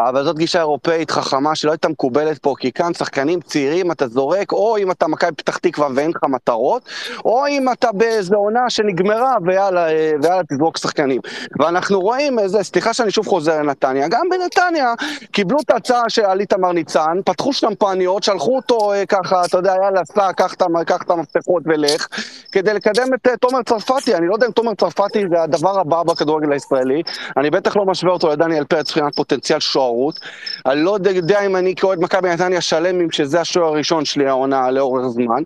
[0.08, 4.52] אבל זאת גישה אירופאית חכמה שלא הייתה מקובלת פה, כי כאן שחקנים צעירים אתה זורק,
[4.52, 6.82] או אם אתה מכבי פתח תקווה ואין לך מטרות,
[7.24, 9.86] או אם אתה באיזו עונה שנגמרה ויאללה,
[10.22, 11.20] ויאללה תזרוק שחקנים.
[11.60, 14.94] ואנחנו רואים איזה, סליחה שאני שוב חוזר לנתניה, גם בנתניה
[15.32, 20.04] קיבלו את ההצעה של איתמר ניצן, פתחו שמפניות, שלחו אותו אה, ככה, אתה יודע, יאללה,
[20.04, 20.54] סע, קח
[21.02, 22.06] את המפתחות ולך,
[22.52, 24.14] כדי לקדם את אה, תומר צרפתי.
[24.14, 27.02] אני לא יודע אם תומר צרפתי זה הדבר הבא בכדורגל הישראלי,
[27.36, 29.60] אני בטח לא משווה אותו לדניאל פרץ מבחינת פוטנציאל
[29.90, 30.20] שוערות.
[30.66, 34.70] אני לא יודע אם אני כאוהד מכבי נתניה שלם עם שזה השוער הראשון שלי העונה
[34.70, 35.42] לאורך זמן,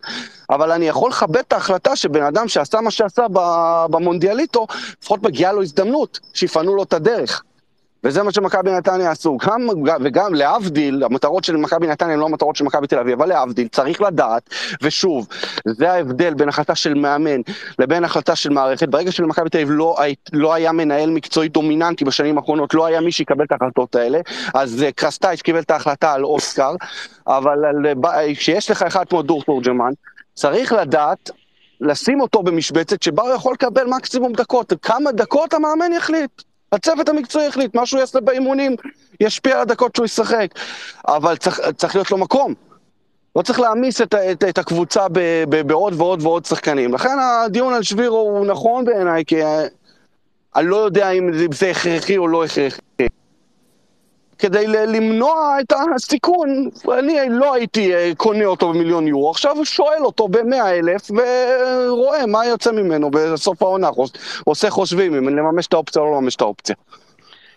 [0.51, 3.27] אבל אני יכול לכבד את ההחלטה שבן אדם שעשה מה שעשה
[3.91, 4.67] במונדיאליטו,
[5.03, 7.43] לפחות מגיעה לו הזדמנות, שיפנו לו את הדרך.
[8.05, 9.37] וזה מה שמכבי נתניה עשו.
[9.37, 9.69] גם,
[10.05, 13.69] וגם להבדיל, המטרות של מכבי נתניה הן לא המטרות של מכבי תל אביב, אבל להבדיל,
[13.69, 14.51] צריך לדעת,
[14.83, 15.27] ושוב,
[15.67, 17.41] זה ההבדל בין החלטה של מאמן
[17.79, 18.89] לבין החלטה של מערכת.
[18.89, 19.97] ברגע שלמכבי תל אביב לא,
[20.33, 24.19] לא היה מנהל מקצועי דומיננטי בשנים האחרונות, לא היה מי שיקבל את ההחלטות האלה,
[24.55, 26.75] אז אה, קרסטייץ' קיבל את ההחלטה על אוסקר,
[27.27, 27.59] אבל
[28.35, 29.91] כשיש לך אחד כמו דור תורג'מן,
[30.35, 31.31] צריך לדעת
[31.81, 34.73] לשים אותו במשבצת שבה הוא יכול לקבל מקסימום דקות.
[34.83, 36.43] כמה דקות המאמן יחליט.
[36.75, 38.77] הצוות המקצועי החליט, מה שהוא יעשה באימונים
[39.21, 40.49] ישפיע על הדקות שהוא ישחק,
[41.09, 42.55] אבל צריך, צריך להיות לו מקום.
[43.37, 45.19] לא צריך להעמיס את, את, את הקבוצה ב,
[45.49, 46.95] ב, בעוד ועוד ועוד שחקנים.
[46.95, 49.37] לכן הדיון על שבירו הוא נכון בעיניי, כי
[50.57, 52.81] אני לא יודע אם זה הכרחי או לא הכרחי.
[54.45, 56.69] כדי למנוע את הסיכון,
[56.99, 62.47] אני לא הייתי אה, קונה אותו במיליון יורו, עכשיו שואל אותו במאה אלף ורואה מה
[62.47, 63.89] יוצא ממנו בסוף העונה,
[64.45, 66.75] עושה חושבים אם לממש את האופציה או לא לממש את האופציה.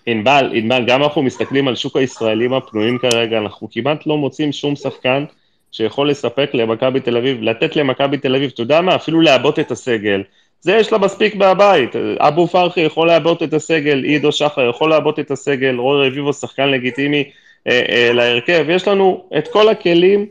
[0.06, 4.76] ענבל, ענבל, גם אנחנו מסתכלים על שוק הישראלים הפנויים כרגע, אנחנו כמעט לא מוצאים שום
[4.76, 5.26] שחקן
[5.72, 9.72] שיכול לספק למכבי תל אביב, לתת למכבי תל אביב, אתה יודע מה, אפילו לעבות את
[9.72, 10.24] הסגל.
[10.62, 15.20] זה יש לה מספיק מהבית, אבו פרחי יכול לעבות את הסגל, עידו שחר יכול לעבות
[15.20, 17.32] את הסגל, רוי רביבו שחקן לגיטימי
[17.68, 20.26] אה, אה, להרכב, יש לנו את כל הכלים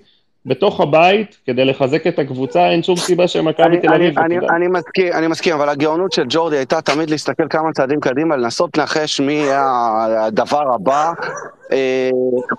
[0.46, 4.18] בתוך הבית, כדי לחזק את הקבוצה, אין שום סיבה שמכבי תל אביב...
[4.18, 8.00] אני, אני, אני מסכים, אני מסכים, אבל הגאונות של ג'ורדי הייתה תמיד להסתכל כמה צעדים
[8.00, 11.12] קדימה, לנסות לנחש מי הדבר הבא
[11.72, 12.10] אה,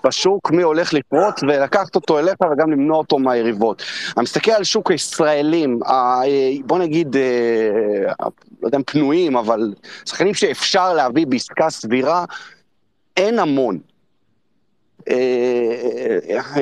[0.04, 3.82] בשוק, מי הולך לפרוץ, ולקחת אותו אליך וגם למנוע אותו מהיריבות.
[4.16, 6.20] אני מסתכל על שוק הישראלים, אה,
[6.64, 8.26] בוא נגיד, אה,
[8.62, 9.74] לא יודע אם פנויים, אבל
[10.04, 12.24] שחקנים שאפשר להביא בעסקה סבירה,
[13.16, 13.78] אין המון.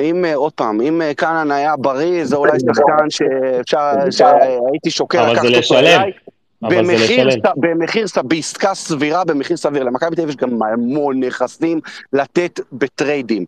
[0.01, 5.79] אם, עוד פעם, אם קאנן היה בריא, זה אולי שחקן שאפשר, שהייתי שוקל לקחת אותו
[5.79, 6.11] אליי.
[6.61, 9.83] במחיר, במחיר, בעסקה סבירה, במחיר סביר.
[9.83, 11.79] למכבי תל אביב יש גם המון נכסים
[12.13, 13.45] לתת בטריידים.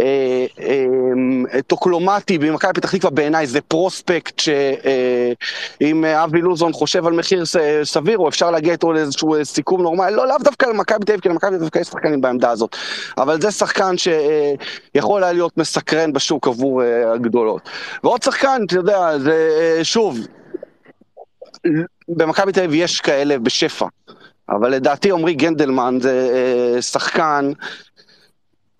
[0.00, 7.12] אה, אה, טוקלומטי במכבי פתח תקווה בעיניי זה פרוספקט שאם אה, אבי לוזון חושב על
[7.12, 7.44] מחיר
[7.84, 11.28] סביר, או אפשר להגיע איתו לאיזשהו סיכום נורמלי, לא לאו דווקא למכבי תל אביב, כי
[11.28, 12.76] למכבי אביב יש שחקנים בעמדה הזאת.
[13.18, 16.82] אבל זה שחקן שיכול היה להיות מסקרן בשוק עבור
[17.14, 17.68] הגדולות.
[18.04, 20.18] ועוד שחקן, אתה יודע, זה שוב,
[22.08, 23.86] במכבי תל אביב יש כאלה בשפע,
[24.48, 26.30] אבל לדעתי עמרי גנדלמן זה
[26.76, 27.52] אה, שחקן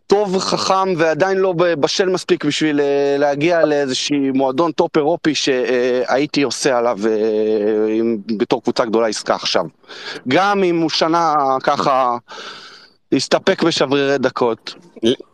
[0.06, 6.78] טוב, חכם ועדיין לא בשל מספיק בשביל אה, להגיע לאיזשהי מועדון טופ אירופי שהייתי עושה
[6.78, 7.12] עליו אה,
[8.36, 9.64] בתור קבוצה גדולה עסקה עכשיו.
[10.28, 12.16] גם אם הוא שנה ככה
[13.12, 14.74] הסתפק בשברירי דקות.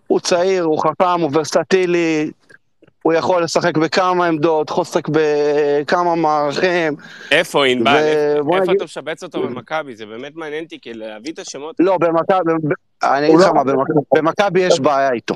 [0.06, 2.31] הוא צעיר, הוא חכם, הוא ורסטילי,
[3.03, 6.97] הוא יכול לשחק בכמה עמדות, יכול לשחק בכמה מערכים.
[7.31, 7.97] איפה ענבל?
[8.61, 9.97] איפה אתה משבץ אותו במכבי?
[9.97, 11.77] זה באמת מעניין אותי, כי להביא את השמות...
[11.79, 12.53] לא, במכבי,
[13.03, 13.85] אני אגיד לך לא- מה,
[14.15, 15.35] במכבי יש בעיה איתו.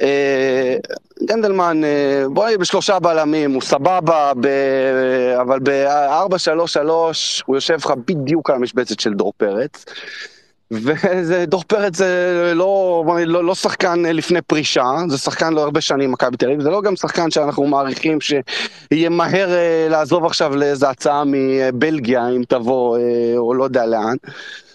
[0.00, 0.76] אה,
[1.24, 4.32] גנדלמן, אה, בוא נגיד בשלושה בלמים, הוא סבבה,
[5.40, 6.90] אבל ב-4-3-3
[7.46, 9.84] הוא יושב לך בדיוק על המשבצת של דור פרץ.
[10.70, 16.36] ודור פרץ זה לא, לא, לא שחקן לפני פרישה, זה שחקן לא הרבה שנים מכבי
[16.36, 21.22] תל אביב, זה לא גם שחקן שאנחנו מעריכים שיהיה מהר אה, לעזוב עכשיו לאיזו הצעה
[21.26, 23.02] מבלגיה אם תבוא אה,
[23.36, 24.16] או לא יודע לאן.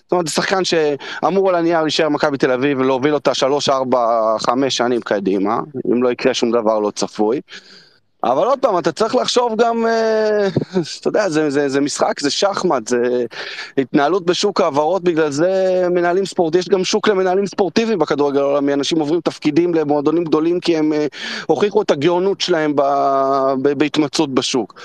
[0.03, 4.35] זאת אומרת, זה שחקן שאמור על הנייר להישאר מכבי תל אביב ולהוביל אותה שלוש, ארבע,
[4.39, 5.59] חמש שנים קדימה,
[5.91, 7.41] אם לא יקרה שום דבר לא צפוי.
[8.23, 10.47] אבל עוד פעם, אתה צריך לחשוב גם, אה,
[10.99, 13.25] אתה יודע, זה, זה, זה משחק, זה שחמט, זה
[13.77, 18.99] התנהלות בשוק ההעברות, בגלל זה מנהלים ספורט, יש גם שוק למנהלים ספורטיביים בכדורגל העולמי, אנשים
[18.99, 21.07] עוברים תפקידים למועדונים גדולים כי הם אה,
[21.45, 22.81] הוכיחו את הגאונות שלהם ב,
[23.61, 24.81] ב, בהתמצאות בשוק.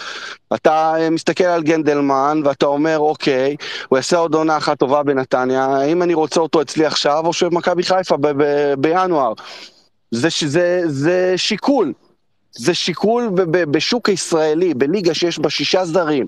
[0.54, 3.56] אתה אה, מסתכל על גנדלמן ואתה אומר, אוקיי,
[3.88, 7.82] הוא יעשה עוד עונה אחת טובה בנתניה, האם אני רוצה אותו אצלי עכשיו או שבמכבי
[7.82, 8.16] חיפה
[8.78, 9.32] בינואר?
[10.10, 11.92] זה, זה, זה שיקול.
[12.56, 16.26] זה שיקול בשוק הישראלי, בליגה שיש בה שישה זרים,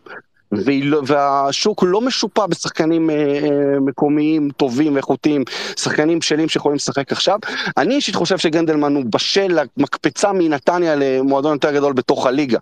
[0.52, 5.44] לא, והשוק לא משופע בשחקנים אה, אה, מקומיים טובים ואיכותיים,
[5.78, 7.38] שחקנים בשלים שיכולים לשחק עכשיו.
[7.76, 12.58] אני אישית חושב שגנדלמן הוא בשל למקפצה מנתניה למועדון יותר גדול בתוך הליגה.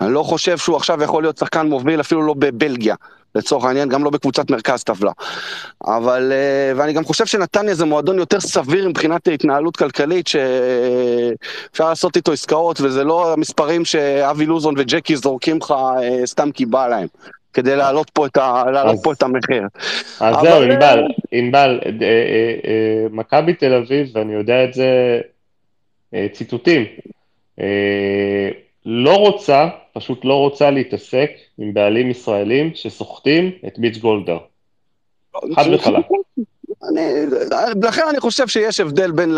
[0.00, 2.94] אני לא חושב שהוא עכשיו יכול להיות שחקן מוביל אפילו לא בבלגיה.
[3.34, 5.12] לצורך העניין, גם לא בקבוצת מרכז טבלה.
[5.86, 12.16] אבל, אה, ואני גם חושב שנתניה זה מועדון יותר סביר מבחינת התנהלות כלכלית, שאפשר לעשות
[12.16, 17.06] איתו עסקאות, וזה לא המספרים שאבי לוזון וג'קי זורקים לך אה, סתם כי בא להם.
[17.52, 19.62] כדי להעלות פה את, ה, להעלות אז, פה את המחיר.
[20.20, 20.42] אז אבל...
[20.42, 25.20] זהו, ענבל, ענבל, אה, מכבי תל אביב, ואני יודע את זה,
[26.32, 26.84] ציטוטים,
[28.86, 34.38] לא רוצה, פשוט לא רוצה להתעסק עם בעלים ישראלים שסוחטים את מיץ' גולדהר.
[35.54, 36.04] חד וחלק.
[37.82, 39.30] לכן אני חושב שיש הבדל בין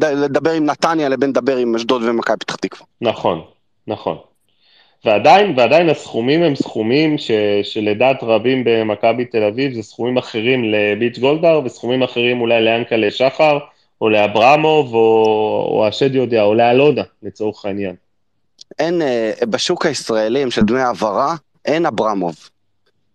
[0.00, 2.86] לדבר עם נתניה לבין לדבר עם אשדוד ומכבי פתח תקווה.
[3.00, 3.40] נכון,
[3.86, 4.16] נכון.
[5.04, 7.30] ועדיין, ועדיין הסכומים הם סכומים ש,
[7.62, 13.58] שלדעת רבים במכבי תל אביב זה סכומים אחרים לביץ' גולדהר וסכומים אחרים אולי לאנקלה שחר
[14.00, 14.98] או לאברמוב או,
[15.70, 17.94] או השד יודע או לאלונה לצורך העניין.
[18.78, 21.34] אין, אה, בשוק הישראלים של דמי העברה,
[21.64, 22.34] אין אברמוב.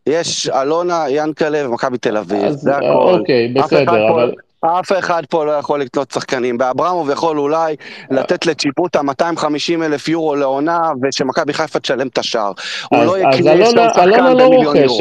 [0.08, 2.86] יש אלונה, ינקלה ומכבי תל אביב, זה הכל.
[3.20, 4.34] אוקיי, בסדר, אבל...
[4.62, 6.58] אף אחד פה לא יכול לקנות שחקנים.
[6.58, 7.76] באברמוב יכול אולי
[8.12, 12.52] לתת לצ'יפוטה 250 אלף יורו לעונה, ושמכבי חיפה תשלם את השאר.
[12.90, 15.00] הוא לא יקנה שחקן במיליון יורו.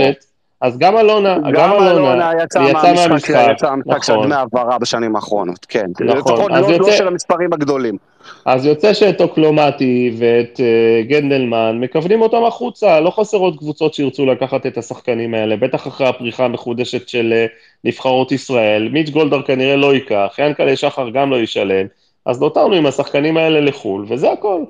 [0.60, 4.26] אז גם אלונה, גם אלונה יצא מהמשחק, יצא מהמשחק של נכון.
[4.26, 5.86] דמי העברה בשנים האחרונות, כן.
[6.01, 6.16] נכון.
[6.16, 7.97] לפחות לא, לא של המספרים הגדולים.
[8.44, 14.66] אז יוצא שאת אוקלומטי ואת uh, גנדלמן מכוונים אותם החוצה, לא חסרות קבוצות שירצו לקחת
[14.66, 17.51] את השחקנים האלה, בטח אחרי הפריחה המחודשת של uh,
[17.85, 18.89] נבחרות ישראל.
[18.93, 21.86] מיץ' גולדהר כנראה לא ייקח, ינקלה שחר גם לא ישלם,
[22.26, 24.62] אז נותרנו עם השחקנים האלה לחו"ל, וזה הכל.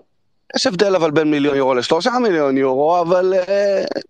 [0.56, 4.00] יש הבדל אבל בין מיליון יורו לשלושה מיליון יורו, אבל uh,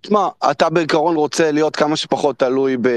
[0.00, 2.88] תשמע, אתה בעיקרון רוצה להיות כמה שפחות תלוי ב...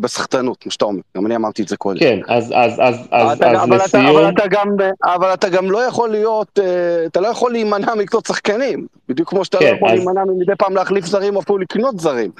[0.00, 2.00] בסחטנות, כמו שאתה אומר, גם אני אמרתי את זה קודם.
[2.00, 4.04] כן, אז, אז, אז, אז, אז אבל לסיום...
[4.04, 4.68] אתה, אבל, אתה גם,
[5.04, 9.44] אבל אתה גם לא יכול להיות, אה, אתה לא יכול להימנע מקצות שחקנים, בדיוק כמו
[9.44, 9.94] שאתה לא כן, לא יכול אז...
[9.94, 12.30] להימנע מדי פעם להחליף זרים או אפילו לקנות זרים.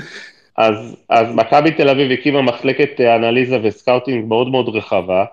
[0.57, 5.25] אז, אז מכבי תל אביב הקימה מחלקת אנליזה וסקאוטינג מאוד מאוד רחבה,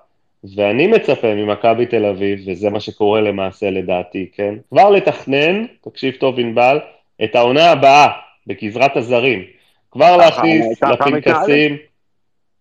[0.56, 4.56] ואני מצפה ממכבי תל אביב, וזה מה שקורה למעשה לדעתי, כן?
[4.70, 6.80] כבר לתכנן, תקשיב טוב ענבל,
[7.24, 8.08] את העונה הבאה
[8.48, 9.44] בגזרת הזרים.
[9.92, 11.78] כבר להכניס לפנקסים,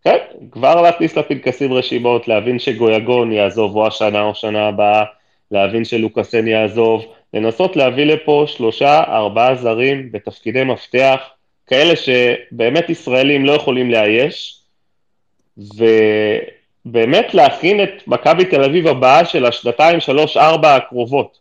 [0.05, 0.17] כן,
[0.51, 5.05] כבר להכניס לפנקסים רשימות, להבין שגויגון יעזוב או השנה או שנה הבאה,
[5.51, 7.05] להבין שלוקאסן יעזוב,
[7.35, 11.21] לנסות להביא לפה שלושה, ארבעה זרים בתפקידי מפתח,
[11.67, 14.61] כאלה שבאמת ישראלים לא יכולים לאייש,
[15.59, 21.39] ובאמת להכין את מכבי תל אביב הבאה של השנתיים, שלוש, ארבע הקרובות,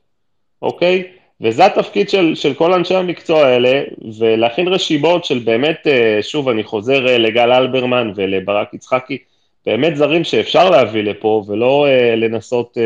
[0.61, 1.03] אוקיי?
[1.43, 3.81] וזה התפקיד של, של כל אנשי המקצוע האלה,
[4.19, 9.17] ולהכין רשימות של באמת, אה, שוב, אני חוזר אה, לגל אלברמן ולברק יצחקי,
[9.65, 12.77] באמת זרים שאפשר להביא לפה, ולא אה, לנסות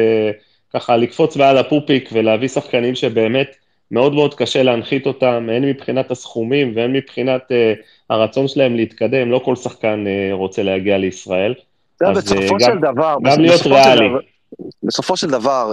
[0.74, 3.56] ככה לקפוץ מעל הפופיק ולהביא שחקנים שבאמת
[3.92, 7.52] מאוד מאוד קשה להנחית אותם, הן מבחינת הסכומים והן מבחינת
[8.10, 11.54] הרצון שלהם להתקדם, לא כל שחקן רוצה להגיע לישראל.
[12.02, 14.10] אז בסופו של דבר, גם להיות ריאלי.
[14.84, 15.72] בסופו של דבר,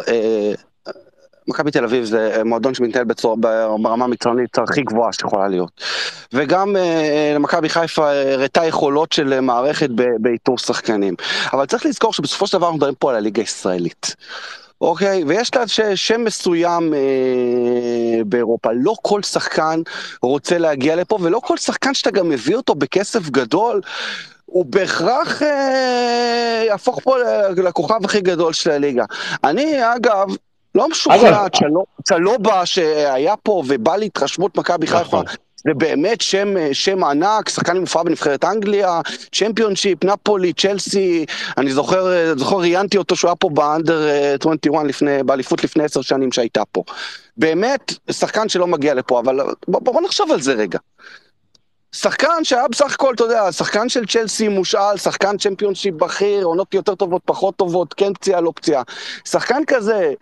[1.49, 5.81] מכבי תל אביב זה מועדון שמתנהל בצור, ברמה המקצוענית הכי גבוהה שיכולה להיות.
[6.33, 9.89] וגם אה, למכבי חיפה הראתה יכולות של מערכת
[10.19, 11.15] באיתור שחקנים.
[11.53, 14.16] אבל צריך לזכור שבסופו של דבר אנחנו מדברים פה על הליגה הישראלית.
[14.81, 15.25] אוקיי?
[15.25, 18.71] ויש לה שם מסוים אה, באירופה.
[18.75, 19.83] לא כל שחקן
[20.23, 23.81] רוצה להגיע לפה, ולא כל שחקן שאתה גם מביא אותו בכסף גדול,
[24.47, 27.16] הוא בהכרח אה, יהפוך פה
[27.57, 29.05] לכוכב הכי גדול של הליגה.
[29.45, 30.29] אני, אגב,
[30.75, 31.47] לא משוכנע,
[32.05, 35.25] צ'לובה שהיה פה ובא להתרשמות מכבי חיפה, נכון.
[35.57, 39.01] זה באמת שם, שם ענק, שחקן עם הופעה בנבחרת אנגליה,
[39.33, 41.27] צ'מפיונשיפ, נפולי, צ'לסי,
[41.57, 44.09] אני זוכר, זוכר ראיינתי אותו שהוא היה פה באנדר
[44.41, 46.83] 21 לפני, באליפות לפני עשר שנים שהייתה פה.
[47.37, 50.79] באמת, שחקן שלא מגיע לפה, אבל בוא, בוא נחשוב על זה רגע.
[51.93, 56.95] שחקן שהיה בסך הכל, אתה יודע, שחקן של צ'לסי מושאל, שחקן צ'מפיונשיפ בכיר, עונות יותר
[56.95, 58.83] טובות, פחות טובות, כן פציעה, לא פציעה.
[59.25, 60.13] שחקן כזה,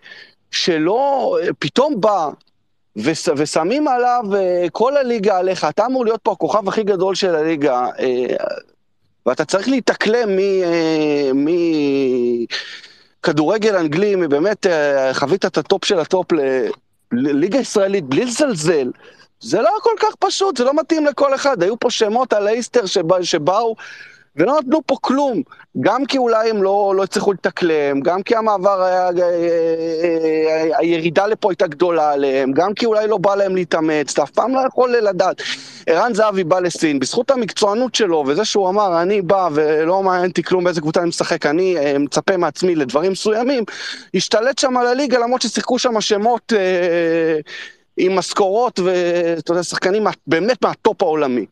[0.52, 2.28] שלא, פתאום בא,
[2.96, 7.34] וש, ושמים עליו uh, כל הליגה עליך, אתה אמור להיות פה הכוכב הכי גדול של
[7.34, 8.00] הליגה, uh,
[9.26, 10.28] ואתה צריך להתאקלם
[13.22, 14.66] מכדורגל אנגלי, מבאמת
[15.12, 16.26] חווית את הטופ של הטופ
[17.12, 18.90] לליגה ישראלית בלי לזלזל.
[19.40, 21.62] זה לא כל כך פשוט, זה לא מתאים לכל אחד.
[21.62, 23.76] היו פה שמות על האיסטר שבא, שבאו
[24.36, 25.42] ולא נתנו פה כלום.
[25.80, 30.78] גם כי אולי הם לא, לא הצליחו להתאקלם, גם כי המעבר היה, אה, אה, אה,
[30.78, 34.54] הירידה לפה הייתה גדולה עליהם, גם כי אולי לא בא להם להתאמץ, אתה אף פעם
[34.54, 35.42] לא יכול לדעת.
[35.86, 40.42] ערן זהבי בא לסין, בזכות המקצוענות שלו, וזה שהוא אמר, אני בא ולא מעניין אותי
[40.42, 43.64] כלום באיזה קבוצה אני משחק, אני מצפה מעצמי לדברים מסוימים,
[44.14, 47.38] השתלט שם על הליגה, למרות ששיחקו שם שמות אה,
[47.96, 51.46] עם משכורות, ואתה יודע, שחקנים באמת מהטופ העולמי.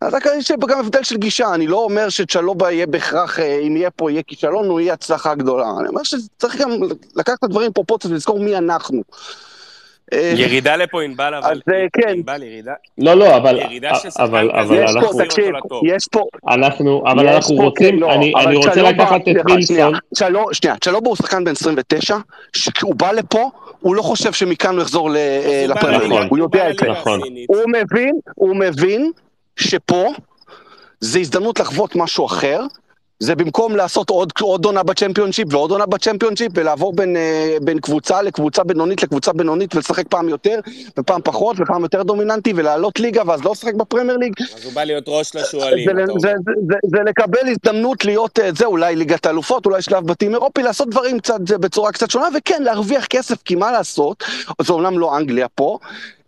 [0.00, 3.90] אז יש גם הבדל של גישה, אני לא אומר שצ'לובה יהיה בהכרח, אה, אם יהיה
[3.90, 5.66] פה יהיה כישלון, הוא יהיה הצלחה גדולה.
[5.80, 6.70] אני אומר שצריך גם
[7.16, 9.02] לקחת את הדברים פרופורציות ולזכור מי אנחנו.
[10.12, 11.50] אה, ירידה לפה ענבל, אבל...
[11.52, 12.08] אז אה, כן.
[12.08, 12.72] ענבל, ירידה...
[12.98, 13.58] לא, לא, אבל...
[13.58, 15.54] ירידה של שחקן כזה, יש פה, תקשיב,
[15.84, 16.26] יש פה...
[16.48, 19.94] אנחנו, אבל אנחנו רוצים, כן, אני לא, רוצה לקחת את מילסון.
[20.52, 22.16] שנייה, צ'לובה הוא שחקן בן 29,
[22.56, 23.50] שהוא בא לפה,
[23.80, 25.10] הוא לא חושב שמכאן הוא יחזור
[25.68, 26.86] לפרמייר, הוא יודע את זה.
[27.48, 29.10] הוא מבין, הוא מבין
[29.60, 30.08] שפה
[31.00, 32.60] זה הזדמנות לחוות משהו אחר,
[33.20, 38.22] זה במקום לעשות עוד, עוד עונה בצ'מפיונשיפ ועוד עונה בצ'מפיונשיפ ולעבור בין, אה, בין קבוצה
[38.22, 40.60] לקבוצה בינונית לקבוצה בינונית ולשחק פעם יותר
[40.98, 44.32] ופעם פחות ופעם יותר דומיננטי ולעלות ליגה ואז לא לשחק בפרמייר ליג.
[44.54, 45.88] אז הוא בא להיות ראש לשועלים.
[45.88, 46.32] זה, זה, זה,
[46.68, 50.90] זה, זה לקבל הזדמנות להיות, אה, זה אולי ליגת האלופות, אולי שלב בתים אירופי, לעשות
[50.90, 54.24] דברים קצת בצורה קצת שונה וכן להרוויח כסף כי מה לעשות,
[54.62, 55.78] זה אומנם לא אנגליה פה.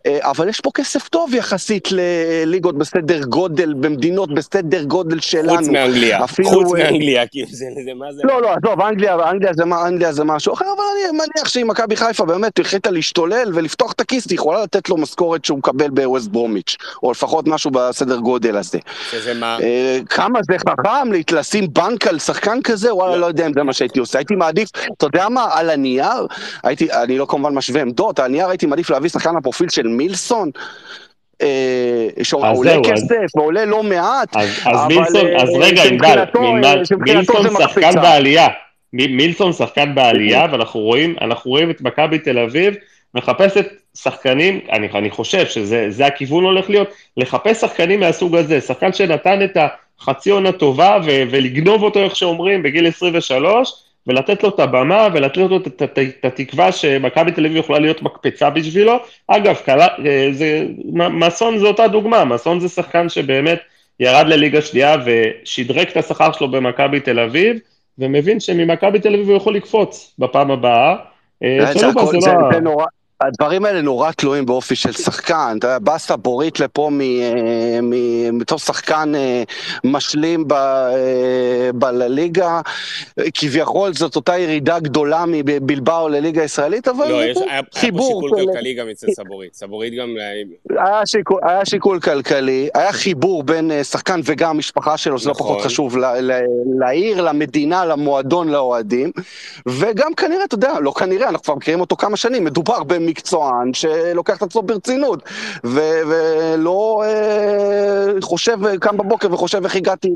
[0.05, 5.57] אה, אבל יש פה כסף טוב יחסית לליגות בסדר גודל, במדינות בסדר גודל שלנו.
[5.57, 8.21] חוץ מאנגליה, אפילו, חוץ אה, מאנגליה, כאילו זה, זה מה זה?
[8.23, 11.95] לא, לא, עזוב, אנגליה, אנגליה, זה, אנגליה זה משהו אחר, אבל אני מניח שאם מכבי
[11.95, 16.27] חיפה באמת החליטה להשתולל ולפתוח את הכיס, היא יכולה לתת לו משכורת שהוא מקבל בווסט
[16.27, 18.79] ברומיץ', או לפחות משהו בסדר גודל הזה.
[19.11, 19.57] שזה מה?
[19.61, 23.73] אה, כמה זה חכם לשים בנק על שחקן כזה, וואלה, לא יודע אם זה מה
[23.73, 24.19] שהייתי עושה.
[24.19, 26.27] הייתי מעדיף, אתה יודע מה, על הנייר,
[26.63, 30.51] הייתי, אני לא כמובן משווה עמדות, על הנייר הייתי מעדיף להביא שחקן הפרופיל של מילסון.
[31.41, 36.23] אה, שעולה כסף ועולה לא מעט, אז, אז מילסון, אז אה, רגע, ענבל,
[36.99, 38.47] מילסון שחקן בעלייה,
[38.93, 41.15] מילסון שחקן בעלייה, ואנחנו רואים,
[41.49, 42.73] רואים את מכבי תל אביב
[43.15, 43.67] מחפשת
[43.97, 46.87] שחקנים, אני, אני חושב שזה הכיוון הולך להיות,
[47.17, 49.57] לחפש שחקנים מהסוג הזה, שחקן שנתן את
[49.99, 53.73] החצי עונה טובה ו, ולגנוב אותו, איך שאומרים, בגיל 23,
[54.07, 58.99] ולתת לו את הבמה ולתת לו את, התקווה שמכבי תל אביב יכולה להיות מקפצה בשבילו.
[59.27, 63.59] אגב, קלה, אה, זה, מסון זה אותה דוגמה, מסון זה שחקן שבאמת
[63.99, 67.57] ירד לליגה שנייה ושדרג את השכר שלו במכבי תל אביב,
[67.99, 70.95] ומבין שממכבי תל אביב הוא יכול לקפוץ בפעם הבאה.
[71.43, 72.31] אה, זה, הכל, זה,
[72.61, 72.85] לא...
[73.27, 76.89] הדברים האלה נורא תלויים באופי של שחקן, אתה יודע, באסה בורית לפה
[78.33, 79.43] מתור שחקן אה,
[79.83, 82.61] משלים אה, בליגה,
[83.33, 88.21] כביכול זאת אותה ירידה גדולה מבלבאו לליגה הישראלית, אבל לא, יש, היה, חיבור.
[88.23, 90.09] היה פה שיקול כלכלי גם אצל סבורית, סבורית גם...
[90.69, 95.33] היה שיקול, היה שיקול כלכלי, היה חיבור בין אה, שחקן וגם המשפחה שלו, זה לא
[95.33, 95.69] פחות נכון.
[95.69, 95.97] חשוב,
[96.79, 99.11] לעיר, למדינה, למועדון, לאוהדים,
[99.65, 103.12] וגם כנראה, אתה יודע, לא כנראה, אנחנו כבר מכירים אותו כמה שנים, מדובר במ...
[103.13, 105.23] מקצוען שלוקח את עצמו ברצינות,
[105.65, 110.09] ו- ולא אה, חושב, קם בבוקר וחושב איך הגעתי,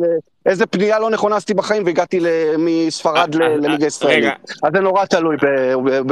[0.45, 2.19] איזה פנייה לא נכונה עשיתי בחיים והגעתי
[2.57, 4.33] מספרד אה, אה, לליגה ישראלית.
[4.63, 5.35] אז זה נורא תלוי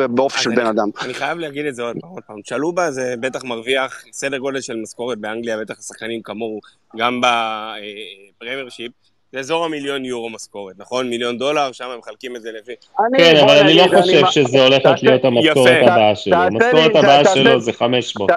[0.09, 0.87] באופי של בן אדם.
[1.01, 2.41] אני חייב להגיד את זה עוד פעם, עוד פעם.
[2.41, 6.59] צ'לובה זה בטח מרוויח סדר גודל של משכורת באנגליה, בטח שחקנים כמוהו,
[6.97, 8.91] גם ב Premiership.
[9.35, 11.09] זה אזור המיליון יורו משכורת, נכון?
[11.09, 12.71] מיליון דולר, שם הם מחלקים את זה לפי...
[13.17, 16.35] כן, אבל אני לא חושב שזה הולך להיות המשכורת הבאה שלו.
[16.35, 18.31] המשכורת הבאה שלו זה 500.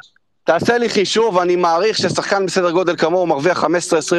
[0.49, 3.67] תעשה לי חישוב, אני מעריך ששחקן בסדר גודל כמוהו מרוויח 15-20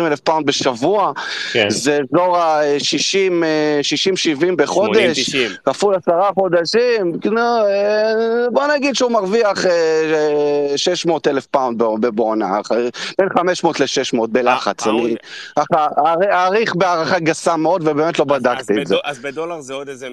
[0.07, 1.11] אלף פאונד בשבוע,
[1.51, 1.69] כן.
[1.69, 5.35] זה אזור ה-60-70 בחודש,
[5.65, 9.65] כפול עשרה חודשים, אה, בוא נגיד שהוא מרוויח
[10.75, 11.83] 600 אה, אלף פאונד
[12.15, 12.59] בעונה,
[13.17, 15.15] בין 500 ל-600 בלחץ, אני
[16.31, 18.95] אעריך בהערכה גסה מאוד ובאמת לא בדקתי את זה.
[19.03, 20.11] אז בדולר זה עוד איזה 150-200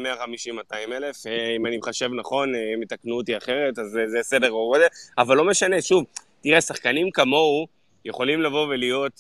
[0.93, 4.83] אלף, אה, אם אני מחשב נכון, אם יתקנו אותי אחרת, אז זה סדר גודל,
[5.19, 6.06] אבל לא משנה, שוב,
[6.47, 7.67] תראה, שחקנים כמוהו
[8.05, 9.13] יכולים לבוא ולהיות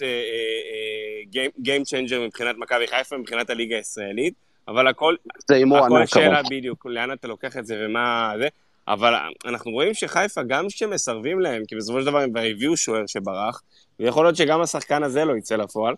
[1.59, 4.35] game uh, changer uh, מבחינת מכבי חיפה, מבחינת הליגה הישראלית,
[4.69, 5.17] אבל הכל,
[5.49, 8.49] זה הימור ענק הכל שאלה בדיוק, לאן אתה לוקח את זה ומה זה,
[8.89, 13.07] אבל אנחנו רואים שחיפה, גם כשמסרבים להם, כי בסופו של דבר הם כבר הביאו שוער
[13.07, 13.63] שברח,
[14.01, 15.95] ויכול להיות שגם השחקן הזה לא יצא לפועל,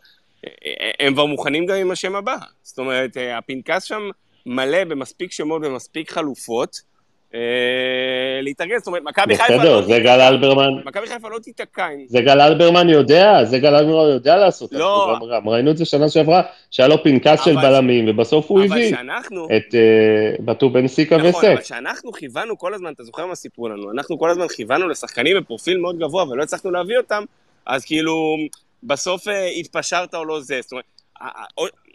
[1.01, 2.37] הם כבר מוכנים גם עם השם הבא.
[2.63, 4.03] זאת אומרת, אה, הפנקס שם
[4.47, 6.81] מלא במספיק שמות ומספיק חלופות,
[8.43, 9.59] להתארגן, זאת אומרת, מכבי חיפה...
[9.59, 10.71] בסדר, זה גל אלברמן.
[10.85, 12.05] מכבי חיפה לא תיתקע עם...
[12.07, 14.73] זה גל אלברמן יודע, זה גל אלברמן יודע לעשות.
[14.73, 15.19] לא.
[15.47, 18.95] ראינו את זה שנה שעברה, שהיה לו פנקס של בלמים, ובסוף הוא הביא
[19.57, 21.29] את אה, בטו בן סיקה וסק.
[21.29, 23.91] נכון, אבל כשאנחנו כיוונו כל הזמן, אתה זוכר מה סיפרו לנו?
[23.91, 27.25] אנחנו כל הזמן כיוונו לשחקנים בפרופיל מאוד גבוה ולא הצלחנו להביא אותם,
[27.67, 28.37] אז כאילו,
[28.83, 30.85] בסוף אה, התפשרת או לא זה, זאת אומרת...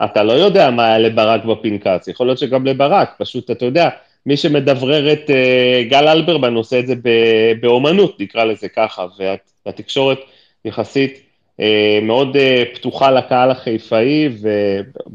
[0.04, 3.90] אתה לא יודע מה היה לברק בפנקס, יכול להיות שגם לברק, פשוט, אתה יודע,
[4.26, 6.94] מי שמדברר את uh, גל אלברמן עושה את זה
[7.62, 9.06] באומנות, נקרא לזה ככה,
[9.66, 10.20] והתקשורת
[10.66, 11.22] יחסית
[11.60, 11.64] uh,
[12.02, 14.30] מאוד uh, פתוחה לקהל החיפאי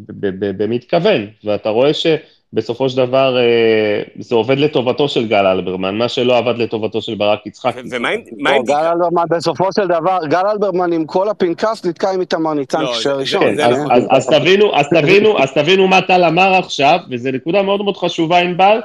[0.08, 6.38] ובמתכוון, ואתה רואה שבסופו של דבר uh, זה עובד לטובתו של גל אלברמן, מה שלא
[6.38, 7.80] עבד לטובתו של ברק יצחקי.
[7.90, 8.20] ומה אם...
[8.38, 12.82] לא, גל אלברמן, בסופו של דבר, גל אלברמן עם כל הפנקס נתקע עם איתמר ניצן
[12.82, 13.54] לא, כשראשון.
[13.54, 13.90] נכון.
[15.38, 18.80] אז תבינו מה טל אמר עכשיו, וזו נקודה מאוד מאוד חשובה, ענבל,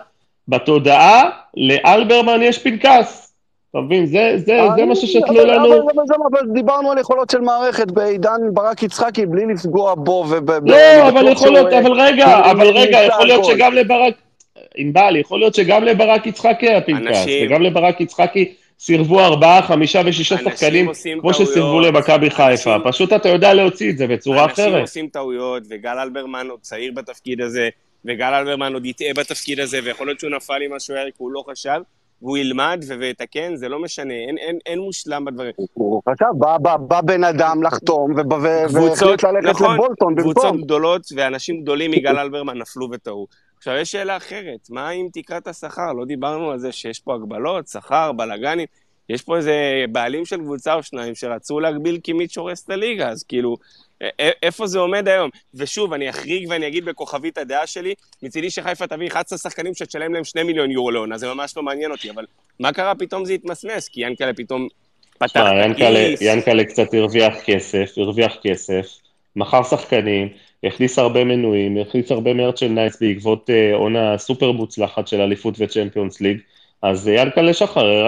[0.48, 3.34] בתודעה, לאלברמן יש פנקס.
[3.72, 4.06] אתה מבין?
[4.06, 5.66] זה, זה, זה מה ששתלו לנו.
[5.66, 10.26] אבל, אבל, אבל דיברנו על יכולות של מערכת בעידן ברק יצחקי בלי לפגוע בו.
[10.30, 14.14] וב, לא, אבל יכול להיות, אבל רגע, אבל רגע, יכול להיות שגם לברק,
[14.76, 20.38] ענבל, יכול להיות שגם לברק יצחקי היה פנקס, וגם לברק יצחקי סירבו ארבעה, חמישה ושישה
[20.38, 20.92] שחקנים,
[21.22, 22.76] כמו שסירבו למכבי חיפה.
[22.84, 24.68] פשוט אתה יודע להוציא את זה בצורה אחרת.
[24.68, 27.70] אנשים עושים טעויות, וגל אלברמן עוד צעיר בתפקיד הזה.
[28.06, 31.44] וגל אלברמן עוד יטעה בתפקיד הזה, ויכול להיות שהוא נפל עם משהו כי הוא לא
[31.50, 31.82] חשב,
[32.22, 35.52] והוא ילמד ויתקן, זה לא משנה, אין, אין, אין מושלם בדברים.
[35.74, 40.34] הוא חשב, בא, בא, בא בן אדם לחתום, והחליט ללכת נכון, לבולטון במקום.
[40.34, 43.28] קבוצות גדולות ואנשים גדולים מגל אלברמן נפלו וטעו.
[43.58, 45.94] עכשיו, יש שאלה אחרת, מה עם תקרת השכר?
[45.94, 48.66] לא דיברנו על זה שיש פה הגבלות, שכר, בלאגנים.
[49.10, 53.24] יש פה איזה בעלים של קבוצה או שניים שרצו להגביל כמעט שורס את הליגה, אז
[53.24, 53.58] כאילו,
[54.44, 55.30] איפה זה עומד היום?
[55.54, 57.94] ושוב, אני אחריג ואני אגיד בכוכבית הדעה שלי,
[58.24, 61.92] מצידי שחיפה תביא 11 שחקנים שתשלם להם 2 מיליון יורו לעונה, זה ממש לא מעניין
[61.92, 62.26] אותי, אבל
[62.60, 63.88] מה קרה פתאום זה התמסמס?
[63.88, 64.68] כי ינקלה פתאום
[65.18, 66.22] פתח את הכיס.
[66.22, 68.88] ינקלה קצת הרוויח כסף, הרוויח כסף,
[69.36, 70.30] מכר שחקנים,
[70.64, 76.38] הכניס הרבה מנויים, הכניס הרבה מרצ'נדייס בעקבות אה, עונה סופר מוצלחת של אליפות וצ'מפיונס ליג.
[76.82, 78.08] אז ינקלה שחר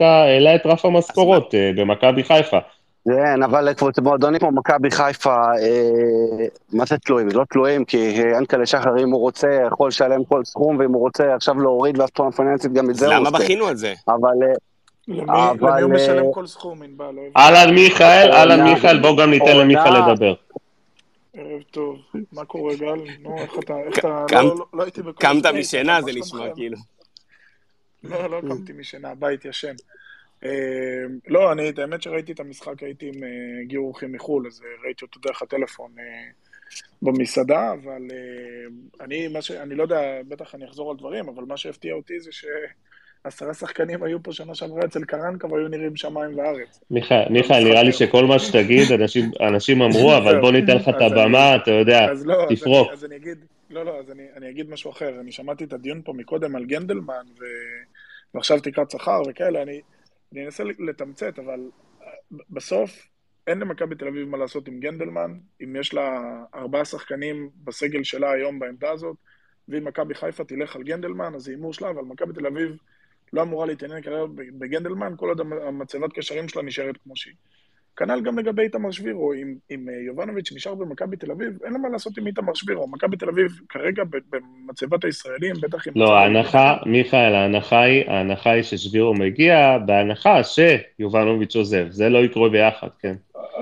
[0.00, 2.58] העלה את רף המשכורות אה, במכבי חיפה.
[3.04, 3.68] כן, אבל
[4.02, 7.28] מועדונים כמו מכבי חיפה, אה, מה זה תלויים?
[7.28, 7.96] לא תלויים, כי
[8.36, 12.30] ינקלה שחר, אם הוא רוצה, יכול לשלם כל סכום, ואם הוא רוצה עכשיו להוריד והפטרון
[12.30, 13.30] פיננסית, גם את זה הוא עושה.
[13.30, 13.94] למה בכינו על זה?
[14.08, 14.34] אבל...
[15.08, 17.14] למי הוא משלם כל סכום, ענבל?
[17.36, 20.34] אהלן מיכאל, אהלן מיכאל, בוא גם ניתן למיכאל לדבר.
[21.34, 21.96] ערב טוב,
[22.32, 22.98] מה קורה גל?
[23.20, 24.24] נו, איך אתה, איך אתה,
[24.74, 25.12] לא הייתי בכל...
[25.20, 26.76] קמת משינה זה נשמע כאילו.
[28.04, 29.74] לא, לא קמתי משינה, הבית ישן.
[31.26, 33.22] לא, אני, את האמת שראיתי את המשחק, הייתי עם,
[33.62, 35.90] הגיעו אורחים מחו"ל, אז ראיתי אותו דרך הטלפון
[37.02, 38.02] במסעדה, אבל
[39.00, 39.50] אני, מה ש...
[39.50, 42.44] אני לא יודע, בטח אני אחזור על דברים, אבל מה שהפתיע אותי זה ש...
[43.24, 46.80] עשרה שחקנים היו פה שנה שעברה אצל קרנקה והיו נראים שמיים וארץ.
[46.90, 48.82] מיכאל, נראה לי שכל מה שתגיד,
[49.40, 52.06] אנשים אמרו, אבל בוא ניתן לך את הבמה, אתה יודע,
[52.48, 52.88] תפרוק.
[52.92, 53.38] אז אני אגיד,
[53.70, 55.20] לא, לא, אז אני אגיד משהו אחר.
[55.20, 57.24] אני שמעתי את הדיון פה מקודם על גנדלמן,
[58.34, 59.80] ועכשיו תקרת שכר וכאלה, אני
[60.36, 61.60] אנסה לתמצת, אבל
[62.50, 63.08] בסוף
[63.46, 66.20] אין למכבי תל אביב מה לעשות עם גנדלמן, אם יש לה
[66.54, 69.16] ארבעה שחקנים בסגל שלה היום בעמדה הזאת,
[69.68, 72.76] ואם מכבי חיפה תלך על גנדלמן, אז זה הימור שלה, אבל מכבי תל אביב
[73.32, 74.24] לא אמורה להתעניין כרגע
[74.58, 77.34] בגנדלמן, כל עוד המצבת קשרים שלה נשארת כמו שהיא.
[77.98, 81.88] כנ"ל גם לגבי איתמר שבירו, אם, אם יובנוביץ' נשאר במכבי תל אביב, אין לה מה
[81.88, 82.88] לעשות עם איתמר שבירו.
[82.88, 85.92] מכבי תל אביב כרגע במצבת הישראלים, בטח עם...
[85.96, 91.86] לא, ההנחה, מיכאל, ההנחה היא, ההנחה היא ששבירו מגיע, בהנחה שיובנוביץ' עוזב.
[91.90, 93.14] זה לא יקרה ביחד, כן.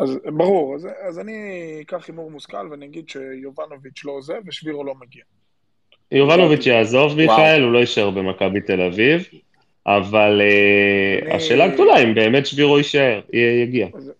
[0.02, 1.32] אז ברור, אז, אז אני
[1.80, 5.22] אקח הימור מושכל ואני אגיד שיובנוביץ' לא עוזב ושבירו לא מגיע.
[6.12, 9.28] יובנוביץ' יעזוב, מיכאל, הוא לא יישאר במכבי תל אביב.
[9.86, 10.42] אבל
[11.22, 11.34] אני...
[11.34, 13.20] השאלה הגדולה, אם באמת שבירו יישאר,
[13.62, 13.88] יגיע.
[13.94, 14.12] אז,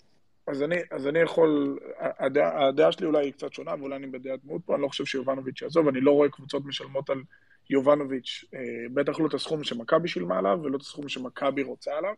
[0.47, 4.41] אז, אני, אז אני יכול, הדעה, הדעה שלי אולי היא קצת שונה, ואולי אני בדעת
[4.45, 7.23] מיעוט פה, אני לא חושב שיובנוביץ' יעזוב, אני לא רואה קבוצות משלמות על
[7.71, 8.61] יובנוביץ', אה,
[8.95, 12.15] בטח לא את הסכום שמכבי שילמה עליו, ולא את הסכום שמכבי רוצה עליו,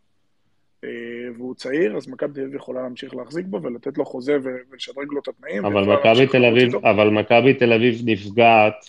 [0.84, 0.88] אה,
[1.36, 5.20] והוא צעיר, אז מכבי תל אביב יכולה להמשיך להחזיק בו ולתת לו חוזה ולשדרג לו
[5.20, 5.64] את התנאים.
[5.64, 8.88] אבל מכבי תל אביב, אבל מכבי תל אביב נפגעת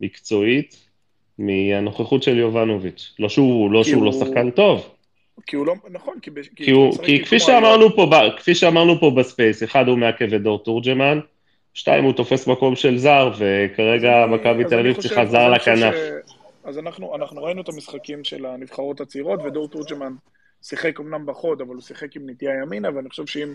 [0.00, 0.88] מקצועית,
[1.38, 3.14] מהנוכחות של יובנוביץ'.
[3.18, 4.97] לא שהוא לא, שהוא לא שחקן טוב.
[5.46, 6.30] כי הוא לא, נכון, כי...
[6.56, 10.42] כי, הוא, כי כפי שאמרנו, פה, כפי שאמרנו פה ב space, אחד הוא מעכב את
[10.42, 11.20] דור תורג'מן,
[11.74, 15.94] שתיים הוא תופס מקום של זר, וכרגע מכבי תל אביב צריכה זר לכנף.
[16.64, 20.12] אז אנחנו, אנחנו ראינו את המשחקים של הנבחרות הצעירות, ודור תורג'מן
[20.62, 23.52] שיחק אמנם בחוד, אבל הוא שיחק עם נטייה ימינה, ואני חושב שאם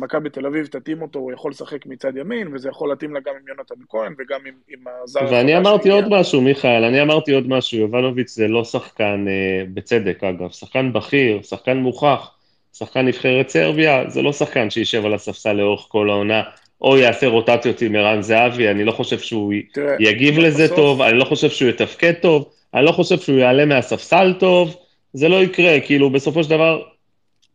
[0.00, 3.32] מכבי תל אביב תתאים אותו, הוא יכול לשחק מצד ימין, וזה יכול להתאים לה גם
[3.40, 7.48] עם יונתן כהן וגם עם, עם הזר ואני אמרתי עוד משהו, מיכאל, אני אמרתי עוד
[7.48, 12.30] משהו, יובנוביץ' זה לא שחקן, אה, בצדק אגב, שחקן בכיר, שחקן מוכח,
[12.72, 16.42] שחקן נבחרת סרביה, זה לא שחקן שישב על הספסל לאורך כל העונה,
[16.80, 20.76] או יעשה רוטציות עם ערן זהבי, אני לא חושב שהוא תראה, יגיב לזה בסוף...
[20.76, 24.76] טוב, אני לא חושב שהוא יתפקד טוב, אני לא חושב שהוא יעלה מהספסל טוב,
[25.12, 26.82] זה לא יקרה, כאילו בסופו של דבר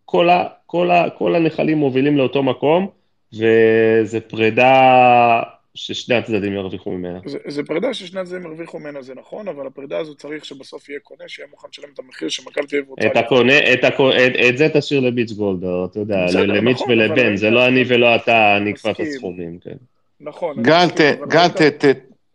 [0.10, 2.88] כל, ה, כל, ה, כל הנחלים מובילים לאותו מקום,
[3.34, 5.42] וזה פרידה
[5.76, 7.20] ששני הצדדים ירוויחו ממנה.
[7.26, 11.00] זה, זה פרידה ששני הצדדים ירוויחו ממנה, זה נכון, אבל הפרידה הזו צריך שבסוף יהיה
[11.00, 13.08] קונה, שיהיה מוכן לשלם את המחיר שמכבי תל אביב רוצה...
[13.08, 17.36] את הקונה, את, הקונה, את, את זה תשאיר לביץ' גולדו, אתה יודע, למיץ' נכון, ולבן,
[17.36, 19.76] זה לא אני ולא אתה נקבע את הסכומים, כן.
[20.22, 20.64] נכון.
[20.64, 21.86] גל, ת, גל ת, ת,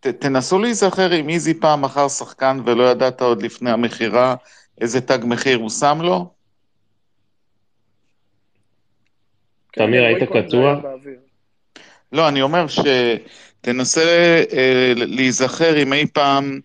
[0.01, 4.35] ת, תנסו להיזכר אם איזי פעם מכר שחקן ולא ידעת עוד לפני המכירה
[4.81, 6.19] איזה תג מחיר הוא שם לו?
[6.19, 6.33] כן,
[9.73, 10.81] תמיר, היית קטוע?
[12.13, 16.61] לא, אני אומר שתנסה אה, להיזכר אם אי פעם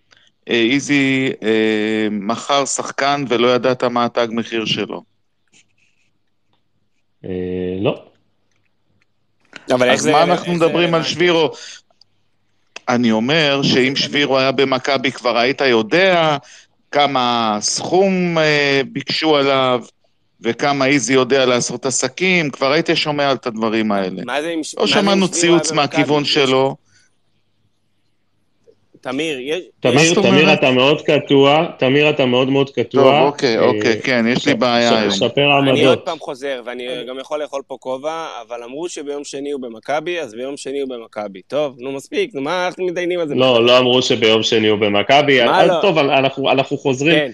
[0.48, 5.02] אה, איזי אה, מכר שחקן ולא ידעת מה התג מחיר שלו.
[7.24, 7.30] אה,
[7.80, 8.04] לא.
[9.70, 11.50] אז מה אנחנו מדברים על שבירו?
[12.88, 16.36] אני אומר שאם שבירו היה במכבי כבר היית יודע
[16.90, 19.84] כמה סכום אה, ביקשו עליו,
[20.40, 24.22] וכמה איזי יודע לעשות עסקים, כבר הייתי שומע את הדברים האלה.
[24.24, 24.60] מה זה עם...
[24.78, 26.76] לא שמענו ציוץ מהכיוון שלו.
[29.00, 29.60] תמיר, יש...
[29.80, 33.02] תמיר, תמיר אתה מאוד קטוע, תמיר אתה מאוד מאוד קטוע.
[33.02, 35.10] טוב, אוקיי, אוקיי, כן, יש לי בעיה היום.
[35.10, 35.74] שפר עמדות.
[35.74, 39.60] אני עוד פעם חוזר, ואני גם יכול לאכול פה כובע, אבל אמרו שביום שני הוא
[39.60, 41.42] במכבי, אז ביום שני הוא במכבי.
[41.42, 43.34] טוב, נו מספיק, נו מה אנחנו מתדיינים על זה?
[43.34, 45.44] לא, לא אמרו שביום שני הוא במכבי.
[45.44, 45.80] מה לא?
[45.82, 47.30] טוב, אנחנו חוזרים, כן.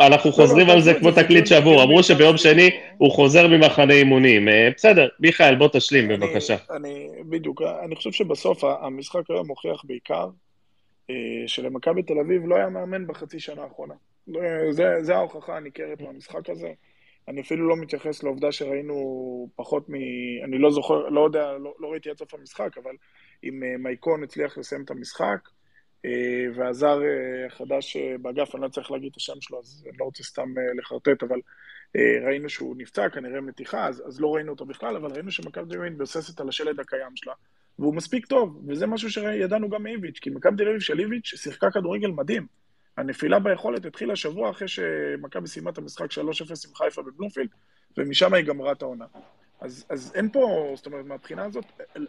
[0.00, 1.82] אנחנו חוזרים על זה כמו תקליט שבור.
[1.82, 4.48] אמרו שביום שני הוא חוזר ממחנה אימונים.
[4.48, 6.56] אה, בסדר, מיכאל, בוא תשלים בבקשה.
[6.76, 10.41] אני, בדיוק, אני חושב שבסוף המשחק היום מוכיח בעיקר אה,
[11.46, 13.94] שלמכבי תל אביב לא היה מאמן בחצי שנה האחרונה.
[14.28, 14.40] לא,
[14.70, 16.72] זה, זה ההוכחה הניכרת מהמשחק הזה.
[17.28, 19.94] אני אפילו לא מתייחס לעובדה שראינו פחות מ...
[20.44, 22.94] אני לא זוכר, לא יודע, לא, לא ראיתי עד סוף המשחק, אבל
[23.44, 25.48] אם אה, מייקון הצליח לסיים את המשחק,
[26.04, 26.10] אה,
[26.54, 26.98] והזר
[27.46, 30.48] החדש באגף, אני לא צריך להגיד את השם שלו, אז אני לא רוצה סתם
[30.78, 31.40] לחרטט, אבל
[32.26, 35.92] ראינו שהוא נפצע, כנראה מתיחה, אז, אז לא ראינו אותו בכלל, אבל ראינו שמכבי אביב
[35.92, 37.32] מתבססת על השלד הקיים שלה,
[37.78, 41.70] והוא מספיק טוב, וזה משהו שידענו גם מאיביץ', כי מכבי תל אביב של איביץ' שיחקה
[41.70, 42.46] כדורגל מדהים.
[42.96, 47.48] הנפילה ביכולת התחילה שבוע אחרי שמכבי סיימה את המשחק 3-0 עם חיפה בבלומפילד,
[47.96, 49.04] ומשם היא גמרה את העונה.
[49.60, 51.64] אז, אז אין פה, זאת אומרת, מהבחינה הזאת,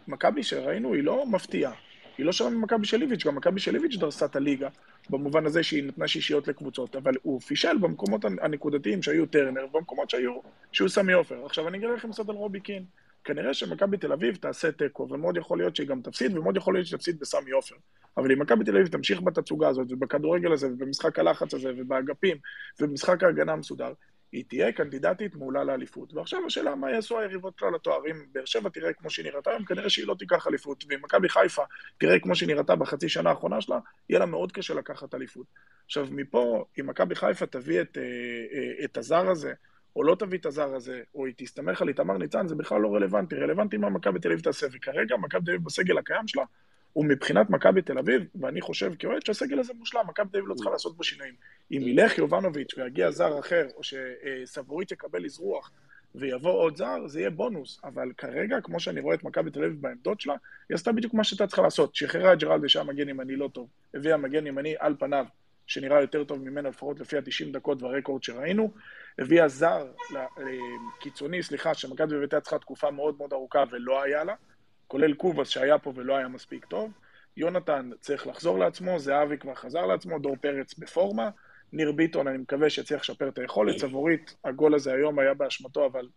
[0.08, 1.72] מכבי שראינו היא לא מפתיעה.
[2.18, 4.68] היא לא שונה ממכבי של איביץ', גם מכבי של איביץ' דרסה את הליגה,
[5.10, 10.40] במובן הזה שהיא נתנה שישיות לקבוצות, אבל הוא פישל במקומות הנקודתיים שהיו טרנר, במקומות שהיו,
[10.72, 11.46] שהיו סמי עופר.
[11.46, 12.84] עכשיו אני אגיד לכם קצת על רובי קין.
[13.24, 16.86] כנראה שמכבי תל אביב תעשה תיקו, ומאוד יכול להיות שהיא גם תפסיד, ומאוד יכול להיות
[16.86, 17.76] שתפסיד בסמי עופר.
[18.16, 22.36] אבל אם מכבי תל אביב תמשיך בתצוגה הזאת, ובכדורגל הזה, ובמשחק הלחץ הזה, ובאגפים,
[22.80, 23.92] ובמשחק ההגנה המסודר,
[24.32, 26.14] היא תהיה קנדידטית מעולה לאליפות.
[26.14, 28.00] ועכשיו השאלה מה יעשו היריבות שלה לתואר.
[28.10, 30.84] אם באר שבע תראה כמו שהיא נראתה היום, כנראה שהיא לא תיקח אליפות.
[30.88, 31.62] ואם מכבי חיפה
[31.98, 33.78] תראה כמו שהיא נראתה בחצי שנה האחרונה שלה,
[34.08, 35.46] יהיה לה מאוד קשה לקחת אליפות.
[35.86, 39.52] עכשיו, מפה, אם מכבי חיפה תביא את, אה, אה, את הזר הזה,
[39.96, 42.94] או לא תביא את הזר הזה, או היא תסתמך על איתמר ניצן, זה בכלל לא
[42.94, 43.36] רלוונטי.
[43.36, 44.66] רלוונטי מה מכבי תל אביב תעשה.
[44.72, 46.42] וכרגע מכבי תל אביב בסגל הקיים שלה,
[46.92, 50.54] הוא מבחינת מכבי תל אביב, ואני חושב כאוהד שהסגל הזה מושלם, מכבי תל אביב לא
[50.54, 51.34] צריכה לעשות בו שינויים.
[51.72, 55.70] אם ילך יובנוביץ' ויגיע זר אחר, או שסבורית יקבל אזרוח
[56.14, 57.80] ויבוא עוד זר, זה יהיה בונוס.
[57.84, 60.34] אבל כרגע, כמו שאני רואה את מכבי תל אביב בעמדות שלה,
[60.68, 61.94] היא עשתה בדיוק מה שהייתה צריכה לעשות.
[61.94, 65.24] שחררה את ג'רלדה שהיה מגן ימני לא טוב, הביאה מגן ימני על פניו,
[65.66, 68.70] שנראה יותר טוב ממנו, לפחות לפי ה-90 דקות והרקורד שראינו.
[69.18, 69.86] הביאה זר
[71.00, 74.34] קיצוני, סליחה, שמכבי הייתה צריכה תקופה מאוד מאוד ארוכה ולא היה לה,
[74.86, 76.92] כולל קובאס שהיה פה ולא היה מספיק טוב.
[77.36, 81.30] יונתן צריך לחזור לעצמו, זהבי כבר חזר לעצמו, דור פרץ בפורמה.
[81.72, 83.76] ניר ביטון, אני מקווה שיצליח לשפר את היכולת.
[83.76, 86.08] צבורית, הגול הזה היום היה באשמתו, אבל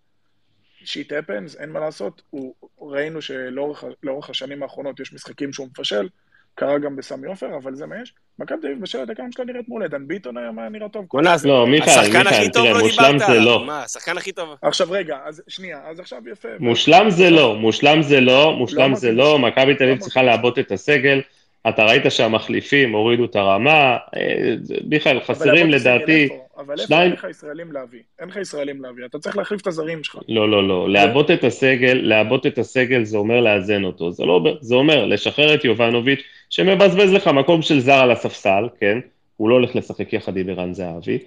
[0.86, 2.22] שיט הפנס, אין מה לעשות.
[2.30, 6.10] הוא, ראינו שלאורך השנים האחרונות יש משחקים שהוא מפשל,
[6.58, 8.14] קרה גם בסמי עופר, אבל זה מה יש.
[8.40, 11.06] מכבי תל אביב בשלט הקיים שלה נראית מעולה, דן ביטון היום היה נראה טוב.
[11.06, 13.66] גונז, לא, מיכאל, מיכאל, תראה, מושלם זה לא.
[13.66, 14.50] מה, השחקן הכי טוב.
[14.62, 16.50] עכשיו רגע, אז שנייה, אז עכשיו יפה.
[16.60, 20.72] מושלם זה לא, מושלם זה לא, מושלם זה לא, מכבי תל אביב צריכה לעבות את
[20.72, 21.22] הסגל.
[21.70, 24.56] אתה ראית שהמחליפים הורידו את הרמה, אה,
[24.88, 28.00] מיכאל, חסרים לדעתי אבל איפה אין לך ישראלים להביא?
[28.20, 30.16] אין לך ישראלים להביא, אתה צריך להחליף את הזרים שלך.
[30.30, 34.58] לא, לא, לא, לעבות את הסגל, לעבות את הסגל זה אומר לאזן אותו, זה לא,
[34.62, 39.00] זה אומר לשחרר את יובנוביץ' שמבזבז לך מקום של זר על הספסל, כן?
[39.38, 41.20] הוא לא הולך לשחק יחד עם ערן זהבי.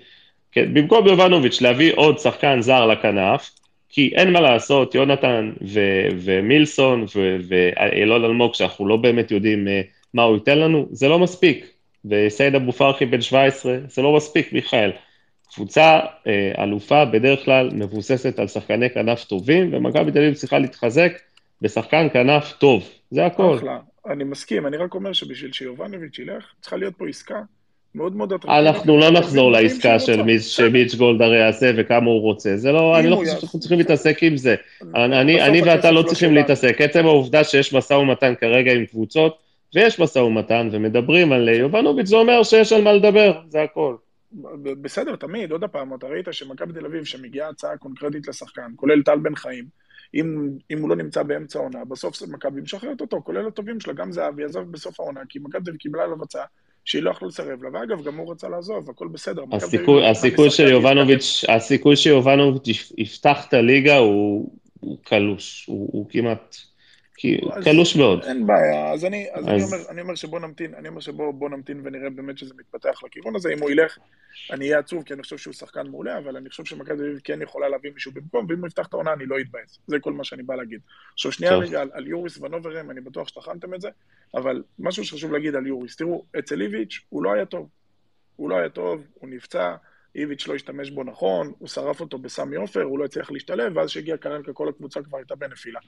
[0.52, 3.50] כן, במקום יובנוביץ' להביא עוד שחקן זר לכנף,
[3.88, 7.04] כי אין מה לעשות, יונתן ו- ומילסון
[7.48, 9.70] ואילון אלמוג, שאנחנו לא באמת יודעים uh,
[10.14, 11.66] מה הוא ייתן לנו, זה לא מספיק.
[12.04, 14.90] וסייד אבו פרחי בן 17, זה לא מספיק, מיכאל.
[15.54, 21.12] קבוצה אה, אלופה בדרך כלל מבוססת על שחקני כנף טובים, ומכבי תל אביב צריכה להתחזק
[21.62, 23.56] בשחקן כנף טוב, זה הכל.
[23.56, 27.40] אחלה, אני מסכים, אני רק אומר שבשביל שיובנוביץ' ילך, צריכה להיות פה עסקה
[27.94, 28.66] מאוד מאוד אטרקטיבית.
[28.66, 33.16] אנחנו לא נחזור לעסקה של מיץ' גולדהר יעשה וכמה הוא רוצה, זה לא, אני לא
[33.16, 34.54] חושב שאנחנו צריכים להתעסק עם זה.
[34.94, 39.38] אני ואתה לא צריכים להתעסק, עצם העובדה שיש משא ומתן כרגע עם קבוצות,
[39.74, 43.96] ויש משא ומתן ומדברים על יובנוביץ', זה אומר שיש על מה לדבר, זה הכל.
[44.62, 49.18] בסדר, תמיד, עוד פעם, אתה ראית שמכבי תל אביב, שמגיעה הצעה קונקרטית לשחקן, כולל טל
[49.18, 49.64] בן חיים,
[50.14, 54.12] אם, אם הוא לא נמצא באמצע העונה, בסוף מכבי משחררת אותו, כולל הטובים שלה, גם
[54.12, 56.44] זהבי עזב בסוף העונה, כי מכבי קיבלה עליו הצעה
[56.84, 59.42] שהיא לא יכלה לסרב לה, ואגב, גם הוא רצה לעזוב, הכל בסדר.
[59.52, 66.56] הסיכוי, הסיכוי של יובנוביץ', הסיכוי שיובנוביץ' יפתח את הליגה הוא, הוא קלוש, הוא, הוא כמעט...
[67.20, 68.24] כי קלוש מאוד.
[68.24, 69.48] אין בעיה, אז אני, אז אז...
[69.48, 73.36] אני, אומר, אני אומר שבוא נמתין, אני אומר שבוא נמתין ונראה באמת שזה מתפתח לכיוון
[73.36, 73.98] הזה, אם הוא ילך,
[74.50, 77.20] אני אהיה עצוב, כי אני חושב שהוא שחקן מעולה, אבל אני חושב שמכבי תל אביב
[77.24, 80.12] כן יכולה להביא מישהו במקום, ואם הוא יפתח את העונה אני לא אתבאס, זה כל
[80.12, 80.80] מה שאני בא להגיד.
[81.12, 83.88] עכשיו שנייה רגע על, על יוריס ונוברם, אני בטוח שטחנתם את זה,
[84.34, 87.68] אבל משהו שחשוב להגיד על יוריס, תראו, אצל איביץ' הוא לא היה טוב,
[88.36, 89.74] הוא לא היה טוב, הוא נפצע,
[90.14, 93.88] איביץ' לא השתמש בו נכון, הוא שרף אותו בסמי עופר, הוא לא הצליח להשתלב, ואז
[93.88, 95.80] כשהגיע קרנקה כל הקבוצה כבר הייתה בנפילה.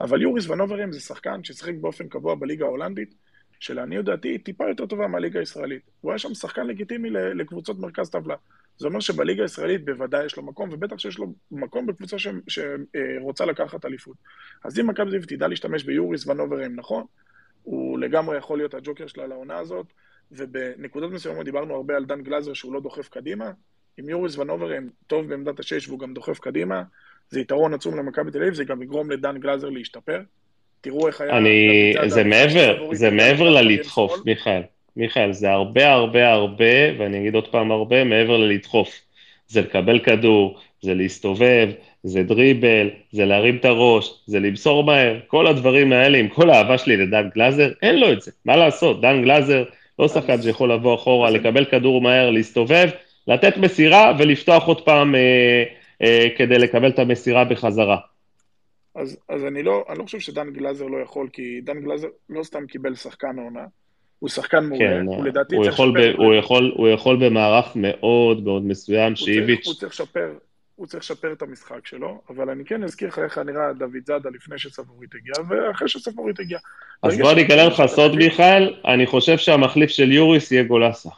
[0.00, 3.14] אבל יוריס ונוברים זה שחקן ששיחק באופן קבוע בליגה ההולנדית,
[3.60, 5.82] שלעניות דעתי היא טיפה יותר טובה מהליגה הישראלית.
[6.00, 8.34] הוא היה שם שחקן לגיטימי לקבוצות מרכז טבלה.
[8.78, 12.16] זה אומר שבליגה הישראלית בוודאי יש לו מקום, ובטח שיש לו מקום בקבוצה
[12.48, 14.16] שרוצה לקחת אליפות.
[14.64, 17.04] אז אם מכבי תל תדע להשתמש ביוריס ונוברים, נכון?
[17.62, 19.86] הוא לגמרי יכול להיות הג'וקר שלה לעונה הזאת,
[20.32, 23.52] ובנקודות מסוימות דיברנו הרבה על דן גלאזר שהוא לא דוחף קדימה.
[24.00, 26.82] אם יוריס ונוברים טוב בעמדת השש והוא גם דוחף קדימה,
[27.28, 30.20] זה יתרון עצום למכבי תל אביב, זה גם יגרום לדן גלאזר להשתפר.
[30.80, 31.36] תראו איך היה...
[31.36, 31.94] אני...
[32.06, 34.62] זה מעבר, זה מעבר ללדחוף, מיכאל.
[34.96, 39.00] מיכאל, זה הרבה הרבה הרבה, ואני אגיד עוד פעם הרבה, מעבר ללדחוף.
[39.48, 41.68] זה לקבל כדור, זה להסתובב,
[42.02, 46.78] זה דריבל, זה להרים את הראש, זה למסור מהר, כל הדברים האלה, עם כל האהבה
[46.78, 48.30] שלי לדן גלאזר, אין לו את זה.
[48.44, 49.64] מה לעשות, דן גלאזר
[49.98, 52.88] לא שחקן שיכול לבוא אחורה, לקבל כדור מהר, להסתובב,
[53.26, 55.64] לתת מסירה ולפתוח עוד פעם אה,
[56.02, 57.96] אה, כדי לקבל את המסירה בחזרה.
[58.94, 62.42] אז, אז אני, לא, אני לא חושב שדן גלאזר לא יכול, כי דן גלאזר לא
[62.42, 63.64] סתם קיבל שחקן העונה,
[64.18, 65.92] הוא שחקן מעולה, כן, הוא לדעתי הוא צריך לשפר.
[65.92, 69.66] ב, הוא, יכול, הוא יכול במערך מאוד מאוד מסוים, שאיביץ'...
[69.66, 70.32] הוא צריך לשפר,
[70.76, 74.30] הוא צריך לשפר את המשחק שלו, אבל אני כן אזכיר לך איך נראה דוד זאדה
[74.34, 76.58] לפני שספורית הגיע, ואחרי שספורית הגיע.
[77.02, 81.10] אז בוא אני אגלה לך סוד, מיכאל, אני חושב שהמחליף של יוריס יהיה גולסה.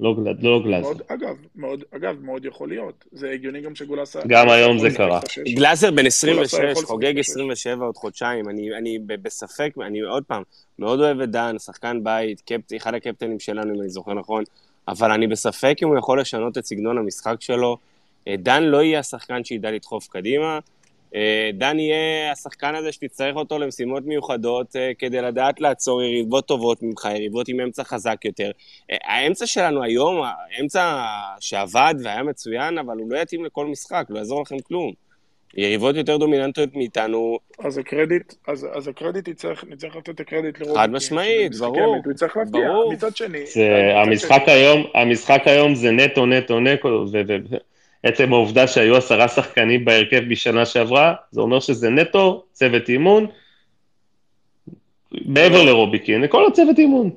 [0.00, 0.86] לא, לא גלאזר.
[0.86, 3.04] מאוד, אגב, מאוד, אגב, מאוד יכול להיות.
[3.12, 4.20] זה הגיוני גם שגולסה...
[4.28, 5.20] גם היום זה קרה.
[5.54, 8.48] גלאזר בן 26, חוגג 27 עוד חודשיים.
[8.48, 10.42] אני, אני בספק, אני עוד פעם,
[10.78, 14.44] מאוד אוהב את דן, שחקן בית, קפט, אחד הקפטנים שלנו, אם אני זוכר נכון,
[14.88, 17.76] אבל אני בספק אם הוא יכול לשנות את סגנון המשחק שלו.
[18.28, 20.58] אה, דן לא יהיה השחקן שידע לדחוף קדימה.
[21.14, 26.82] אה, דן יהיה השחקן הזה שתצטרך אותו למשימות מיוחדות אה, כדי לדעת לעצור יריבות טובות
[26.82, 28.50] ממך, יריבות עם אמצע חזק יותר.
[28.90, 31.04] אה, האמצע שלנו היום, האמצע
[31.40, 34.92] שעבד והיה מצוין, אבל הוא לא יתאים לכל משחק, לא יעזור לכם כלום.
[35.56, 37.38] יריבות יותר דומיננטיות מאיתנו.
[37.58, 40.78] אז הקרדיט, אז, אז הקרדיט יצטרך, נצטרך לתת את הקרדיט לרובי.
[40.78, 41.96] חד משמעית, ברור.
[42.04, 42.70] הוא יצטרך להפתיע.
[42.92, 43.46] מצד שני...
[43.46, 44.54] זה, המשחק, שני...
[44.54, 47.06] היום, המשחק היום זה נטו, נטו, נטו,
[48.02, 53.26] עצם העובדה שהיו עשרה שחקנים בהרכב בשנה שעברה, זה אומר שזה נטו צוות אימון,
[55.12, 57.10] מעבר לרוביקין, כל הצוות אימון.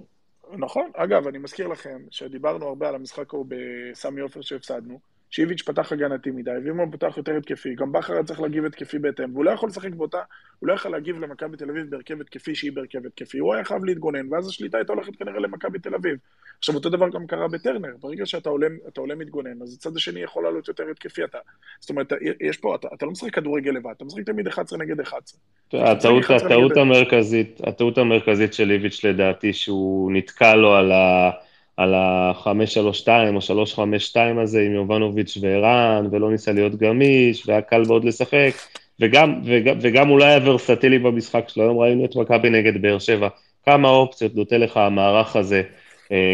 [0.58, 5.00] נכון, אגב, אני מזכיר לכם שדיברנו הרבה על המשחק ההוא בסמי עופר שהפסדנו,
[5.34, 9.00] שאיביץ' פתח הגנתי מדי, ואם הוא פתח יותר התקפי, גם בכר היה צריך להגיב התקפי
[9.00, 10.18] בהתאם, והוא לא יכול לשחק באותה,
[10.60, 13.86] הוא לא יכול להגיב למכבי תל אביב בהרכב התקפי שהיא בהרכב התקפי, הוא היה חייב
[13.86, 16.18] להתגונן, ואז השליטה הייתה הולכת כנראה למכבי תל אביב.
[16.58, 20.44] עכשיו, אותו דבר גם קרה בטרנר, ברגע שאתה עולה, עולה מתגונן, אז הצד השני יכול
[20.44, 21.38] לעלות יותר התקפי, אתה,
[21.80, 25.00] זאת אומרת, יש פה, אתה, אתה לא משחק כדורגל לבד, אתה משחק תמיד 11 נגד
[25.00, 25.40] 11.
[25.74, 31.32] הטעות, הטעות המרכזית, הטעות המרכזית של איביץ' לדעתי, שהוא נתקע לו על ה...
[31.78, 38.06] על ה-532 או 352 הזה עם יובנוביץ' וערן, ולא ניסה להיות גמיש, והיה קל מאוד
[38.06, 38.52] לשחק,
[39.00, 43.28] וגם, וגם, וגם אולי היה ורסטילי במשחק שלו, היום ראינו את מכבי נגד באר שבע,
[43.66, 45.64] כמה אופציות נותן לך המערך הזה,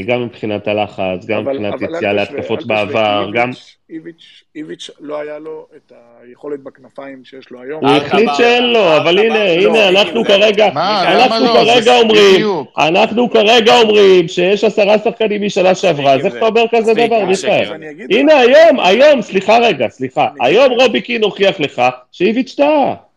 [0.06, 3.52] גם מבחינת הלחץ, גם אבל, מבחינת יציאה להתקפות בעבר, גם...
[3.90, 5.92] איביץ', איביץ' לא היה לו את
[6.22, 7.86] היכולת בכנפיים שיש לו היום.
[7.86, 12.46] הוא החליט שאין לו, אבל הנה, הנה, אנחנו כרגע, אנחנו כרגע אומרים,
[12.78, 17.84] אנחנו כרגע אומרים שיש עשרה שחקנים משנה שעברה, אז איך אתה אומר כזה דבר, מיכאל?
[18.10, 21.82] הנה, היום, היום, סליחה רגע, סליחה, היום רובי קין הוכיח לך
[22.12, 23.09] שאיביץ' טעה.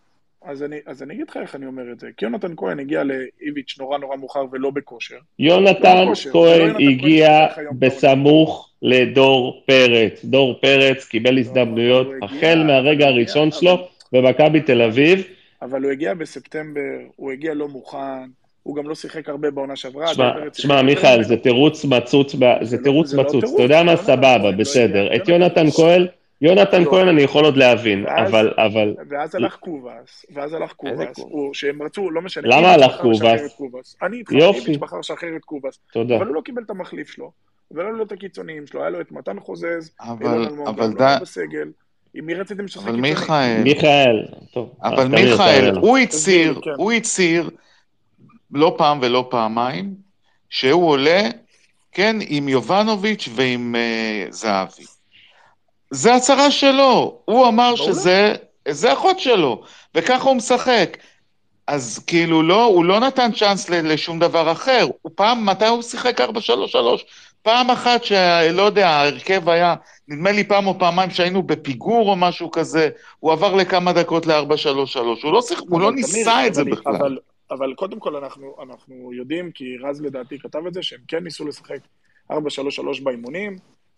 [0.45, 2.09] אז אני, אז אני אגיד לך איך אני אומר את זה.
[2.17, 5.17] כי יונתן כהן הגיע לאיביץ' נורא נורא מאוחר ולא בכושר.
[5.39, 10.25] יונתן לא בכושר, כהן לא הגיע בסמוך לדור פרץ.
[10.25, 13.51] דור פרץ קיבל לא, הזדמנויות החל הגיע, מהרגע הראשון.
[13.51, 15.25] שלו במכבי תל אביב.
[15.63, 16.81] אבל הוא הגיע בספטמבר,
[17.17, 17.99] הוא הגיע לא מוכן.
[18.63, 20.07] הוא גם לא שיחק הרבה בעונה שעברה.
[20.53, 22.33] שמע, מיכאל, זה תירוץ מצוץ,
[22.63, 23.45] זה לא- תירוץ מצוץ.
[23.55, 23.97] אתה יודע מה?
[23.97, 25.17] סבבה, בסדר.
[25.17, 26.07] את יונתן כהן...
[26.43, 28.55] יונתן כהן אני יכול עוד להבין, אבל...
[28.57, 28.95] אבל...
[29.11, 31.17] ואז הלך קובאס, ואז הלך קובאס,
[31.53, 32.49] שהם רצו, לא משנה.
[32.49, 33.01] למה הלך
[33.57, 33.97] קובאס?
[34.03, 35.79] אני איתך, איביץ' בחר לשחרר את קובאס.
[35.93, 36.17] תודה.
[36.17, 37.31] אבל הוא לא קיבל את המחליף שלו,
[37.71, 41.19] ולא לו את הקיצוניים שלו, היה לו את מתן חוזז, אבל, אבל לא דה...
[41.21, 41.69] בסגל.
[42.15, 44.75] עם מי רציתם לשחק אבל מיכאל, מיכאל, טוב.
[44.83, 46.71] אבל מיכאל, הוא הצהיר, כן.
[46.77, 47.51] הוא הצהיר
[48.51, 49.95] לא פעם ולא פעמיים,
[50.51, 51.21] שהוא עולה,
[51.93, 54.85] כן, עם יובנוביץ' ועם uh, זהבי.
[55.95, 58.35] זה הצהרה שלו, הוא אמר שזה,
[58.69, 59.63] זה אחות שלו,
[59.95, 60.97] וככה הוא משחק.
[61.67, 64.87] אז כאילו לא, הוא לא נתן צ'אנס לשום דבר אחר.
[65.03, 66.25] הוא פעם, מתי הוא שיחק 4-3-3?
[67.43, 69.75] פעם אחת שלא יודע, ההרכב היה,
[70.09, 72.89] נדמה לי פעם או פעמיים שהיינו בפיגור או משהו כזה,
[73.19, 74.99] הוא עבר לכמה דקות ל-4-3-3.
[75.23, 76.97] הוא לא, שיח, הוא לא ניסה את זה בכלל.
[76.97, 77.19] אבל,
[77.51, 81.47] אבל קודם כל אנחנו, אנחנו יודעים, כי רז לדעתי כתב את זה, שהם כן ניסו
[81.47, 81.79] לשחק
[82.33, 82.35] 4-3-3
[83.03, 83.57] באימונים.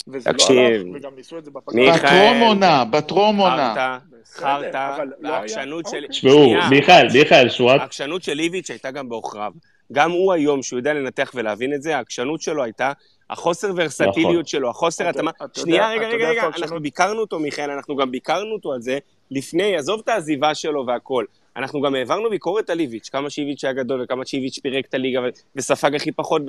[0.08, 1.96] וזה לא הלך, וגם ניסו את זה בפגרה.
[1.96, 3.98] בטרום עונה, בטרום עונה.
[4.34, 6.06] חרטא, העקשנות של...
[6.08, 7.80] תשמעו, מיכאל, מיכאל, שורת...
[7.80, 9.52] העקשנות של איביץ' הייתה גם בעוכריו.
[9.92, 12.92] גם הוא היום, שהוא יודע לנתח ולהבין את זה, העקשנות שלו הייתה,
[13.30, 14.44] החוסר ורסטיליות נכון.
[14.44, 15.30] שלו, החוסר התאמה...
[15.56, 18.98] שנייה, רגע, רגע, רגע, אנחנו ביקרנו אותו, מיכאל, אנחנו גם ביקרנו אותו על זה
[19.30, 21.24] לפני, עזוב את העזיבה שלו והכל.
[21.56, 25.20] אנחנו גם העברנו ביקורת על איביץ', כמה שאיביץ' היה גדול וכמה שאיביץ' פירק את הליגה
[25.56, 26.42] וספג הכי פחות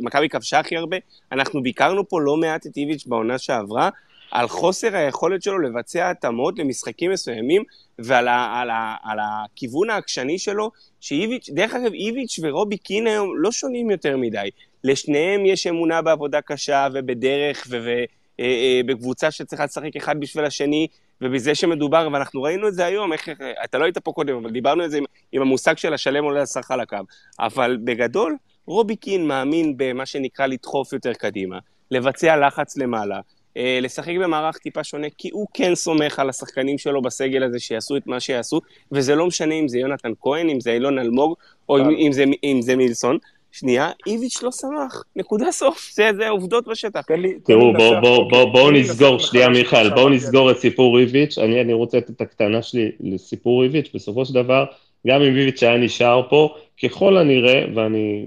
[0.00, 0.96] ומכבי כבשה הכי הרבה.
[1.32, 3.90] אנחנו ביקרנו פה לא מעט את איביץ' בעונה שעברה,
[4.32, 7.62] על חוסר היכולת שלו לבצע התאמות למשחקים מסוימים
[7.98, 10.70] ועל ה, על ה, על הכיוון העקשני שלו,
[11.00, 14.50] שאיביץ', דרך אגב, איביץ' ורובי קין היום לא שונים יותר מדי.
[14.84, 20.86] לשניהם יש אמונה בעבודה קשה ובדרך ובקבוצה אה, אה, שצריכה לשחק אחד בשביל השני,
[21.22, 23.28] ובזה שמדובר, ואנחנו ראינו את זה היום, איך,
[23.64, 26.42] אתה לא היית פה קודם, אבל דיברנו על זה עם, עם המושג של השלם עולה
[26.42, 26.96] לשחק על הקו.
[27.40, 28.36] אבל בגדול,
[28.66, 31.58] רובי קין מאמין במה שנקרא לדחוף יותר קדימה,
[31.90, 33.20] לבצע לחץ למעלה,
[33.56, 37.96] אה, לשחק במערך טיפה שונה, כי הוא כן סומך על השחקנים שלו בסגל הזה שיעשו
[37.96, 38.60] את מה שיעשו,
[38.92, 41.34] וזה לא משנה אם זה יונתן כהן, אם זה אילון אלמוג,
[41.68, 43.18] או אם, אם, זה, אם זה מילסון.
[43.52, 47.00] שנייה, איביץ' לא שמח, נקודה סוף, זה, זה עובדות בשטח.
[47.44, 51.72] תראו, בואו בוא, בוא, בוא נסגור, שנייה מיכאל, בואו נסגור את סיפור איביץ', אני, אני
[51.72, 54.64] רוצה את הקטנה שלי לסיפור איביץ', בסופו של דבר,
[55.06, 58.26] גם אם איביץ' היה נשאר פה, ככל הנראה, ואני,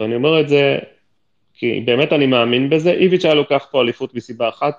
[0.00, 0.78] ואני אומר את זה
[1.54, 4.74] כי באמת אני מאמין בזה, איביץ' היה לוקח פה אליפות מסיבה אחת,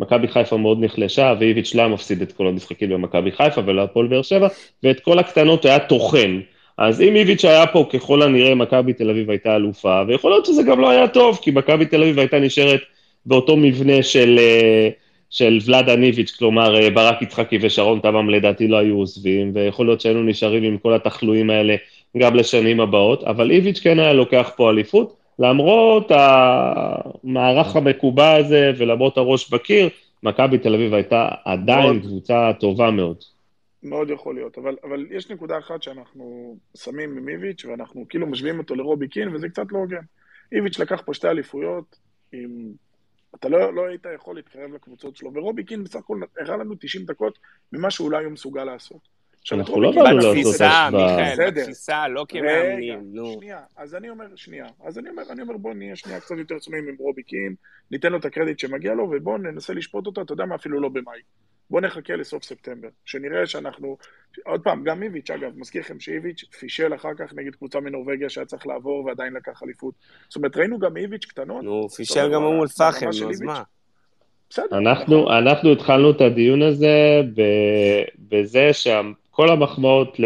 [0.00, 4.22] מכבי חיפה מאוד נחלשה, ואיביץ' לא היה מפסיד את כל המשחקים במכבי חיפה ולהפועל באר
[4.22, 4.48] שבע,
[4.82, 6.40] ואת כל הקטנות היה טוחן.
[6.78, 10.62] אז אם איביץ' היה פה, ככל הנראה מכבי תל אביב הייתה אלופה, ויכול להיות שזה
[10.62, 12.80] גם לא היה טוב, כי מכבי תל אביב הייתה נשארת
[13.26, 14.88] באותו מבנה של, אה,
[15.30, 20.00] של ולאדה ניביץ', כלומר אה, ברק יצחקי ושרון טבעם לדעתי לא היו עוזבים, ויכול להיות
[20.00, 21.76] שהיינו נשארים עם כל התחלואים האלה
[22.16, 25.16] גם לשנים הבאות, אבל איביץ' כן היה לוקח פה אליפות.
[25.38, 29.88] למרות המערך המקובע הזה ולמרות הראש בקיר,
[30.22, 33.16] מכבי תל אביב הייתה עדיין קבוצה טובה מאוד.
[33.84, 38.58] מאוד יכול להיות, אבל, אבל יש נקודה אחת שאנחנו שמים עם איביץ' ואנחנו כאילו משווים
[38.58, 40.02] אותו לרובי קין וזה קצת לא הוגן.
[40.52, 41.98] איביץ' לקח פה שתי אליפויות,
[42.32, 42.72] עם...
[43.34, 47.04] אתה לא, לא היית יכול להתקרב לקבוצות שלו, ורובי קין בסך הכל הראה לנו 90
[47.04, 47.38] דקות
[47.72, 49.08] ממה שאולי הוא מסוגל לעשות.
[49.52, 50.90] אנחנו לא באנו לעשות השוואה.
[50.90, 53.32] מיכאל, בתפיסה, לא כמאמנים, נו.
[53.32, 56.58] שנייה, אז אני אומר, שנייה, אז אני אומר, אני אומר, בוא נהיה שנייה קצת יותר
[56.58, 57.54] צנועים עם רובי קין,
[57.90, 60.88] ניתן לו את הקרדיט שמגיע לו, ובוא ננסה לשפוט אותו, אתה יודע מה, אפילו לא
[60.88, 61.20] במאי.
[61.70, 63.96] בוא נחכה לסוף ספטמבר, שנראה שאנחנו,
[64.44, 68.46] עוד פעם, גם איביץ', אגב, מזכיר לכם שאיביץ' פישל אחר כך נגד קבוצה מנורבגיה שהיה
[68.46, 69.94] צריך לעבור ועדיין לקח אליפות.
[70.28, 71.64] זאת אומרת, ראינו גם איביץ' קטנות.
[71.64, 73.62] נו, פישל גם אום אל-פחם, נו, אז מה?
[74.50, 74.78] בסדר.
[74.78, 77.22] אנחנו, אנחנו התחלנו את הדיון הזה
[78.28, 80.24] בזה שכל המחמאות ל,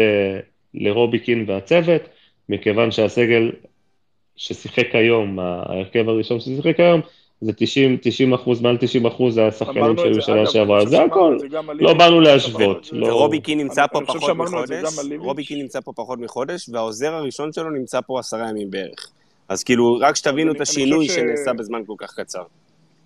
[0.73, 2.01] לרובי קין והצוות,
[2.49, 3.51] מכיוון שהסגל
[4.35, 7.01] ששיחק היום, ההרכב הראשון ששיחק היום,
[7.41, 11.37] זה 90, 90 אחוז, מעל 90 אחוז זה השחקנים שהיו שנה שעברה, זה הכל,
[11.79, 12.89] לא באנו להשוות.
[12.91, 17.53] לא- ורובי קין נמצא פה פחות מחודש, רובי קין נמצא פה פחות מחודש, והעוזר הראשון
[17.53, 19.09] שלו נמצא פה עשרה ימים בערך.
[19.49, 22.43] אז כאילו, רק שתבינו את השינוי שנעשה בזמן כל כך קצר.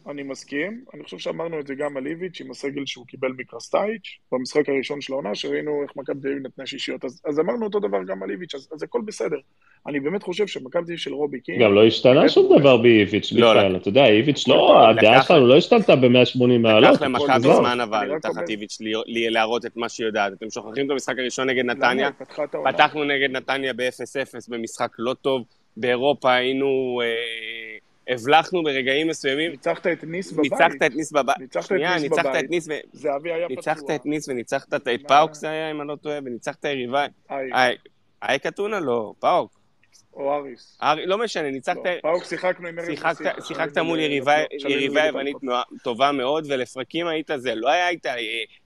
[0.10, 4.18] אני מסכים, אני חושב שאמרנו את זה גם על איביץ' עם הסגל שהוא קיבל מקרסטייץ',
[4.32, 7.80] במשחק הראשון של העונה, שראינו איך מכבי תל אביב נתנה שישיות, אז, אז אמרנו אותו
[7.80, 9.38] דבר גם על איביץ', אז, אז הכל בסדר.
[9.88, 11.62] אני באמת חושב שמכבי תל אביב של רובי קין...
[11.62, 15.58] גם לא השתנה שום דבר באיביץ' לא, בכלל, אתה יודע, איביץ' לא, הדעה שלנו לא
[15.58, 16.94] השתנתה ב-180 מעלות.
[16.94, 18.78] לקח למכבי זמן אבל, תחת איביץ',
[19.08, 20.34] להראות את מה שהיא יודעת.
[20.34, 22.10] אתם שוכחים את המשחק הראשון נגד נתניה?
[22.66, 25.44] פתחנו נגד נתניה ב-0-0 במשחק לא טוב,
[25.78, 27.02] באירופה היינו...
[28.10, 29.52] אה, הבלחנו ברגעים מסוימים.
[29.52, 30.52] ניצחת את ניס בבית.
[30.52, 31.36] ניצחת את ניס בבית.
[31.62, 32.72] שנייה, ניצחת את ניס ו...
[32.94, 33.56] זהבי היה פצוע.
[33.56, 37.06] ניצחת את ניס וניצחת את פאוק זה היה, אם אני לא טועה, וניצחת יריבה.
[38.24, 38.80] אייק אתונה?
[38.80, 39.60] לא, פאוק.
[40.14, 40.80] או אריס.
[41.06, 41.78] לא משנה, ניצחת...
[41.86, 42.96] לא, פאוק שיחקנו עם נשיא.
[43.48, 45.38] שיחקת מול יריבה יוונית
[45.84, 47.56] טובה מאוד, ולפרקים היית זה.
[47.56, 48.14] לא היה איתה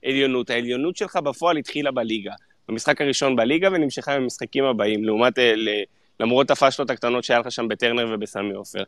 [0.04, 2.32] עליונות, העליונות שלך בפועל התחילה בליגה.
[2.68, 5.38] במשחק הראשון בליגה ונמשכה במשחקים הבאים, לעומת...
[5.38, 5.54] אה,
[6.20, 8.82] למרות הפאשלות הקטנות שהיה לך שם בטרנר ובסמי עופר.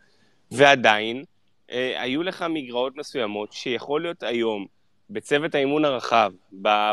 [0.51, 1.25] ועדיין,
[1.71, 4.67] אה, היו לך מגרעות מסוימות שיכול להיות היום,
[5.11, 6.33] בצוות האימון הרחב,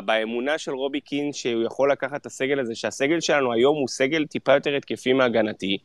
[0.06, 4.26] באמונה של רובי קין שהוא יכול לקחת את הסגל הזה, שהסגל שלנו היום הוא סגל
[4.26, 5.78] טיפה יותר התקפי מהגנתי,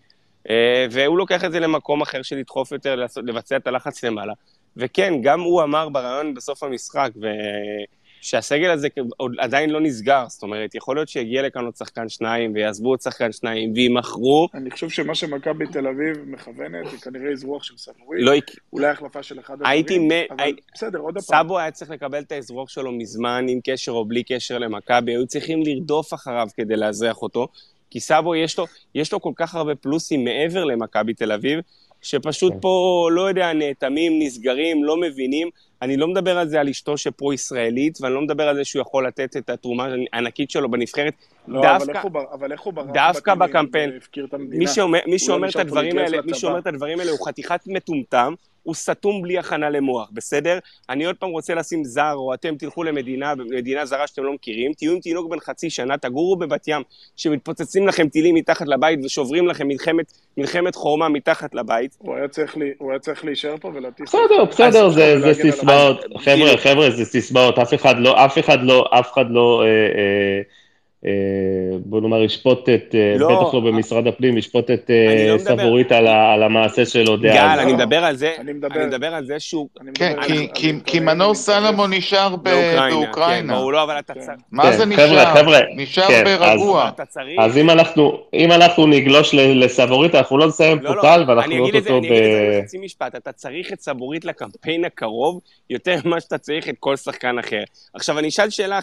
[0.50, 4.32] אה, והוא לוקח את זה למקום אחר של לדחוף יותר, לבצע את הלחץ למעלה.
[4.76, 7.26] וכן, גם הוא אמר בריאיון בסוף המשחק, ו...
[8.22, 12.54] שהסגל הזה עוד עדיין לא נסגר, זאת אומרת, יכול להיות שיגיע לכאן עוד שחקן שניים,
[12.54, 14.48] ויעזבו עוד שחקן שניים, וימכרו.
[14.54, 18.32] אני חושב שמה שמכבי תל אביב מכוונת, זה כנראה אזרוח של סבורית, לא...
[18.72, 20.10] אולי החלפה של אחד הדברים, הייתי מ...
[20.30, 20.52] אבל הי...
[20.74, 21.22] בסדר, עוד פעם.
[21.22, 25.26] סאבו היה צריך לקבל את האזרוח שלו מזמן, עם קשר או בלי קשר למכבי, היו
[25.26, 27.48] צריכים לרדוף אחריו כדי לאזרח אותו,
[27.90, 31.60] כי סאבו יש לו, יש לו כל כך הרבה פלוסים מעבר למכבי תל אביב,
[32.02, 32.60] שפשוט כן.
[32.60, 35.50] פה, לא יודע, נאטמים, נסגרים, לא מבינים.
[35.82, 39.06] אני לא מדבר על זה על אשתו שפרו-ישראלית, ואני לא מדבר על זה שהוא יכול
[39.06, 41.14] לתת את התרומה הענקית שלו בנבחרת.
[41.48, 43.90] לא, דווקא, אבל איך הוא, אבל איך הוא ברח דווקא בקמפיין,
[44.38, 48.34] מי שאומר, מי שאומר את הדברים האלה, מי שאומר את הדברים האלה הוא חתיכת מטומטם,
[48.62, 50.58] הוא סתום בלי הכנה למוח, בסדר?
[50.90, 54.72] אני עוד פעם רוצה לשים זר, או אתם תלכו למדינה, מדינה זרה שאתם לא מכירים,
[54.72, 56.82] תהיו עם תינוק בן חצי שנה, תגורו בבת ים,
[57.16, 61.96] שמתפוצצים לכם טילים מתחת לבית ושוברים לכם מלחמת, מלחמת חורמה מתחת לבית.
[61.98, 64.08] הוא היה צריך, לי, הוא היה צריך להישאר פה ולהטיס...
[64.08, 68.84] בסדר, בסדר, זה, זה סיסמאות, חבר'ה, חבר'ה, זה סיסמאות, אף אחד לא, אף אחד לא,
[68.98, 69.62] אף אחד לא...
[69.64, 70.40] אה, אה,
[71.84, 74.90] בוא נאמר, ישפוט את, אה, לא, בטח לא במשרד הפנים, ישפוט את
[75.32, 77.34] לא סבורית על, על המעשה שלו דאז.
[77.34, 79.68] גל, אני מדבר על זה, אני מדבר, אני מדבר על זה שהוא...
[79.94, 83.54] כן, כי, כי, כי מנור סלמון נשאר באוקראינה.
[83.54, 84.26] ברור, לא, אבל אתה צריך...
[84.52, 85.08] מה זה נשאר?
[85.08, 85.60] חבר'ה, חבר'ה.
[85.76, 86.90] נשאר כן, ברגוע.
[87.38, 92.00] אז אם אנחנו, אם אנחנו נגלוש לסבורית, אנחנו לא נסיים פה טל, ואנחנו נראות אותו
[92.00, 92.04] ב...
[92.04, 96.38] אני אגיד את זה בחצי משפט, אתה צריך את סבורית לקמפיין הקרוב, יותר ממה שאתה
[96.38, 97.62] צריך את כל שחקן אחר.
[97.94, 98.80] עכשיו, אני אשאל שאלה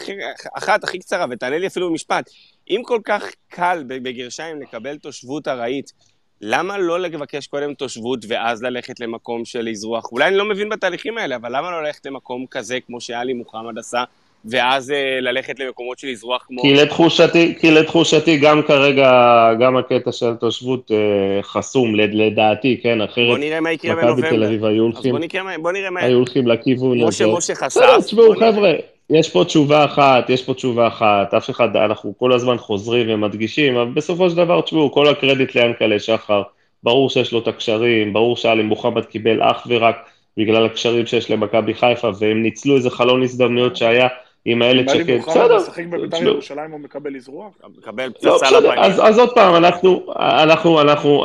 [0.58, 2.09] אחת הכי קצרה, ותענה לי אפילו במשפט.
[2.12, 2.30] משפט.
[2.70, 5.94] אם כל כך קל, בגרשיים, לקבל תושבות ארעית,
[6.42, 10.12] למה לא לבקש קודם תושבות ואז ללכת למקום של אזרוח?
[10.12, 13.78] אולי אני לא מבין בתהליכים האלה, אבל למה לא ללכת למקום כזה כמו שאלי מוחמד
[13.78, 14.04] עשה,
[14.46, 16.62] ואז אה, ללכת למקומות של אזרוח כמו...
[16.62, 19.12] כי לתחושתי, כי לתחושתי גם כרגע,
[19.60, 23.28] גם הקטע של תושבות אה, חסום, לדעתי, כן, אחרת...
[23.28, 24.28] בוא נראה מה יקרה בנובמבר.
[24.28, 25.16] מכבי תל אביב היו הולכים...
[25.62, 26.02] בוא נראה מה...
[26.02, 27.24] היו הולכים לכיוון הזה.
[27.24, 27.82] כמו שמשה חשף.
[28.06, 28.74] תשמעו, חבר'ה.
[29.10, 33.76] יש פה תשובה אחת, יש פה תשובה אחת, אף אחד, אנחנו כל הזמן חוזרים ומדגישים,
[33.76, 36.42] אבל בסופו של דבר, תשמעו, כל הקרדיט ליענקלה שחר,
[36.84, 39.96] ברור שיש לו את הקשרים, ברור שאלי מוחמד קיבל אך ורק
[40.38, 44.08] בגלל הקשרים שיש למכבי חיפה, והם ניצלו איזה חלון הזדמנויות שהיה
[44.46, 45.12] עם איילת שקד, בסדר.
[45.12, 47.54] אם אלי מוחמד משחק בבית"ר ירושלים הוא מקבל אזרוח?
[47.78, 48.80] מקבל לא, פצצה לפנים.
[48.80, 49.56] אז עוד פעם,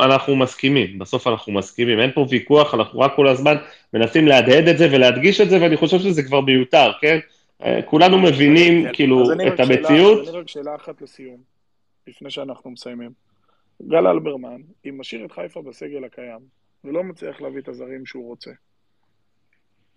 [0.01, 3.55] אנחנו מסכימים, בסוף אנחנו מסכימים, אין פה ויכוח, אנחנו רק כל הזמן
[3.93, 7.19] מנסים להדהד את זה ולהדגיש את זה, ואני חושב שזה כבר מיותר, כן?
[7.63, 10.21] אה, כולנו מבינים כאילו את המציאות.
[10.21, 11.37] אז אני רק שאלה אחת לסיום,
[12.07, 13.11] לפני שאנחנו מסיימים.
[13.87, 16.39] גל אלברמן, אם משאיר את חיפה בסגל הקיים,
[16.83, 18.51] ולא מצליח להביא את הזרים שהוא רוצה,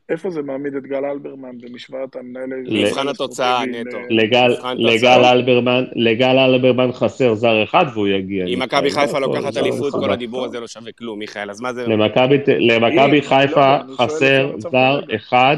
[0.08, 2.64] איפה זה מעמיד את גל אלברמן במשוואת המנהל...
[2.70, 3.98] מבחן התוצאה נטו.
[4.78, 8.46] לגל אלברמן, לגל אלברמן חסר זר אחד והוא יגיע.
[8.46, 11.86] אם מכבי חיפה לוקחת אליפות, כל הדיבור הזה לא שווה כלום, מיכאל, אז מה זה...
[12.48, 15.56] למכבי חיפה חסר זר אחד.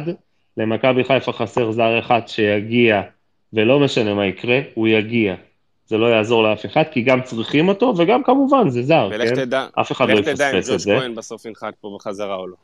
[0.60, 3.02] למכבי חיפה חסר זר אחד שיגיע,
[3.52, 5.34] ולא משנה מה יקרה, הוא יגיע.
[5.86, 9.34] זה לא יעזור לאף אחד, כי גם צריכים אותו, וגם כמובן זה זר, ולך כן?
[9.34, 10.74] תדע, אף אחד לא יפספס את זה.
[10.74, 12.56] לך תדע אם ג'וש כהן בסוף ינחת פה בחזרה או לא.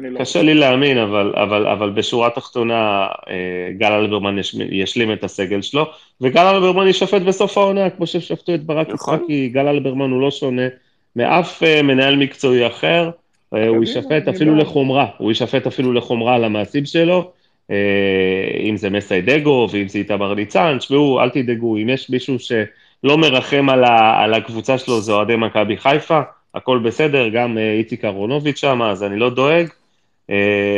[0.00, 5.24] לא קשה לי להאמין, אבל, אבל, אבל בשורה התחתונה אה, גל אלברמן יש, ישלים את
[5.24, 5.90] הסגל שלו,
[6.20, 9.14] וגל אלברמן יישפט בסוף העונה, כמו ששפטו את ברק נכון.
[9.14, 10.62] יצחקי, גל אלברמן הוא לא שונה
[11.16, 13.10] מאף אה, מנהל מקצועי אחר.
[13.54, 17.30] אה, הוא יישפט אפילו לחומרה, הוא יישפט אפילו לחומרה על המעשים שלו,
[17.70, 17.76] אה,
[18.60, 23.68] אם זה מסיידגו ואם זה איתמר ניצן, תשמעו, אל תדאגו, אם יש מישהו שלא מרחם
[23.68, 26.20] על, ה, על הקבוצה שלו, זה אוהדי מכבי חיפה,
[26.54, 29.66] הכל בסדר, גם אה, איציק אהרונוביץ' שם, אז אני לא דואג.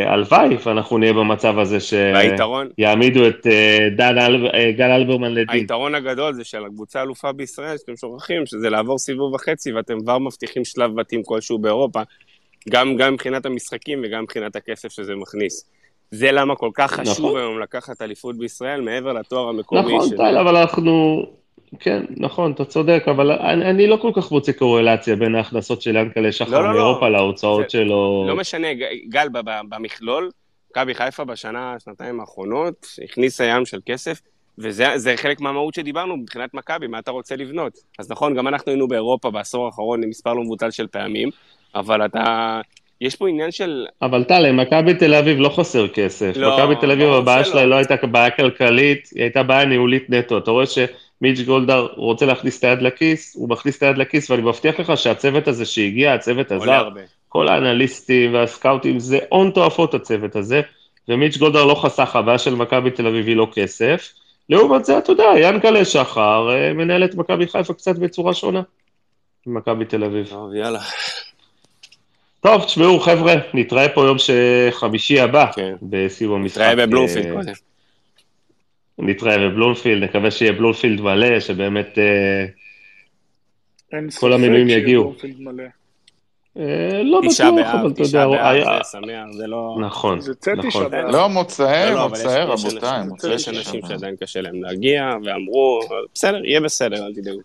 [0.07, 3.47] הלוואי ואנחנו נהיה במצב הזה שיעמידו את
[3.97, 5.61] דן אל, גל אלברמן לדין.
[5.61, 10.19] היתרון הגדול זה של הקבוצה אלופה בישראל, שאתם שוכחים, שזה לעבור סיבוב וחצי ואתם כבר
[10.19, 12.03] מבטיחים שלב בתים כלשהו באירופה.
[12.69, 15.71] גם, גם מבחינת המשחקים וגם מבחינת הכסף שזה מכניס.
[16.11, 17.41] זה למה כל כך חשוב נכון.
[17.41, 19.97] היום לקחת אליפות בישראל, מעבר לתואר המקומי.
[19.97, 20.17] נכון.
[20.17, 21.25] טל, אבל אנחנו...
[21.81, 25.97] כן, נכון, אתה צודק, אבל אני, אני לא כל כך רוצה קורלציה בין ההכנסות של
[25.97, 26.73] ינקלה שחר לא, לא, לא.
[26.73, 27.19] מאירופה לא.
[27.19, 28.25] להוצאות זה, שלו.
[28.29, 28.69] לא משנה,
[29.09, 29.29] גל,
[29.69, 30.31] במכלול,
[30.71, 34.21] מכבי חיפה בשנה, שנתיים האחרונות, הכניסה ים של כסף,
[34.59, 37.79] וזה חלק מהמהות שדיברנו מבחינת מכבי, מה אתה רוצה לבנות.
[37.99, 41.31] אז נכון, גם אנחנו היינו באירופה בעשור האחרון עם מספר לא מבוטל של פעמים,
[41.75, 42.61] אבל אתה...
[43.01, 43.87] יש פה עניין של...
[44.03, 46.33] אבל טל, למכבי תל אביב לא חסר כסף.
[46.37, 50.39] לא, מכבי תל אביב, הבעיה שלה לא הייתה בעיה כלכלית, היא הייתה בעיה ניהולית נטו.
[50.39, 54.43] אתה רואה שמיץ' גולדהר רוצה להכניס את היד לכיס, הוא מכניס את היד לכיס, ואני
[54.43, 56.89] מבטיח לך שהצוות הזה שהגיע, הצוות הזר,
[57.29, 60.61] כל האנליסטים והסקאוטים, זה הון תועפות הצוות הזה,
[61.09, 64.13] ומיץ' גולדהר לא חסך, הבעיה של מכבי תל אביב היא לא כסף.
[64.49, 68.63] לעומת זה, אתה יודע, ינקלה שחר אה, מנהל את מכבי חיפה קצת בצורה שונה,
[69.47, 70.27] ממכבי תל אביב.
[70.29, 70.81] טוב, יאללה.
[72.41, 74.17] טוב, תשמעו חבר'ה, נתראה פה יום
[74.71, 75.75] חמישי הבא, כן.
[75.83, 76.61] בסיום המשחק.
[76.61, 77.53] נתראה בבלומפילד אה, קודם.
[78.99, 82.47] נתראה בבלומפילד, נקווה שיהיה בלומפילד מלא, שבאמת אה,
[84.21, 85.15] כל המינויים יגיעו.
[86.59, 88.27] אה, לא בטוח, אבל אתה יודע.
[88.83, 89.77] זה שמח, זה לא...
[89.81, 90.19] נכון,
[90.57, 90.93] נכון.
[90.93, 93.91] לא, מוצאי, לא, לא, מוצאי, רבותיי, אנשים- מוצאי יש תשעה אנשים באב.
[93.91, 95.81] שעדיין קשה להם להגיע, ואמרו,
[96.15, 97.41] בסדר, יהיה בסדר, אל תדאגו.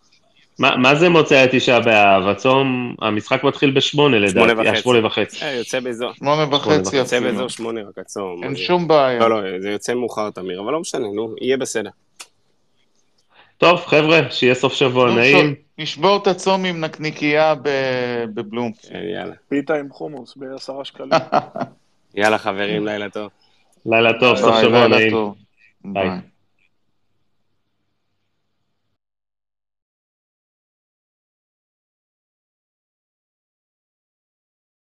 [0.60, 2.28] מה מה זה מוצאי תשעה באב?
[2.28, 4.82] הצום, המשחק מתחיל בשמונה שמונה לדעתי, אה, וחצי.
[4.82, 5.46] שמונה וחצי.
[5.46, 6.98] אה, יוצא באזור, שמונה וחצי.
[6.98, 7.20] יוצא.
[7.20, 8.44] באזור שמונה רק הצום.
[8.44, 9.20] אין שום בעיה.
[9.20, 11.90] לא, לא, זה יוצא מאוחר תמיר, אבל לא משנה, נו, יהיה בסדר.
[13.58, 15.56] טוב, חבר'ה, שיהיה סוף שבוע נעים.
[15.78, 18.94] נשבור את הצום עם נקניקייה ב- בבלומפילד.
[18.94, 19.34] כן, יאללה.
[19.50, 21.10] פיתה עם חומוס בעשרה שקלים.
[22.16, 23.30] יאללה חברים, לילה טוב.
[23.86, 25.18] לילה טוב, סוף שבוע נעים.
[25.86, 26.10] ביי.